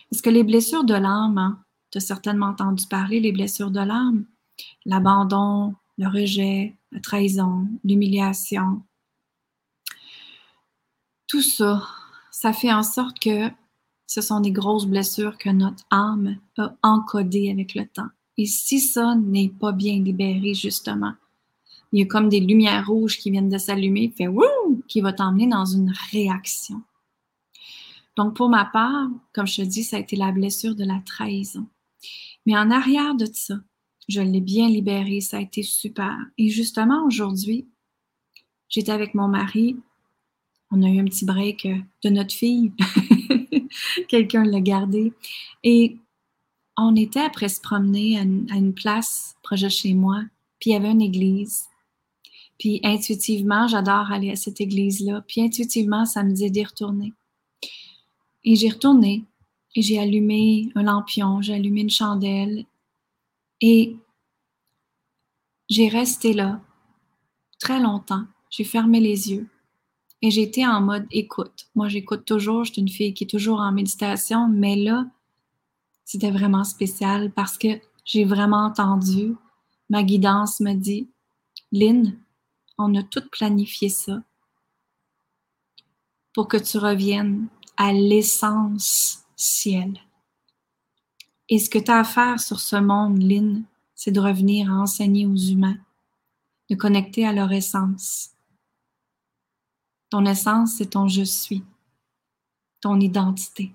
Parce 0.10 0.22
que 0.22 0.30
les 0.30 0.44
blessures 0.44 0.84
de 0.84 0.94
l'âme, 0.94 1.38
hein, 1.38 1.60
tu 1.92 1.98
as 1.98 2.02
certainement 2.02 2.48
entendu 2.48 2.86
parler, 2.88 3.20
les 3.20 3.32
blessures 3.32 3.72
de 3.72 3.80
l'âme, 3.80 4.26
l'abandon, 4.86 5.74
le 5.98 6.08
rejet, 6.08 6.76
la 6.92 7.00
trahison, 7.00 7.68
l'humiliation. 7.84 8.82
Tout 11.30 11.44
ça, 11.44 11.88
ça 12.32 12.54
fait 12.54 12.74
en 12.74 12.82
sorte 12.82 13.20
que 13.20 13.50
ce 14.08 14.20
sont 14.20 14.40
des 14.40 14.52
grosses 14.52 14.88
blessures 14.88 15.38
que 15.38 15.52
notre 15.52 15.86
âme 15.92 16.40
a 16.58 16.76
encodées 16.82 17.52
avec 17.52 17.76
le 17.76 17.88
temps. 17.88 18.10
Et 18.38 18.48
si 18.48 18.80
ça 18.80 19.14
n'est 19.16 19.50
pas 19.50 19.72
bien 19.72 20.00
libéré, 20.00 20.56
justement, 20.56 21.14
il 21.92 22.00
y 22.00 22.02
a 22.02 22.08
comme 22.08 22.30
des 22.30 22.40
lumières 22.40 22.88
rouges 22.88 23.20
qui 23.20 23.30
viennent 23.30 23.50
de 23.50 23.60
s'allumer, 23.60 24.12
fait 24.18 24.28
wouh, 24.28 24.82
qui 24.88 25.02
va 25.02 25.14
t'emmener 25.14 25.46
dans 25.46 25.66
une 25.66 25.94
réaction. 26.12 26.82
Donc, 28.18 28.36
pour 28.36 28.50
ma 28.50 28.66
part, 28.66 29.08
comme 29.32 29.46
je 29.46 29.58
te 29.58 29.62
dis, 29.62 29.84
ça 29.84 29.98
a 29.98 30.00
été 30.00 30.16
la 30.16 30.32
blessure 30.32 30.74
de 30.74 30.84
la 30.84 31.00
trahison. 31.06 31.68
Mais 32.48 32.58
en 32.58 32.72
arrière 32.72 33.14
de 33.14 33.28
ça, 33.32 33.56
je 34.08 34.22
l'ai 34.22 34.42
bien 34.42 34.68
libéré, 34.68 35.22
ça 35.22 35.38
a 35.38 35.42
été 35.42 35.62
super. 35.62 36.18
Et 36.40 36.50
justement, 36.50 37.06
aujourd'hui, 37.06 37.68
j'étais 38.68 38.92
avec 38.92 39.14
mon 39.14 39.28
mari, 39.28 39.78
on 40.72 40.84
a 40.84 40.88
eu 40.90 41.00
un 41.00 41.06
petit 41.06 41.26
break 41.26 41.66
euh, 41.66 41.78
de 42.04 42.10
notre 42.10 42.34
fille, 42.34 42.72
quelqu'un 44.08 44.44
l'a 44.44 44.62
gardé, 44.62 45.14
et 45.64 45.98
on 46.78 46.96
était 46.96 47.22
après 47.22 47.50
se 47.50 47.60
promener 47.60 48.18
à 48.18 48.22
une, 48.22 48.74
place 48.74 49.36
proche 49.44 49.62
de 49.62 49.70
chez 49.70 49.94
moi, 49.94 50.24
puis 50.60 50.72
il 50.72 50.74
y 50.74 50.76
avait 50.76 50.92
une 50.92 51.02
église. 51.02 51.66
Puis 52.58 52.80
intuitivement, 52.84 53.68
j'adore 53.68 54.12
aller 54.12 54.32
à 54.32 54.36
cette 54.36 54.60
église-là. 54.60 55.24
Puis 55.28 55.42
intuitivement, 55.42 56.06
ça 56.06 56.24
me 56.24 56.32
disait 56.32 56.50
d'y 56.50 56.64
retourner. 56.64 57.14
Et 58.44 58.56
j'ai 58.56 58.70
retourné 58.70 59.24
et 59.76 59.82
j'ai 59.82 60.00
allumé 60.00 60.70
un 60.76 60.84
lampion, 60.84 61.42
j'ai 61.42 61.54
allumé 61.54 61.82
une 61.82 61.90
chandelle 61.90 62.66
et 63.62 63.96
j'ai 65.70 65.88
resté 65.88 66.34
là 66.34 66.62
très 67.60 67.80
longtemps. 67.80 68.26
J'ai 68.50 68.64
fermé 68.64 69.00
les 69.00 69.32
yeux 69.32 69.48
et 70.22 70.42
été 70.42 70.66
en 70.68 70.82
mode 70.82 71.06
écoute. 71.12 71.68
Moi, 71.76 71.88
j'écoute 71.88 72.26
toujours, 72.26 72.66
je 72.66 72.74
suis 72.74 72.82
une 72.82 72.90
fille 72.90 73.14
qui 73.14 73.24
est 73.24 73.28
toujours 73.28 73.60
en 73.60 73.72
méditation, 73.72 74.48
mais 74.50 74.76
là, 74.76 75.06
c'était 76.04 76.32
vraiment 76.32 76.64
spécial 76.64 77.32
parce 77.32 77.58
que 77.58 77.80
j'ai 78.04 78.26
vraiment 78.26 78.66
entendu 78.66 79.36
ma 79.90 80.04
guidance 80.04 80.60
me 80.60 80.74
dit 80.74 81.10
Lynn, 81.72 82.18
on 82.78 82.96
a 82.96 83.04
tout 83.04 83.24
planifié 83.32 83.90
ça 83.90 84.22
pour 86.34 86.48
que 86.48 86.58
tu 86.58 86.78
reviennes 86.78 87.48
à 87.78 87.92
l'essence 87.92 89.24
ciel. 89.36 90.00
Et 91.50 91.60
ce 91.60 91.70
que 91.70 91.80
tu 91.80 91.92
as 91.92 92.00
à 92.00 92.04
faire 92.04 92.40
sur 92.40 92.60
ce 92.60 92.76
monde, 92.76 93.22
Lynn, 93.22 93.64
c'est 93.96 94.12
de 94.12 94.20
revenir 94.20 94.72
à 94.72 94.76
enseigner 94.76 95.26
aux 95.26 95.36
humains, 95.36 95.78
de 96.70 96.76
connecter 96.76 97.26
à 97.26 97.34
leur 97.34 97.52
essence. 97.52 98.32
Ton 100.10 100.26
essence, 100.26 100.74
c'est 100.74 100.92
ton 100.92 101.08
je 101.08 101.24
suis, 101.24 101.64
ton 102.82 103.00
identité. 103.00 103.72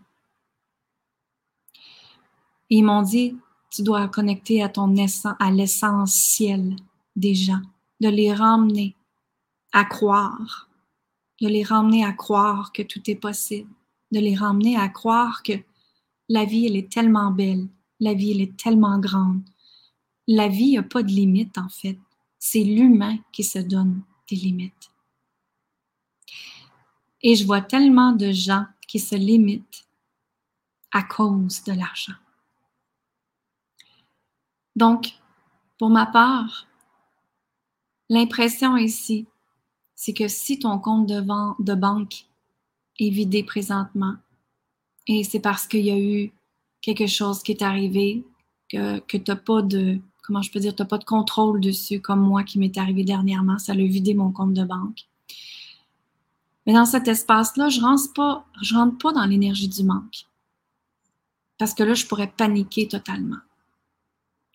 Ils 2.70 2.82
m'ont 2.82 3.02
dit, 3.02 3.36
tu 3.70 3.82
dois 3.82 4.08
connecter 4.08 4.62
à 4.62 4.68
ton 4.68 4.96
essence, 4.96 5.34
à 5.38 5.50
l'essentiel 5.50 6.76
des 7.14 7.34
gens, 7.34 7.62
de 8.00 8.08
les 8.08 8.32
ramener 8.32 8.96
à 9.72 9.84
croire, 9.84 10.68
de 11.40 11.48
les 11.48 11.62
ramener 11.62 12.04
à 12.04 12.12
croire 12.12 12.72
que 12.72 12.82
tout 12.82 13.02
est 13.10 13.16
possible, 13.16 13.70
de 14.12 14.20
les 14.20 14.34
ramener 14.34 14.76
à 14.76 14.88
croire 14.88 15.42
que 15.42 15.52
la 16.28 16.44
vie, 16.44 16.66
elle 16.66 16.76
est 16.76 16.90
tellement 16.90 17.30
belle, 17.30 17.68
la 18.00 18.14
vie, 18.14 18.32
elle 18.32 18.40
est 18.40 18.56
tellement 18.56 18.98
grande. 18.98 19.42
La 20.26 20.48
vie 20.48 20.74
n'a 20.74 20.82
pas 20.82 21.02
de 21.02 21.10
limite, 21.10 21.58
en 21.58 21.68
fait. 21.68 21.98
C'est 22.38 22.64
l'humain 22.64 23.18
qui 23.32 23.44
se 23.44 23.58
donne 23.58 24.02
des 24.28 24.36
limites. 24.36 24.90
Et 27.24 27.34
je 27.34 27.44
vois 27.44 27.62
tellement 27.62 28.12
de 28.12 28.30
gens 28.30 28.66
qui 28.86 29.00
se 29.00 29.16
limitent 29.16 29.86
à 30.92 31.02
cause 31.02 31.64
de 31.64 31.72
l'argent. 31.72 32.12
Donc, 34.76 35.14
pour 35.78 35.88
ma 35.88 36.06
part, 36.06 36.66
l'impression 38.10 38.76
ici, 38.76 39.26
c'est 39.94 40.12
que 40.12 40.28
si 40.28 40.58
ton 40.58 40.78
compte 40.78 41.06
de, 41.06 41.74
banque 41.74 42.26
est 43.00 43.10
vidé 43.10 43.42
présentement, 43.42 44.16
et 45.06 45.24
c'est 45.24 45.40
parce 45.40 45.66
qu'il 45.66 45.84
y 45.84 45.90
a 45.90 45.98
eu 45.98 46.30
quelque 46.82 47.06
chose 47.06 47.42
qui 47.42 47.52
est 47.52 47.62
arrivé, 47.62 48.22
que, 48.68 48.98
que 49.00 49.16
tu 49.16 49.30
n'as 49.30 49.36
pas 49.36 49.62
de, 49.62 49.98
comment 50.22 50.42
je 50.42 50.50
peux 50.52 50.60
dire, 50.60 50.74
tu 50.74 50.84
pas 50.84 50.98
de 50.98 51.04
contrôle 51.04 51.60
dessus, 51.60 52.00
comme 52.00 52.20
moi 52.20 52.44
qui 52.44 52.58
m'est 52.58 52.76
arrivé 52.76 53.02
dernièrement, 53.02 53.58
ça 53.58 53.72
a 53.72 53.76
vidé 53.76 54.12
mon 54.12 54.30
compte 54.30 54.52
de 54.52 54.64
banque. 54.64 55.06
Mais 56.66 56.72
dans 56.72 56.86
cet 56.86 57.08
espace-là, 57.08 57.68
je 57.68 57.80
ne 57.80 57.84
rentre, 57.84 58.12
pas, 58.14 58.46
je 58.62 58.74
rentre 58.74 58.98
pas 58.98 59.12
dans 59.12 59.26
l'énergie 59.26 59.68
du 59.68 59.84
manque. 59.84 60.26
Parce 61.58 61.74
que 61.74 61.82
là, 61.82 61.94
je 61.94 62.06
pourrais 62.06 62.30
paniquer 62.30 62.88
totalement. 62.88 63.38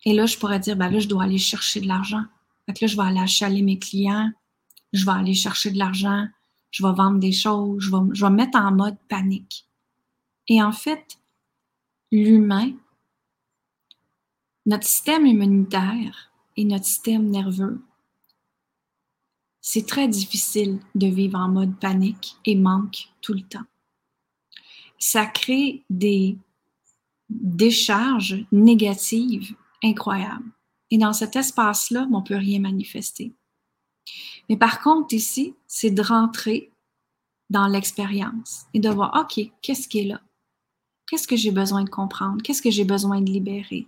Et 0.06 0.13
là, 0.13 0.26
je 0.26 0.38
pourrais 0.38 0.60
dire, 0.60 0.76
ben 0.76 0.89
là, 0.89 1.00
je 1.00 1.08
dois 1.08 1.24
aller 1.24 1.38
chercher 1.38 1.82
de 1.82 1.88
l'argent. 1.88 2.24
Fait 2.65 2.74
que 2.74 2.86
là, 2.86 2.88
je 2.88 2.95
vais 2.95 3.04
aller 3.04 3.19
achaler 3.19 3.62
mes 3.62 3.80
clients, 3.80 4.32
je 4.93 5.06
vais 5.06 5.12
aller 5.12 5.34
chercher 5.34 5.72
de 5.72 5.78
l'argent, 5.78 6.28
je 6.72 6.86
vais 6.86 6.93
vendre 6.93 7.19
des 7.19 7.32
choses, 7.32 7.84
je 7.84 7.91
vais, 7.91 7.98
je 8.13 8.24
vais 8.24 8.32
me 8.32 8.36
mettre 8.36 8.58
en 8.58 8.72
mode 8.72 8.98
panique. 9.08 9.67
Et 10.48 10.62
en 10.63 10.72
fait, 10.72 11.19
l'humain, 12.12 12.72
notre 14.65 14.88
système 14.88 15.26
immunitaire 15.26 16.32
et 16.58 16.65
notre 16.65 16.86
système 16.86 17.30
nerveux, 17.30 17.82
c'est 19.62 19.86
très 19.86 20.08
difficile 20.08 20.80
de 20.95 21.08
vivre 21.08 21.38
en 21.38 21.50
mode 21.50 21.78
panique 21.80 22.38
et 22.45 22.56
manque 22.56 23.10
tout 23.22 23.34
le 23.34 23.41
temps. 23.41 23.65
Ça 24.98 25.26
crée 25.26 25.84
des 25.89 26.38
décharges 27.30 28.45
négatives 28.52 29.56
incroyables. 29.84 30.52
Et 30.91 30.98
dans 30.98 31.13
cet 31.13 31.36
espace-là, 31.36 32.08
on 32.12 32.19
ne 32.19 32.26
peut 32.26 32.36
rien 32.36 32.60
manifester. 32.60 33.34
Mais 34.50 34.58
par 34.58 34.82
contre, 34.82 35.13
ici, 35.13 35.54
c'est 35.67 35.91
de 35.91 36.02
rentrer 36.02 36.72
dans 37.50 37.67
l'expérience 37.67 38.65
et 38.74 38.80
de 38.80 38.89
voir, 38.89 39.13
OK, 39.22 39.52
qu'est-ce 39.62 39.88
qui 39.88 40.00
est 40.00 40.06
là? 40.06 40.22
Qu'est-ce 41.08 41.28
que 41.28 41.36
j'ai 41.36 41.52
besoin 41.52 41.84
de 41.84 41.89
comprendre? 41.89 42.41
Qu'est-ce 42.43 42.62
que 42.62 42.72
j'ai 42.72 42.86
besoin 42.86 43.22
de 43.22 43.32
libérer? 43.32 43.88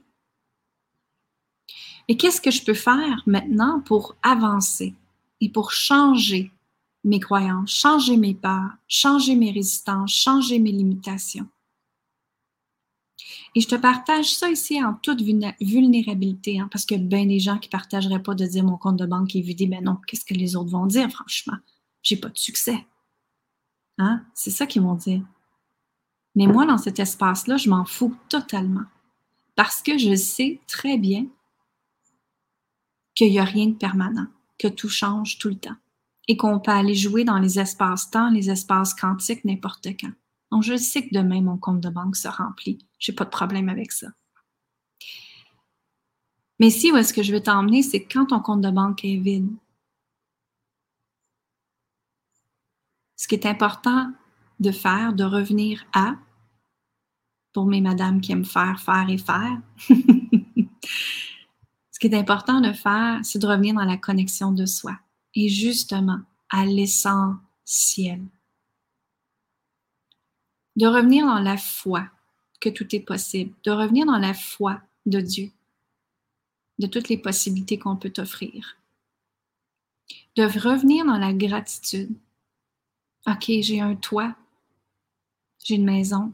Et 2.07 2.17
qu'est-ce 2.17 2.41
que 2.41 2.51
je 2.51 2.63
peux 2.63 2.73
faire 2.73 3.23
maintenant 3.25 3.79
pour 3.81 4.15
avancer? 4.23 4.95
Et 5.41 5.49
pour 5.49 5.71
changer 5.71 6.51
mes 7.03 7.19
croyances, 7.19 7.71
changer 7.71 8.15
mes 8.15 8.35
peurs, 8.35 8.71
changer 8.87 9.35
mes 9.35 9.51
résistances, 9.51 10.13
changer 10.13 10.59
mes 10.59 10.71
limitations? 10.71 11.47
Et 13.53 13.61
je 13.61 13.67
te 13.67 13.75
partage 13.75 14.33
ça 14.33 14.49
ici 14.49 14.81
en 14.81 14.93
toute 14.93 15.21
vulnérabilité, 15.21 16.59
hein, 16.59 16.69
parce 16.71 16.85
que 16.85 16.95
bien 16.95 17.25
des 17.25 17.39
gens 17.39 17.57
qui 17.57 17.67
ne 17.67 17.71
partageraient 17.71 18.23
pas 18.23 18.33
de 18.33 18.45
dire 18.45 18.63
mon 18.63 18.77
compte 18.77 18.97
de 18.97 19.05
banque 19.05 19.35
est 19.35 19.41
vidé, 19.41 19.67
ben 19.67 19.83
non, 19.83 19.97
qu'est-ce 20.07 20.23
que 20.23 20.33
les 20.33 20.55
autres 20.55 20.69
vont 20.69 20.85
dire, 20.85 21.09
franchement? 21.11 21.57
J'ai 22.01 22.15
pas 22.15 22.29
de 22.29 22.37
succès. 22.37 22.85
Hein? 23.97 24.23
C'est 24.33 24.51
ça 24.51 24.65
qu'ils 24.65 24.81
vont 24.81 24.95
dire. 24.95 25.21
Mais 26.35 26.47
moi, 26.47 26.65
dans 26.65 26.77
cet 26.77 26.99
espace-là, 26.99 27.57
je 27.57 27.69
m'en 27.69 27.83
fous 27.83 28.15
totalement. 28.29 28.85
Parce 29.55 29.81
que 29.81 29.97
je 29.97 30.15
sais 30.15 30.61
très 30.65 30.97
bien 30.97 31.27
qu'il 33.13 33.31
n'y 33.31 33.39
a 33.39 33.43
rien 33.43 33.67
de 33.67 33.73
permanent, 33.73 34.27
que 34.61 34.67
tout 34.67 34.89
change 34.89 35.39
tout 35.39 35.49
le 35.49 35.57
temps. 35.57 35.75
Et 36.27 36.37
qu'on 36.37 36.59
peut 36.59 36.71
aller 36.71 36.93
jouer 36.93 37.23
dans 37.23 37.39
les 37.39 37.59
espaces-temps, 37.59 38.29
les 38.29 38.49
espaces 38.51 38.93
quantiques, 38.93 39.43
n'importe 39.43 39.87
quand. 39.99 40.11
Donc, 40.51 40.63
je 40.63 40.77
sais 40.77 41.07
que 41.07 41.13
demain, 41.13 41.41
mon 41.41 41.57
compte 41.57 41.81
de 41.81 41.89
banque 41.89 42.15
se 42.15 42.27
remplit. 42.27 42.85
Je 42.99 43.11
n'ai 43.11 43.15
pas 43.15 43.25
de 43.25 43.29
problème 43.29 43.69
avec 43.69 43.91
ça. 43.91 44.07
Mais 46.59 46.69
si 46.69 46.91
où 46.91 46.97
est-ce 46.97 47.13
que 47.13 47.23
je 47.23 47.33
veux 47.33 47.41
t'emmener, 47.41 47.81
c'est 47.81 48.03
quand 48.03 48.27
ton 48.27 48.39
compte 48.39 48.61
de 48.61 48.69
banque 48.69 49.03
est 49.03 49.17
vide. 49.17 49.49
Ce 53.15 53.27
qui 53.27 53.33
est 53.33 53.47
important 53.47 54.11
de 54.59 54.71
faire, 54.71 55.13
de 55.13 55.23
revenir 55.23 55.83
à, 55.93 56.15
pour 57.51 57.65
mes 57.65 57.81
madames 57.81 58.21
qui 58.21 58.31
aiment 58.31 58.45
faire, 58.45 58.79
faire 58.79 59.09
et 59.09 59.17
faire. 59.17 59.59
Qui 62.01 62.07
est 62.07 62.15
important 62.15 62.61
de 62.61 62.73
faire, 62.73 63.19
c'est 63.23 63.37
de 63.37 63.45
revenir 63.45 63.75
dans 63.75 63.85
la 63.85 63.95
connexion 63.95 64.51
de 64.51 64.65
soi 64.65 64.97
et 65.35 65.49
justement 65.49 66.19
à 66.49 66.65
l'essentiel. 66.65 68.23
De 70.75 70.87
revenir 70.87 71.27
dans 71.27 71.37
la 71.37 71.57
foi 71.57 72.09
que 72.59 72.69
tout 72.69 72.95
est 72.95 73.01
possible, 73.01 73.53
de 73.63 73.69
revenir 73.69 74.07
dans 74.07 74.17
la 74.17 74.33
foi 74.33 74.81
de 75.05 75.21
Dieu, 75.21 75.51
de 76.79 76.87
toutes 76.87 77.07
les 77.07 77.19
possibilités 77.19 77.77
qu'on 77.77 77.97
peut 77.97 78.09
t'offrir. 78.09 78.77
De 80.35 80.43
revenir 80.43 81.05
dans 81.05 81.19
la 81.19 81.33
gratitude. 81.33 82.15
OK, 83.27 83.45
j'ai 83.61 83.79
un 83.79 83.95
toit, 83.95 84.35
j'ai 85.63 85.75
une 85.75 85.85
maison. 85.85 86.33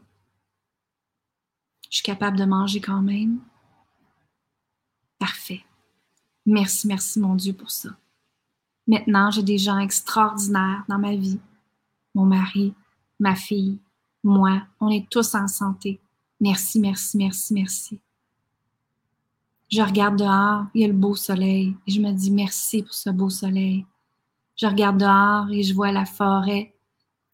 Je 1.90 1.96
suis 1.96 2.04
capable 2.04 2.38
de 2.38 2.46
manger 2.46 2.80
quand 2.80 3.02
même. 3.02 3.42
Parfait. 5.18 5.64
Merci, 6.46 6.86
merci 6.86 7.20
mon 7.20 7.34
Dieu 7.34 7.52
pour 7.52 7.70
ça. 7.70 7.90
Maintenant, 8.86 9.30
j'ai 9.30 9.42
des 9.42 9.58
gens 9.58 9.78
extraordinaires 9.78 10.84
dans 10.88 10.98
ma 10.98 11.14
vie. 11.14 11.38
Mon 12.14 12.24
mari, 12.24 12.72
ma 13.20 13.34
fille, 13.34 13.78
moi, 14.24 14.62
on 14.80 14.88
est 14.90 15.08
tous 15.10 15.34
en 15.34 15.46
santé. 15.46 16.00
Merci, 16.40 16.80
merci, 16.80 17.16
merci, 17.16 17.54
merci. 17.54 18.00
Je 19.68 19.82
regarde 19.82 20.16
dehors, 20.16 20.64
il 20.74 20.80
y 20.80 20.84
a 20.84 20.88
le 20.88 20.94
beau 20.94 21.14
soleil 21.14 21.76
et 21.86 21.90
je 21.90 22.00
me 22.00 22.12
dis 22.12 22.30
merci 22.30 22.82
pour 22.82 22.94
ce 22.94 23.10
beau 23.10 23.28
soleil. 23.28 23.84
Je 24.56 24.66
regarde 24.66 24.98
dehors 24.98 25.50
et 25.50 25.62
je 25.62 25.74
vois 25.74 25.92
la 25.92 26.06
forêt 26.06 26.74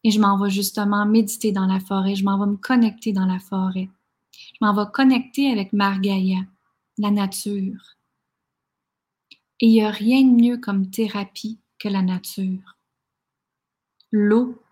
et 0.02 0.10
je 0.10 0.20
m'en 0.20 0.36
vais 0.36 0.50
justement 0.50 1.06
méditer 1.06 1.52
dans 1.52 1.66
la 1.66 1.80
forêt, 1.80 2.16
je 2.16 2.24
m'en 2.24 2.38
vais 2.38 2.50
me 2.50 2.56
connecter 2.56 3.12
dans 3.12 3.26
la 3.26 3.38
forêt. 3.38 3.88
Je 4.32 4.58
m'en 4.60 4.74
vais 4.74 4.90
connecter 4.92 5.50
avec 5.50 5.72
Margaïa, 5.72 6.40
la 6.98 7.10
nature. 7.10 7.96
Et 9.60 9.66
il 9.66 9.72
n'y 9.72 9.82
a 9.82 9.90
rien 9.90 10.22
de 10.22 10.30
mieux 10.30 10.58
comme 10.58 10.90
thérapie 10.90 11.58
que 11.78 11.88
la 11.88 12.02
nature. 12.02 12.76
L'eau, 14.12 14.62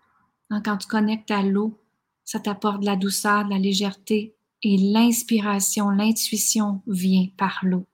hein, 0.49 0.61
quand 0.63 0.77
tu 0.77 0.87
connectes 0.87 1.31
à 1.31 1.41
l'eau, 1.41 1.79
ça 2.23 2.39
t'apporte 2.39 2.81
de 2.81 2.85
la 2.85 2.95
douceur, 2.95 3.45
de 3.45 3.49
la 3.49 3.59
légèreté 3.59 4.35
et 4.61 4.77
l'inspiration, 4.77 5.89
l'intuition 5.89 6.81
vient 6.87 7.27
par 7.37 7.59
l'eau. 7.63 7.85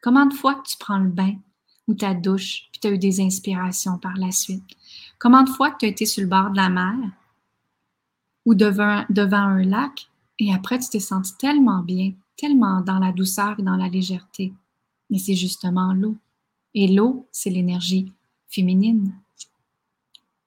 Comment 0.00 0.26
de 0.26 0.34
fois 0.34 0.62
tu 0.64 0.76
prends 0.78 0.98
le 0.98 1.10
bain 1.10 1.34
ou 1.88 1.94
ta 1.94 2.14
douche, 2.14 2.68
puis 2.70 2.80
tu 2.80 2.88
as 2.88 2.90
eu 2.92 2.98
des 2.98 3.20
inspirations 3.20 3.98
par 3.98 4.16
la 4.16 4.30
suite? 4.30 4.64
Comment 5.18 5.42
de 5.42 5.50
fois 5.50 5.72
tu 5.72 5.86
as 5.86 5.88
été 5.88 6.06
sur 6.06 6.22
le 6.22 6.28
bord 6.28 6.50
de 6.50 6.56
la 6.56 6.68
mer 6.68 6.96
ou 8.44 8.54
devant, 8.54 9.04
devant 9.10 9.36
un 9.38 9.64
lac 9.64 10.08
et 10.38 10.52
après 10.52 10.78
tu 10.78 10.88
t'es 10.90 11.00
senti 11.00 11.36
tellement 11.36 11.82
bien, 11.82 12.12
tellement 12.36 12.80
dans 12.80 12.98
la 12.98 13.12
douceur 13.12 13.58
et 13.58 13.62
dans 13.62 13.76
la 13.76 13.88
légèreté? 13.88 14.52
Mais 15.10 15.18
c'est 15.18 15.34
justement 15.34 15.92
l'eau. 15.92 16.16
Et 16.74 16.88
l'eau, 16.88 17.26
c'est 17.32 17.50
l'énergie 17.50 18.12
féminine. 18.48 19.12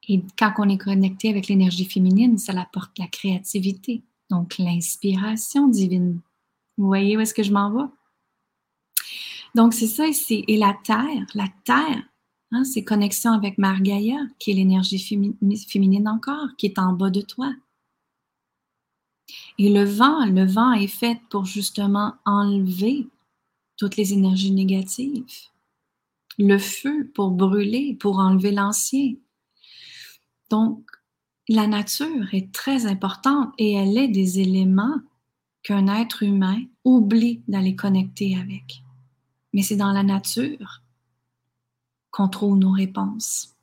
Et 0.07 0.23
quand 0.37 0.53
on 0.57 0.69
est 0.69 0.77
connecté 0.77 1.29
avec 1.29 1.47
l'énergie 1.47 1.85
féminine, 1.85 2.37
ça 2.37 2.53
apporte 2.59 2.97
la 2.99 3.07
créativité, 3.07 4.03
donc 4.29 4.57
l'inspiration 4.57 5.67
divine. 5.67 6.19
Vous 6.77 6.87
voyez 6.87 7.17
où 7.17 7.19
est-ce 7.19 7.33
que 7.33 7.43
je 7.43 7.51
m'en 7.51 7.71
vais? 7.71 7.89
Donc, 9.55 9.73
c'est 9.73 9.87
ça 9.87 10.05
ici. 10.05 10.43
Et 10.47 10.57
la 10.57 10.77
terre, 10.83 11.25
la 11.33 11.47
terre, 11.63 12.03
hein, 12.51 12.63
c'est 12.65 12.83
connexion 12.83 13.31
avec 13.31 13.57
Margaïa, 13.57 14.17
qui 14.37 14.51
est 14.51 14.55
l'énergie 14.55 14.99
féminine 14.99 16.07
encore, 16.07 16.49
qui 16.57 16.65
est 16.65 16.77
en 16.77 16.93
bas 16.93 17.09
de 17.09 17.21
toi. 17.21 17.51
Et 19.57 19.73
le 19.73 19.83
vent, 19.83 20.25
le 20.25 20.45
vent 20.45 20.73
est 20.73 20.87
fait 20.87 21.19
pour 21.29 21.45
justement 21.45 22.15
enlever 22.25 23.07
toutes 23.77 23.97
les 23.97 24.13
énergies 24.13 24.51
négatives. 24.51 25.25
Le 26.37 26.57
feu 26.57 27.11
pour 27.13 27.31
brûler, 27.31 27.95
pour 27.99 28.19
enlever 28.19 28.51
l'ancien. 28.51 29.13
Donc, 30.49 30.83
la 31.47 31.67
nature 31.67 32.33
est 32.33 32.51
très 32.51 32.85
importante 32.85 33.53
et 33.57 33.73
elle 33.73 33.97
est 33.97 34.07
des 34.07 34.39
éléments 34.39 34.99
qu'un 35.63 35.87
être 35.87 36.23
humain 36.23 36.61
oublie 36.83 37.41
d'aller 37.47 37.75
connecter 37.75 38.37
avec. 38.37 38.83
Mais 39.53 39.61
c'est 39.61 39.75
dans 39.75 39.91
la 39.91 40.03
nature 40.03 40.81
qu'on 42.11 42.27
trouve 42.29 42.57
nos 42.57 42.71
réponses. 42.71 43.55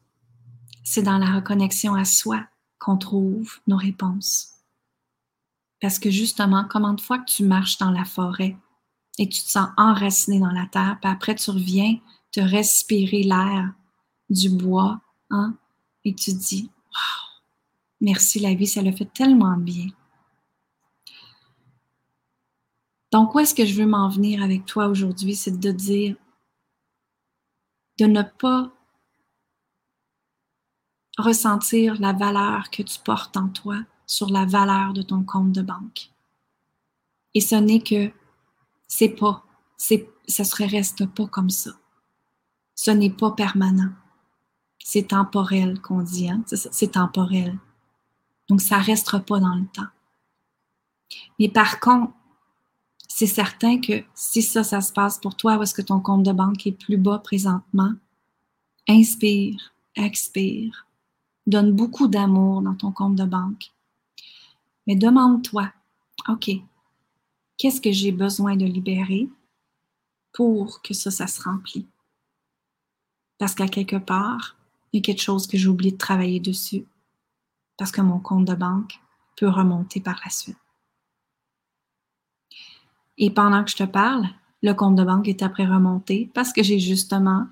C'est 0.85 1.03
dans 1.03 1.19
la 1.19 1.35
reconnexion 1.35 1.95
à 1.95 2.05
soi 2.05 2.45
qu'on 2.79 2.97
trouve 2.97 3.61
nos 3.67 3.77
réponses. 3.77 4.52
Parce 5.83 5.99
que 5.99 6.11
justement, 6.11 6.65
comment 6.71 6.95
de 6.95 7.01
fois 7.01 7.19
que 7.19 7.31
tu 7.31 7.43
marches 7.43 7.77
dans 7.79 7.91
la 7.91 8.05
forêt 8.05 8.57
et 9.19 9.29
tu 9.29 9.43
te 9.43 9.49
sens 9.49 9.69
enraciné 9.77 10.39
dans 10.39 10.53
la 10.53 10.67
terre, 10.67 10.97
puis 11.03 11.11
après 11.11 11.35
tu 11.35 11.51
reviens 11.51 11.99
te 12.31 12.41
respirer 12.41 13.25
l'air 13.25 13.75
du 14.31 14.49
bois, 14.49 15.01
hein, 15.31 15.57
et 16.05 16.15
tu 16.15 16.33
dis, 16.35 16.71
merci 18.01 18.39
la 18.39 18.55
vie, 18.55 18.69
ça 18.69 18.81
le 18.81 18.93
fait 18.93 19.13
tellement 19.13 19.57
bien. 19.57 19.89
Donc, 23.11 23.35
où 23.35 23.41
est-ce 23.41 23.55
que 23.55 23.67
je 23.67 23.75
veux 23.75 23.87
m'en 23.87 24.09
venir 24.09 24.43
avec 24.43 24.65
toi 24.65 24.87
aujourd'hui? 24.87 25.35
C'est 25.35 25.59
de 25.59 25.73
dire, 25.73 26.17
de 27.99 28.07
ne 28.07 28.23
pas 28.23 28.73
ressentir 31.19 32.01
la 32.01 32.13
valeur 32.13 32.71
que 32.71 32.83
tu 32.83 32.99
portes 33.01 33.37
en 33.37 33.49
toi 33.49 33.85
sur 34.13 34.29
la 34.29 34.45
valeur 34.45 34.93
de 34.93 35.01
ton 35.01 35.23
compte 35.23 35.53
de 35.53 35.63
banque. 35.63 36.11
Et 37.35 37.41
ce 37.41 37.55
n'est 37.55 37.81
que, 37.81 38.11
c'est 38.87 39.09
pas, 39.09 39.43
c'est, 39.79 40.09
ça 40.29 40.43
ne 40.43 40.71
reste 40.71 41.07
pas 41.07 41.27
comme 41.27 41.49
ça. 41.49 41.71
Ce 42.75 42.91
n'est 42.91 43.11
pas 43.11 43.31
permanent. 43.31 43.93
C'est 44.79 45.09
temporel 45.09 45.81
qu'on 45.81 46.03
dit, 46.03 46.29
hein? 46.29 46.43
c'est 46.47 46.93
temporel. 46.93 47.59
Donc, 48.49 48.61
ça 48.61 48.79
ne 48.79 48.85
restera 48.85 49.21
pas 49.21 49.41
dans 49.41 49.55
le 49.55 49.67
temps. 49.67 49.91
Mais 51.39 51.49
par 51.49 51.81
contre, 51.81 52.13
c'est 53.09 53.27
certain 53.27 53.81
que 53.81 54.05
si 54.15 54.43
ça, 54.43 54.63
ça 54.63 54.81
se 54.83 54.93
passe 54.93 55.19
pour 55.19 55.37
toi, 55.37 55.57
est-ce 55.63 55.75
que 55.75 55.83
ton 55.83 56.01
compte 56.01 56.25
de 56.25 56.33
banque 56.33 56.67
est 56.67 56.73
plus 56.73 56.99
bas 56.99 57.19
présentement, 57.19 57.93
inspire, 58.89 59.73
expire, 59.97 60.87
donne 61.47 61.73
beaucoup 61.73 62.09
d'amour 62.09 62.63
dans 62.63 62.75
ton 62.75 62.93
compte 62.93 63.17
de 63.17 63.25
banque. 63.25 63.73
Mais 64.87 64.97
demande-toi, 64.97 65.73
OK, 66.29 66.51
qu'est-ce 67.57 67.81
que 67.81 67.93
j'ai 67.93 68.13
besoin 68.13 68.57
de 68.57 68.67
libérer 68.67 69.29
pour 70.33 70.83
que 70.83 70.95
ça, 70.95 71.11
ça 71.11 71.27
se 71.27 71.43
remplisse? 71.43 71.85
Parce 73.39 73.55
qu'à 73.55 73.69
quelque 73.69 73.97
part, 73.97 74.57
il 74.93 74.99
y 74.99 75.01
a 75.01 75.03
quelque 75.03 75.23
chose 75.23 75.47
que 75.47 75.57
j'ai 75.57 75.69
oublié 75.69 75.93
de 75.93 75.97
travailler 75.97 76.41
dessus. 76.41 76.85
Parce 77.77 77.91
que 77.91 78.01
mon 78.01 78.21
compte 78.21 78.45
de 78.45 78.55
banque 78.55 79.01
peut 79.37 79.49
remonter 79.49 80.01
par 80.01 80.21
la 80.25 80.31
suite. 80.31 80.57
Et 83.19 83.31
pendant 83.31 83.65
que 83.65 83.71
je 83.71 83.77
te 83.77 83.85
parle, 83.85 84.29
le 84.63 84.75
compte 84.75 84.97
de 84.97 85.05
banque 85.05 85.29
est 85.29 85.43
après 85.43 85.67
remonté 85.67 86.31
parce 86.35 86.53
que 86.53 86.63
j'ai 86.63 86.79
justement 86.79 87.47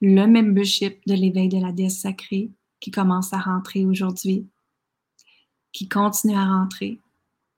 le 0.00 0.26
membership 0.26 0.98
de 1.06 1.14
l'éveil 1.14 1.48
de 1.48 1.58
la 1.58 1.72
déesse 1.72 2.00
sacrée 2.00 2.50
qui 2.80 2.90
commence 2.90 3.32
à 3.32 3.38
rentrer 3.38 3.84
aujourd'hui, 3.84 4.46
qui 5.72 5.88
continue 5.88 6.36
à 6.36 6.44
rentrer 6.44 7.00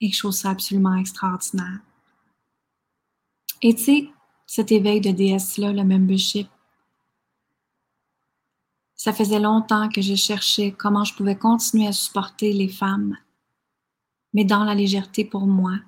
et 0.00 0.10
je 0.10 0.18
trouve 0.18 0.32
ça 0.32 0.50
absolument 0.50 0.96
extraordinaire. 0.96 1.80
Et 3.62 3.74
tu 3.74 3.82
sais, 3.82 4.10
cet 4.46 4.72
éveil 4.72 5.00
de 5.00 5.12
déesse-là, 5.12 5.72
le 5.72 5.84
membership, 5.84 6.48
ça 8.96 9.12
faisait 9.12 9.40
longtemps 9.40 9.88
que 9.88 10.02
je 10.02 10.14
cherchais 10.14 10.72
comment 10.72 11.04
je 11.04 11.14
pouvais 11.14 11.38
continuer 11.38 11.86
à 11.86 11.92
supporter 11.92 12.52
les 12.52 12.68
femmes, 12.68 13.16
mais 14.32 14.44
dans 14.44 14.64
la 14.64 14.74
légèreté 14.74 15.24
pour 15.24 15.46
moi. 15.46 15.78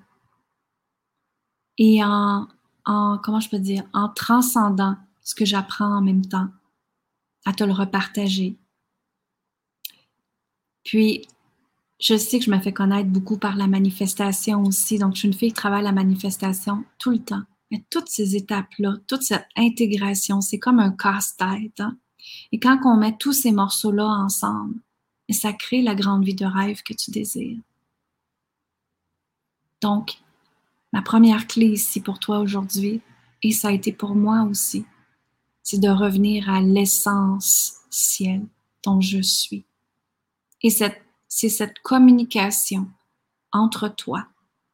Et 1.77 2.03
en, 2.03 2.47
en 2.85 3.17
comment 3.17 3.41
je 3.41 3.49
peux 3.49 3.59
dire, 3.59 3.83
en 3.93 4.09
transcendant 4.09 4.95
ce 5.21 5.35
que 5.35 5.45
j'apprends 5.45 5.97
en 5.97 6.01
même 6.01 6.25
temps, 6.25 6.47
à 7.45 7.53
te 7.53 7.63
le 7.63 7.73
repartager. 7.73 8.57
Puis, 10.83 11.27
je 11.99 12.17
sais 12.17 12.39
que 12.39 12.45
je 12.45 12.51
me 12.51 12.59
fais 12.59 12.73
connaître 12.73 13.09
beaucoup 13.09 13.37
par 13.37 13.55
la 13.55 13.67
manifestation 13.67 14.63
aussi. 14.63 14.97
Donc, 14.97 15.15
je 15.15 15.19
suis 15.19 15.27
une 15.27 15.33
fille 15.33 15.49
qui 15.49 15.55
travaille 15.55 15.83
la 15.83 15.91
manifestation 15.91 16.83
tout 16.99 17.11
le 17.11 17.19
temps. 17.19 17.43
Mais 17.71 17.83
toutes 17.89 18.09
ces 18.09 18.35
étapes-là, 18.35 18.97
toute 19.07 19.23
cette 19.23 19.47
intégration, 19.55 20.41
c'est 20.41 20.59
comme 20.59 20.79
un 20.79 20.91
casse-tête. 20.91 21.79
Hein? 21.79 21.97
Et 22.51 22.59
quand 22.59 22.79
on 22.85 22.97
met 22.97 23.15
tous 23.17 23.33
ces 23.33 23.51
morceaux-là 23.51 24.05
ensemble, 24.05 24.75
ça 25.29 25.53
crée 25.53 25.81
la 25.81 25.95
grande 25.95 26.23
vie 26.23 26.35
de 26.35 26.45
rêve 26.45 26.83
que 26.83 26.93
tu 26.93 27.11
désires. 27.11 27.59
Donc, 29.81 30.17
ma 30.93 31.01
première 31.01 31.47
clé 31.47 31.67
ici 31.67 32.01
pour 32.01 32.19
toi 32.19 32.39
aujourd'hui, 32.39 33.01
et 33.41 33.51
ça 33.51 33.69
a 33.69 33.71
été 33.71 33.91
pour 33.91 34.15
moi 34.15 34.43
aussi, 34.43 34.85
c'est 35.63 35.79
de 35.79 35.89
revenir 35.89 36.49
à 36.49 36.61
l'essence 36.61 37.77
ciel 37.89 38.45
dont 38.83 39.01
je 39.01 39.21
suis. 39.21 39.65
Et 40.61 40.69
c'est 41.37 41.49
cette 41.49 41.79
communication 41.79 42.89
entre 43.51 43.89
toi, 43.89 44.25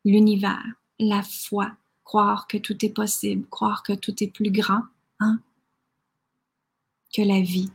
l'univers, 0.06 0.64
la 1.00 1.24
foi, 1.24 1.72
croire 2.04 2.46
que 2.46 2.60
tout 2.60 2.86
est 2.86 2.94
possible, 2.94 3.48
croire 3.50 3.82
que 3.82 3.94
tout 3.94 4.24
est 4.24 4.28
plus 4.28 4.52
grand, 4.52 4.84
hein, 5.20 5.40
que 7.12 7.24
la 7.24 7.42
vie 7.42 7.72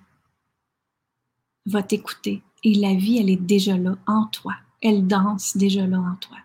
va 1.66 1.82
t'écouter. 1.82 2.45
Et 2.62 2.74
la 2.74 2.95
vie, 2.95 3.18
elle 3.18 3.28
est 3.28 3.45
déjà 3.45 3.76
là 3.76 3.97
en 4.07 4.26
toi. 4.26 4.55
Elle 4.80 5.09
danse 5.09 5.57
déjà 5.57 5.84
là 5.84 5.99
en 5.99 6.14
toi. 6.14 6.39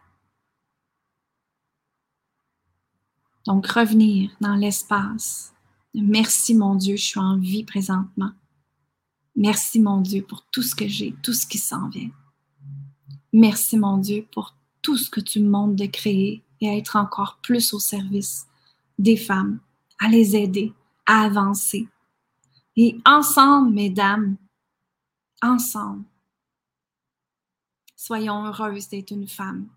Donc, 3.45 3.67
revenir 3.67 4.31
dans 4.41 4.55
l'espace. 4.55 5.53
Merci 5.93 6.55
mon 6.55 6.73
Dieu, 6.73 6.95
je 6.95 7.03
suis 7.03 7.19
en 7.19 7.37
vie 7.37 7.65
présentement. 7.65 8.31
Merci 9.35 9.79
mon 9.79 10.01
Dieu 10.01 10.23
pour 10.23 10.43
tout 10.47 10.63
ce 10.63 10.73
que 10.73 10.87
j'ai, 10.87 11.13
tout 11.21 11.33
ce 11.33 11.45
qui 11.45 11.59
s'en 11.59 11.87
vient. 11.89 12.09
Merci 13.33 13.77
mon 13.77 13.97
Dieu 13.97 14.27
pour 14.31 14.55
tout 14.81 14.97
ce 14.97 15.09
que 15.09 15.21
tu 15.21 15.39
me 15.39 15.49
montres 15.49 15.75
de 15.75 15.85
créer 15.85 16.43
et 16.59 16.69
à 16.69 16.75
être 16.75 16.95
encore 16.95 17.39
plus 17.41 17.73
au 17.73 17.79
service 17.79 18.47
des 18.99 19.17
femmes, 19.17 19.59
à 19.99 20.09
les 20.09 20.35
aider, 20.35 20.73
à 21.05 21.21
avancer. 21.21 21.87
Et 22.75 22.99
ensemble, 23.05 23.73
mesdames, 23.73 24.37
ensemble, 25.41 26.03
soyons 27.95 28.45
heureuses 28.45 28.89
d'être 28.89 29.11
une 29.11 29.27
femme. 29.27 29.67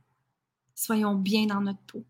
Soyons 0.74 1.14
bien 1.14 1.46
dans 1.46 1.60
notre 1.60 1.82
peau. 1.86 2.04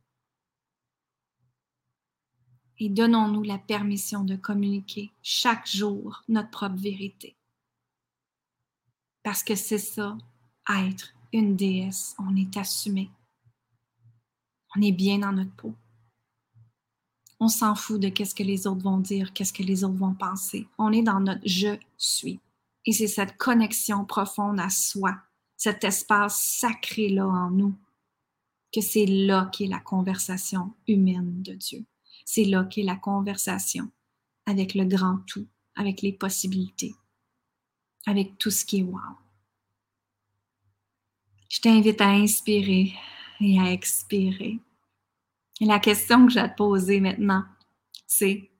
Et 2.78 2.88
donnons-nous 2.88 3.42
la 3.42 3.58
permission 3.58 4.24
de 4.24 4.36
communiquer 4.36 5.12
chaque 5.22 5.66
jour 5.68 6.22
notre 6.28 6.50
propre 6.50 6.76
vérité. 6.76 7.36
Parce 9.22 9.42
que 9.42 9.54
c'est 9.54 9.78
ça, 9.78 10.16
être 10.68 11.14
une 11.34 11.56
déesse. 11.56 12.14
On 12.18 12.34
est 12.36 12.56
assumé. 12.56 13.10
On 14.76 14.80
est 14.80 14.92
bien 14.92 15.18
dans 15.18 15.32
notre 15.32 15.54
peau. 15.54 15.74
On 17.40 17.48
s'en 17.48 17.74
fout 17.74 18.00
de 18.00 18.08
qu'est-ce 18.08 18.34
que 18.34 18.44
les 18.44 18.66
autres 18.66 18.82
vont 18.82 18.98
dire, 18.98 19.32
qu'est-ce 19.32 19.52
que 19.52 19.62
les 19.62 19.84
autres 19.84 19.98
vont 19.98 20.14
penser. 20.14 20.66
On 20.78 20.92
est 20.92 21.02
dans 21.02 21.20
notre 21.20 21.42
je 21.44 21.76
suis. 21.98 22.40
Et 22.86 22.92
c'est 22.92 23.08
cette 23.08 23.36
connexion 23.36 24.04
profonde 24.04 24.60
à 24.60 24.70
soi, 24.70 25.16
cet 25.56 25.84
espace 25.84 26.40
sacré-là 26.40 27.26
en 27.26 27.50
nous, 27.50 27.74
que 28.72 28.80
c'est 28.80 29.06
là 29.06 29.50
qu'est 29.52 29.66
la 29.66 29.80
conversation 29.80 30.72
humaine 30.86 31.42
de 31.42 31.54
Dieu. 31.54 31.84
C'est 32.24 32.44
là 32.44 32.64
qu'est 32.64 32.82
la 32.82 32.96
conversation 32.96 33.90
avec 34.46 34.74
le 34.74 34.84
grand 34.84 35.18
tout, 35.26 35.46
avec 35.74 36.02
les 36.02 36.12
possibilités, 36.12 36.94
avec 38.06 38.38
tout 38.38 38.50
ce 38.50 38.64
qui 38.64 38.80
est 38.80 38.82
wow. 38.82 39.00
Je 41.54 41.60
t'invite 41.60 42.00
à 42.00 42.08
inspirer 42.08 42.94
et 43.40 43.60
à 43.60 43.70
expirer. 43.70 44.58
Et 45.60 45.64
la 45.66 45.78
question 45.78 46.26
que 46.26 46.32
j'ai 46.32 46.40
à 46.40 46.48
te 46.48 46.56
poser 46.56 46.98
maintenant, 46.98 47.44
c'est 48.08 48.50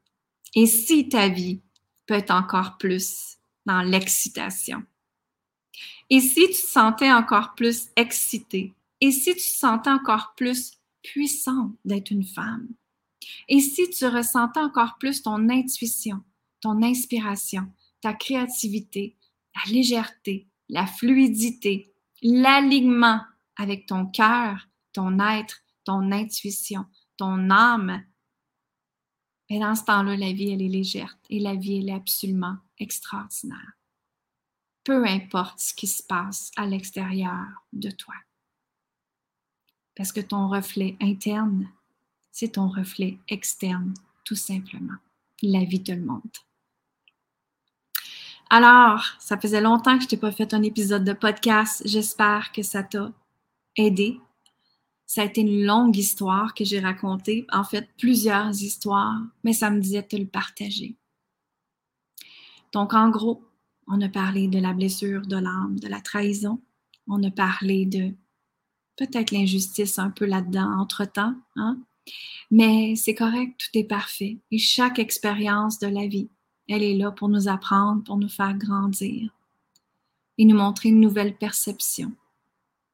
et 0.54 0.66
si 0.66 1.08
ta 1.08 1.28
vie 1.28 1.60
peut 2.06 2.14
être 2.14 2.30
encore 2.30 2.78
plus 2.78 3.36
dans 3.66 3.82
l'excitation? 3.82 4.84
Et 6.08 6.20
si 6.20 6.46
tu 6.46 6.52
te 6.52 6.68
sentais 6.68 7.12
encore 7.12 7.56
plus 7.56 7.88
excitée? 7.96 8.72
Et 9.00 9.10
si 9.10 9.32
tu 9.34 9.40
te 9.40 9.58
sentais 9.58 9.90
encore 9.90 10.34
plus 10.36 10.74
puissante 11.02 11.72
d'être 11.84 12.12
une 12.12 12.24
femme? 12.24 12.68
Et 13.48 13.58
si 13.58 13.90
tu 13.90 14.06
ressentais 14.06 14.60
encore 14.60 14.98
plus 14.98 15.20
ton 15.20 15.48
intuition, 15.48 16.22
ton 16.60 16.80
inspiration, 16.80 17.66
ta 18.00 18.12
créativité, 18.12 19.16
la 19.56 19.72
légèreté, 19.72 20.46
la 20.68 20.86
fluidité, 20.86 21.93
l'alignement 22.24 23.20
avec 23.56 23.86
ton 23.86 24.06
cœur, 24.06 24.68
ton 24.92 25.20
être, 25.20 25.62
ton 25.84 26.10
intuition, 26.10 26.86
ton 27.16 27.50
âme, 27.50 28.02
et 29.48 29.58
dans 29.58 29.74
ce 29.74 29.84
temps-là, 29.84 30.16
la 30.16 30.32
vie, 30.32 30.50
elle 30.50 30.62
est 30.62 30.68
légère 30.68 31.18
et 31.28 31.38
la 31.38 31.54
vie, 31.54 31.78
elle 31.78 31.90
est 31.90 31.94
absolument 31.94 32.56
extraordinaire. 32.78 33.72
Peu 34.84 35.06
importe 35.06 35.60
ce 35.60 35.74
qui 35.74 35.86
se 35.86 36.02
passe 36.02 36.50
à 36.56 36.66
l'extérieur 36.66 37.46
de 37.72 37.90
toi. 37.90 38.14
Parce 39.94 40.12
que 40.12 40.20
ton 40.20 40.48
reflet 40.48 40.96
interne, 41.00 41.70
c'est 42.32 42.52
ton 42.52 42.68
reflet 42.68 43.18
externe, 43.28 43.94
tout 44.24 44.34
simplement. 44.34 44.96
La 45.42 45.64
vie 45.64 45.82
te 45.82 45.92
le 45.92 46.04
montre. 46.04 46.46
Alors, 48.50 49.04
ça 49.18 49.38
faisait 49.38 49.60
longtemps 49.60 49.96
que 49.96 50.04
je 50.04 50.08
t'ai 50.08 50.16
pas 50.16 50.32
fait 50.32 50.54
un 50.54 50.62
épisode 50.62 51.04
de 51.04 51.12
podcast. 51.12 51.82
J'espère 51.84 52.52
que 52.52 52.62
ça 52.62 52.82
t'a 52.82 53.12
aidé. 53.76 54.20
Ça 55.06 55.22
a 55.22 55.24
été 55.24 55.40
une 55.40 55.64
longue 55.64 55.96
histoire 55.96 56.54
que 56.54 56.64
j'ai 56.64 56.80
racontée, 56.80 57.46
en 57.52 57.64
fait 57.64 57.88
plusieurs 57.98 58.50
histoires, 58.50 59.20
mais 59.44 59.52
ça 59.52 59.70
me 59.70 59.80
disait 59.80 60.02
de 60.02 60.08
te 60.08 60.16
le 60.16 60.26
partager. 60.26 60.96
Donc, 62.72 62.94
en 62.94 63.10
gros, 63.10 63.44
on 63.86 64.00
a 64.00 64.08
parlé 64.08 64.48
de 64.48 64.58
la 64.58 64.72
blessure 64.72 65.26
de 65.26 65.36
l'âme, 65.36 65.78
de 65.78 65.88
la 65.88 66.00
trahison. 66.00 66.60
On 67.06 67.22
a 67.22 67.30
parlé 67.30 67.86
de 67.86 68.14
peut-être 68.96 69.30
l'injustice 69.30 69.98
un 69.98 70.10
peu 70.10 70.24
là-dedans 70.24 70.80
entre-temps, 70.80 71.34
hein? 71.56 71.78
mais 72.50 72.94
c'est 72.96 73.14
correct, 73.14 73.58
tout 73.58 73.78
est 73.78 73.84
parfait. 73.84 74.38
Et 74.50 74.58
chaque 74.58 74.98
expérience 74.98 75.78
de 75.78 75.88
la 75.88 76.06
vie 76.06 76.30
elle 76.68 76.82
est 76.82 76.96
là 76.96 77.10
pour 77.10 77.28
nous 77.28 77.48
apprendre, 77.48 78.02
pour 78.04 78.16
nous 78.16 78.28
faire 78.28 78.54
grandir 78.54 79.30
et 80.38 80.44
nous 80.44 80.56
montrer 80.56 80.88
une 80.88 81.00
nouvelle 81.00 81.36
perception, 81.36 82.12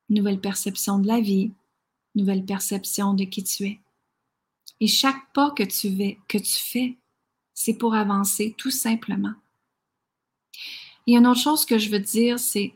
une 0.09 0.17
nouvelle 0.17 0.41
perception 0.41 0.99
de 0.99 1.07
la 1.07 1.21
vie, 1.21 1.53
une 2.15 2.23
nouvelle 2.23 2.45
perception 2.45 3.15
de 3.15 3.25
qui 3.25 3.45
tu 3.45 3.65
es. 3.65 3.81
Et 4.81 4.87
chaque 4.87 5.33
pas 5.33 5.51
que 5.51 5.63
tu, 5.63 6.61
fais, 6.61 6.97
c'est 7.55 7.75
pour 7.75 7.95
avancer 7.95 8.55
tout 8.57 8.71
simplement. 8.71 9.35
Et 11.07 11.17
une 11.17 11.27
autre 11.27 11.41
chose 11.41 11.65
que 11.65 11.79
je 11.79 11.91
veux 11.91 12.01
dire, 12.01 12.39
c'est 12.39 12.75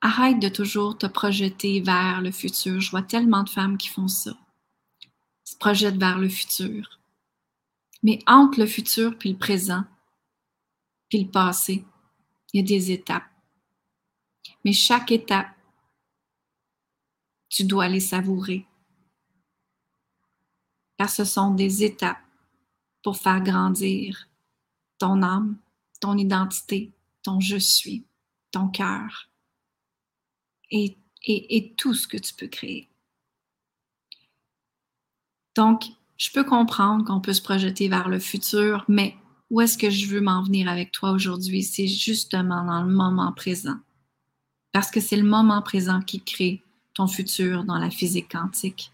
arrête 0.00 0.38
de 0.38 0.48
toujours 0.48 0.96
te 0.96 1.06
projeter 1.06 1.80
vers 1.80 2.20
le 2.20 2.30
futur. 2.30 2.80
Je 2.80 2.90
vois 2.90 3.02
tellement 3.02 3.42
de 3.42 3.48
femmes 3.48 3.76
qui 3.76 3.88
font 3.88 4.08
ça. 4.08 4.36
Se 5.44 5.56
projettent 5.56 5.98
vers 5.98 6.18
le 6.18 6.28
futur. 6.28 6.97
Mais 8.02 8.20
entre 8.26 8.60
le 8.60 8.66
futur 8.66 9.16
puis 9.18 9.32
le 9.32 9.38
présent, 9.38 9.84
puis 11.08 11.24
le 11.24 11.30
passé, 11.30 11.84
il 12.52 12.60
y 12.60 12.64
a 12.64 12.66
des 12.66 12.90
étapes. 12.92 13.28
Mais 14.64 14.72
chaque 14.72 15.12
étape, 15.12 15.48
tu 17.48 17.64
dois 17.64 17.88
les 17.88 18.00
savourer. 18.00 18.66
Car 20.98 21.10
ce 21.10 21.24
sont 21.24 21.54
des 21.54 21.84
étapes 21.84 22.22
pour 23.02 23.16
faire 23.16 23.42
grandir 23.42 24.28
ton 24.98 25.22
âme, 25.22 25.58
ton 26.00 26.16
identité, 26.16 26.92
ton 27.22 27.40
je 27.40 27.56
suis, 27.56 28.04
ton 28.50 28.68
cœur 28.68 29.28
et, 30.70 30.96
et, 31.22 31.56
et 31.56 31.74
tout 31.74 31.94
ce 31.94 32.06
que 32.06 32.16
tu 32.16 32.34
peux 32.34 32.48
créer. 32.48 32.88
Donc, 35.54 35.84
je 36.18 36.30
peux 36.32 36.44
comprendre 36.44 37.04
qu'on 37.04 37.20
peut 37.20 37.32
se 37.32 37.40
projeter 37.40 37.88
vers 37.88 38.08
le 38.08 38.18
futur, 38.18 38.84
mais 38.88 39.16
où 39.50 39.60
est-ce 39.60 39.78
que 39.78 39.88
je 39.88 40.06
veux 40.06 40.20
m'en 40.20 40.42
venir 40.42 40.68
avec 40.68 40.92
toi 40.92 41.12
aujourd'hui? 41.12 41.62
C'est 41.62 41.86
justement 41.86 42.64
dans 42.64 42.82
le 42.82 42.92
moment 42.92 43.32
présent. 43.32 43.78
Parce 44.72 44.90
que 44.90 45.00
c'est 45.00 45.16
le 45.16 45.22
moment 45.22 45.62
présent 45.62 46.00
qui 46.02 46.20
crée 46.20 46.62
ton 46.92 47.06
futur 47.06 47.64
dans 47.64 47.78
la 47.78 47.90
physique 47.90 48.30
quantique. 48.32 48.90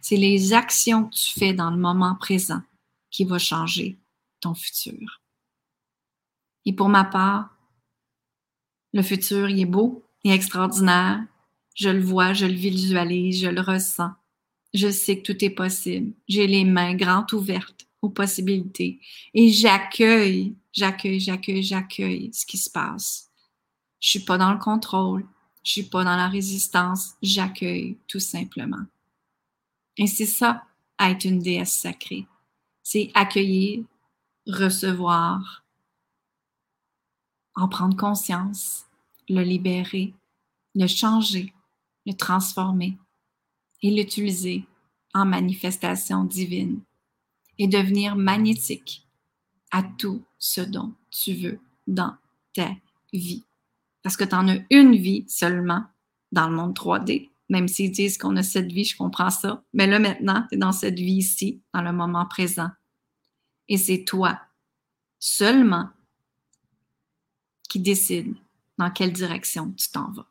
C'est 0.00 0.16
les 0.16 0.52
actions 0.52 1.04
que 1.04 1.14
tu 1.14 1.38
fais 1.38 1.52
dans 1.52 1.70
le 1.70 1.76
moment 1.76 2.14
présent 2.14 2.62
qui 3.10 3.24
vont 3.24 3.38
changer 3.38 3.98
ton 4.40 4.54
futur. 4.54 5.20
Et 6.64 6.72
pour 6.72 6.88
ma 6.88 7.04
part, 7.04 7.56
le 8.92 9.02
futur, 9.02 9.48
il 9.50 9.60
est 9.60 9.66
beau, 9.66 10.04
est 10.24 10.30
extraordinaire. 10.30 11.24
Je 11.74 11.88
le 11.88 12.00
vois, 12.00 12.32
je 12.32 12.46
le 12.46 12.54
visualise, 12.54 13.40
je 13.40 13.48
le 13.48 13.60
ressens. 13.60 14.12
Je 14.78 14.92
sais 14.92 15.20
que 15.20 15.32
tout 15.32 15.44
est 15.44 15.50
possible. 15.50 16.12
J'ai 16.28 16.46
les 16.46 16.64
mains 16.64 16.94
grandes 16.94 17.32
ouvertes 17.32 17.88
aux 18.00 18.10
possibilités 18.10 19.00
et 19.34 19.50
j'accueille, 19.50 20.54
j'accueille, 20.72 21.18
j'accueille, 21.18 21.64
j'accueille 21.64 22.30
ce 22.32 22.46
qui 22.46 22.58
se 22.58 22.70
passe. 22.70 23.28
Je 23.98 24.10
suis 24.10 24.20
pas 24.20 24.38
dans 24.38 24.52
le 24.52 24.60
contrôle, 24.60 25.26
je 25.64 25.72
suis 25.72 25.82
pas 25.82 26.04
dans 26.04 26.14
la 26.14 26.28
résistance, 26.28 27.14
j'accueille 27.20 27.98
tout 28.06 28.20
simplement. 28.20 28.84
Et 29.96 30.06
c'est 30.06 30.26
ça, 30.26 30.62
être 31.00 31.24
une 31.24 31.40
déesse 31.40 31.74
sacrée. 31.74 32.28
C'est 32.84 33.10
accueillir, 33.14 33.82
recevoir, 34.46 35.64
en 37.56 37.66
prendre 37.66 37.96
conscience, 37.96 38.86
le 39.28 39.42
libérer, 39.42 40.14
le 40.76 40.86
changer, 40.86 41.52
le 42.06 42.12
transformer 42.12 42.96
et 43.82 43.90
l'utiliser 43.90 44.64
en 45.14 45.24
manifestation 45.24 46.24
divine 46.24 46.80
et 47.58 47.66
devenir 47.66 48.16
magnétique 48.16 49.06
à 49.70 49.82
tout 49.82 50.22
ce 50.38 50.60
dont 50.60 50.92
tu 51.10 51.34
veux 51.34 51.60
dans 51.86 52.14
ta 52.54 52.70
vie. 53.12 53.44
Parce 54.02 54.16
que 54.16 54.24
tu 54.24 54.34
en 54.34 54.48
as 54.48 54.58
une 54.70 54.96
vie 54.96 55.24
seulement 55.28 55.84
dans 56.32 56.48
le 56.48 56.54
monde 56.54 56.76
3D. 56.76 57.30
Même 57.48 57.68
s'ils 57.68 57.90
disent 57.90 58.18
qu'on 58.18 58.36
a 58.36 58.42
cette 58.42 58.70
vie, 58.70 58.84
je 58.84 58.96
comprends 58.96 59.30
ça. 59.30 59.62
Mais 59.72 59.86
là, 59.86 59.98
maintenant, 59.98 60.44
tu 60.48 60.54
es 60.54 60.58
dans 60.58 60.72
cette 60.72 60.98
vie 60.98 61.16
ici, 61.16 61.60
dans 61.72 61.82
le 61.82 61.92
moment 61.92 62.26
présent. 62.26 62.70
Et 63.68 63.78
c'est 63.78 64.04
toi 64.04 64.40
seulement 65.18 65.88
qui 67.68 67.80
décide 67.80 68.34
dans 68.78 68.90
quelle 68.90 69.12
direction 69.12 69.72
tu 69.72 69.90
t'en 69.90 70.10
vas. 70.12 70.26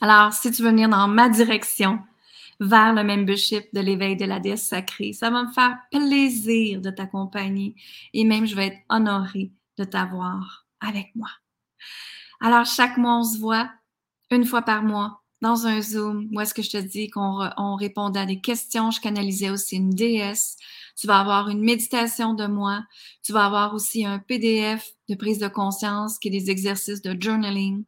Alors, 0.00 0.32
si 0.32 0.50
tu 0.50 0.62
veux 0.62 0.70
venir 0.70 0.88
dans 0.88 1.08
ma 1.08 1.28
direction 1.28 1.98
vers 2.58 2.94
le 2.94 3.04
membership 3.04 3.66
de 3.74 3.80
l'éveil 3.80 4.16
de 4.16 4.24
la 4.24 4.40
déesse 4.40 4.66
sacrée, 4.66 5.12
ça 5.12 5.30
va 5.30 5.44
me 5.44 5.52
faire 5.52 5.78
plaisir 5.90 6.80
de 6.80 6.90
t'accompagner 6.90 7.74
et 8.14 8.24
même 8.24 8.46
je 8.46 8.56
vais 8.56 8.68
être 8.68 8.80
honorée 8.88 9.52
de 9.76 9.84
t'avoir 9.84 10.66
avec 10.80 11.14
moi. 11.14 11.28
Alors, 12.40 12.64
chaque 12.64 12.96
mois, 12.96 13.18
on 13.18 13.24
se 13.24 13.38
voit 13.38 13.70
une 14.30 14.46
fois 14.46 14.62
par 14.62 14.82
mois 14.82 15.22
dans 15.42 15.66
un 15.66 15.80
Zoom 15.82 16.28
où 16.32 16.40
est-ce 16.40 16.54
que 16.54 16.62
je 16.62 16.70
te 16.70 16.76
dis 16.78 17.08
qu'on 17.08 17.76
répondait 17.76 18.20
à 18.20 18.26
des 18.26 18.40
questions. 18.40 18.90
Je 18.90 19.00
canalisais 19.00 19.50
aussi 19.50 19.76
une 19.76 19.90
déesse. 19.90 20.56
Tu 20.96 21.06
vas 21.06 21.20
avoir 21.20 21.48
une 21.48 21.62
méditation 21.62 22.34
de 22.34 22.46
moi. 22.46 22.84
Tu 23.22 23.32
vas 23.32 23.46
avoir 23.46 23.74
aussi 23.74 24.04
un 24.06 24.18
PDF 24.18 24.92
de 25.08 25.14
prise 25.14 25.38
de 25.38 25.48
conscience 25.48 26.18
qui 26.18 26.28
est 26.28 26.30
des 26.30 26.50
exercices 26.50 27.02
de 27.02 27.20
journaling. 27.20 27.84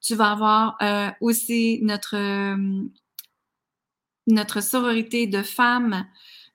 Tu 0.00 0.14
vas 0.14 0.32
avoir 0.32 0.76
euh, 0.82 1.10
aussi 1.20 1.80
notre, 1.82 2.16
euh, 2.16 2.84
notre 4.26 4.62
sororité 4.62 5.26
de 5.26 5.42
femmes. 5.42 6.06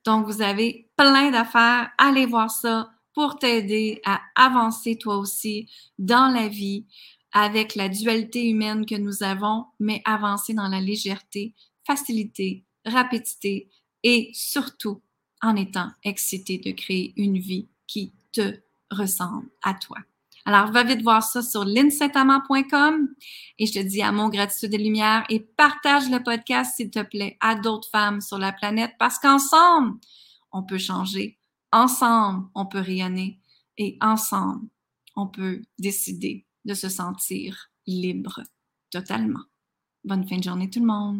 Donc, 0.04 0.26
vous 0.26 0.42
avez 0.42 0.88
plein 0.96 1.30
d'affaires. 1.30 1.90
Allez 1.98 2.26
voir 2.26 2.50
ça 2.50 2.90
pour 3.14 3.38
t'aider 3.38 4.00
à 4.04 4.20
avancer 4.34 4.96
toi 4.96 5.16
aussi 5.18 5.68
dans 5.98 6.28
la 6.28 6.48
vie 6.48 6.84
avec 7.32 7.74
la 7.74 7.88
dualité 7.88 8.48
humaine 8.48 8.86
que 8.86 8.94
nous 8.94 9.22
avons, 9.22 9.66
mais 9.80 10.02
avancer 10.04 10.54
dans 10.54 10.68
la 10.68 10.80
légèreté, 10.80 11.54
facilité, 11.86 12.64
rapidité 12.84 13.68
et 14.02 14.30
surtout 14.32 15.02
en 15.42 15.56
étant 15.56 15.90
excité 16.04 16.58
de 16.58 16.70
créer 16.70 17.12
une 17.16 17.38
vie 17.38 17.68
qui 17.86 18.12
te 18.32 18.60
ressemble 18.90 19.48
à 19.62 19.74
toi. 19.74 19.98
Alors, 20.46 20.70
va 20.70 20.84
vite 20.84 21.02
voir 21.02 21.22
ça 21.22 21.42
sur 21.42 21.64
linsaintamant.com 21.64 23.08
et 23.58 23.66
je 23.66 23.72
te 23.72 23.78
dis 23.78 24.02
mon 24.12 24.28
gratitude 24.28 24.74
et 24.74 24.78
lumière 24.78 25.24
et 25.30 25.40
partage 25.40 26.10
le 26.10 26.22
podcast, 26.22 26.74
s'il 26.76 26.90
te 26.90 27.02
plaît, 27.02 27.38
à 27.40 27.54
d'autres 27.54 27.88
femmes 27.90 28.20
sur 28.20 28.38
la 28.38 28.52
planète 28.52 28.92
parce 28.98 29.18
qu'ensemble, 29.18 29.98
on 30.52 30.62
peut 30.62 30.78
changer. 30.78 31.38
Ensemble, 31.72 32.46
on 32.54 32.66
peut 32.66 32.80
rayonner 32.80 33.40
et 33.78 33.96
ensemble, 34.00 34.68
on 35.16 35.26
peut 35.26 35.62
décider 35.78 36.46
de 36.64 36.74
se 36.74 36.88
sentir 36.88 37.70
libre 37.86 38.40
totalement. 38.90 39.42
Bonne 40.04 40.28
fin 40.28 40.36
de 40.38 40.44
journée 40.44 40.70
tout 40.70 40.80
le 40.80 40.86
monde. 40.86 41.12